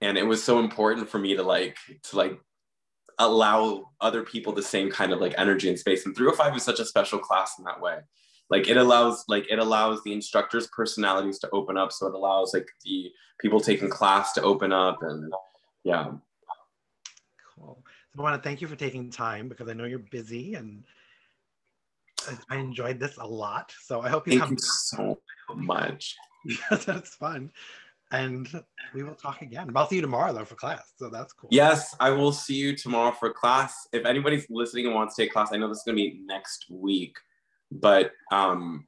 and 0.00 0.16
it 0.16 0.26
was 0.26 0.42
so 0.42 0.58
important 0.58 1.08
for 1.08 1.18
me 1.18 1.36
to 1.36 1.42
like 1.42 1.76
to 2.02 2.16
like 2.16 2.40
allow 3.18 3.84
other 4.00 4.22
people 4.22 4.52
the 4.52 4.62
same 4.62 4.90
kind 4.90 5.12
of 5.12 5.20
like 5.20 5.34
energy 5.36 5.68
and 5.68 5.78
space 5.78 6.06
and 6.06 6.16
305 6.16 6.56
is 6.56 6.62
such 6.62 6.80
a 6.80 6.84
special 6.84 7.18
class 7.18 7.58
in 7.58 7.64
that 7.64 7.80
way 7.80 7.98
like 8.50 8.68
it 8.68 8.76
allows 8.76 9.24
like 9.28 9.46
it 9.50 9.58
allows 9.58 10.02
the 10.04 10.12
instructors 10.12 10.68
personalities 10.68 11.38
to 11.38 11.48
open 11.52 11.76
up 11.76 11.92
so 11.92 12.06
it 12.06 12.14
allows 12.14 12.52
like 12.54 12.68
the 12.84 13.10
people 13.40 13.60
taking 13.60 13.88
class 13.88 14.32
to 14.32 14.42
open 14.42 14.72
up 14.72 15.02
and 15.02 15.32
yeah 15.84 16.10
cool 17.54 17.82
so 17.84 18.18
i 18.18 18.22
want 18.22 18.40
to 18.40 18.48
thank 18.48 18.60
you 18.60 18.68
for 18.68 18.76
taking 18.76 19.10
time 19.10 19.48
because 19.48 19.68
i 19.68 19.72
know 19.72 19.84
you're 19.84 19.98
busy 19.98 20.54
and 20.54 20.84
I 22.48 22.56
enjoyed 22.56 22.98
this 22.98 23.16
a 23.16 23.26
lot. 23.26 23.72
So 23.82 24.02
I 24.02 24.08
hope 24.08 24.26
you 24.26 24.32
thank 24.32 24.42
come 24.42 24.52
you 24.52 24.58
so 24.58 25.18
much. 25.54 26.16
that's 26.86 27.14
fun. 27.14 27.50
And 28.12 28.48
we 28.92 29.04
will 29.04 29.14
talk 29.14 29.40
again. 29.42 29.70
I'll 29.74 29.88
see 29.88 29.96
you 29.96 30.02
tomorrow 30.02 30.32
though 30.32 30.44
for 30.44 30.56
class. 30.56 30.92
So 30.96 31.08
that's 31.08 31.32
cool. 31.32 31.48
Yes, 31.52 31.94
I 32.00 32.10
will 32.10 32.32
see 32.32 32.54
you 32.54 32.76
tomorrow 32.76 33.12
for 33.12 33.32
class. 33.32 33.86
If 33.92 34.04
anybody's 34.04 34.46
listening 34.50 34.86
and 34.86 34.94
wants 34.94 35.14
to 35.14 35.22
take 35.22 35.32
class, 35.32 35.50
I 35.52 35.58
know 35.58 35.68
this 35.68 35.78
is 35.78 35.84
gonna 35.84 35.96
be 35.96 36.20
next 36.24 36.66
week, 36.68 37.16
but 37.70 38.12
um 38.32 38.86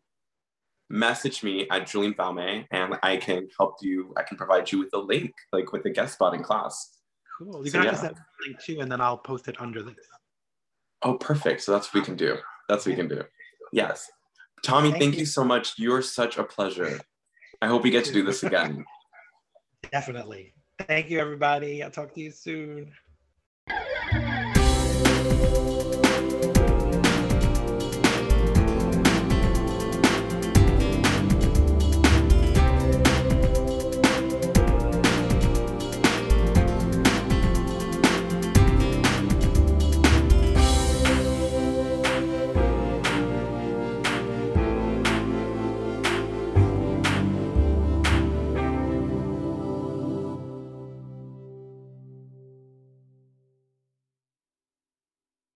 message 0.90 1.42
me 1.42 1.66
at 1.70 1.86
Julien 1.86 2.12
Valme 2.14 2.66
and 2.70 2.96
I 3.02 3.16
can 3.16 3.48
help 3.58 3.76
you, 3.80 4.12
I 4.16 4.22
can 4.22 4.36
provide 4.36 4.70
you 4.70 4.78
with 4.78 4.90
a 4.92 4.98
link, 4.98 5.32
like 5.52 5.72
with 5.72 5.82
the 5.84 5.90
guest 5.90 6.14
spot 6.14 6.34
in 6.34 6.42
class. 6.42 6.98
Cool. 7.38 7.64
You 7.64 7.70
So, 7.70 7.78
can 7.78 7.86
yeah. 7.86 7.94
send 7.94 8.16
a 8.16 8.24
link 8.46 8.60
too, 8.62 8.80
and 8.80 8.92
then 8.92 9.00
I'll 9.00 9.16
post 9.16 9.48
it 9.48 9.56
under 9.58 9.82
this. 9.82 9.94
Oh, 11.00 11.14
perfect. 11.14 11.62
So 11.62 11.72
that's 11.72 11.92
what 11.92 12.00
we 12.00 12.04
can 12.04 12.16
do. 12.16 12.36
That's 12.68 12.84
what 12.84 12.90
we 12.90 12.96
can 12.96 13.08
do. 13.08 13.22
Yes. 13.72 14.10
Tommy, 14.62 14.90
Thank 14.90 15.02
thank, 15.02 15.14
you. 15.14 15.20
you 15.20 15.26
so 15.26 15.42
much. 15.42 15.78
You're 15.78 16.02
such 16.02 16.36
a 16.36 16.44
pleasure. 16.44 17.00
I 17.62 17.66
hope 17.68 17.82
we 17.82 17.90
get 17.90 18.04
to 18.04 18.12
do 18.12 18.22
this 18.22 18.42
again. 18.42 18.84
Definitely. 19.90 20.52
Thank 20.86 21.10
you, 21.10 21.18
everybody. 21.20 21.82
I'll 21.82 21.90
talk 21.90 22.14
to 22.14 22.20
you 22.20 22.30
soon. 22.30 22.92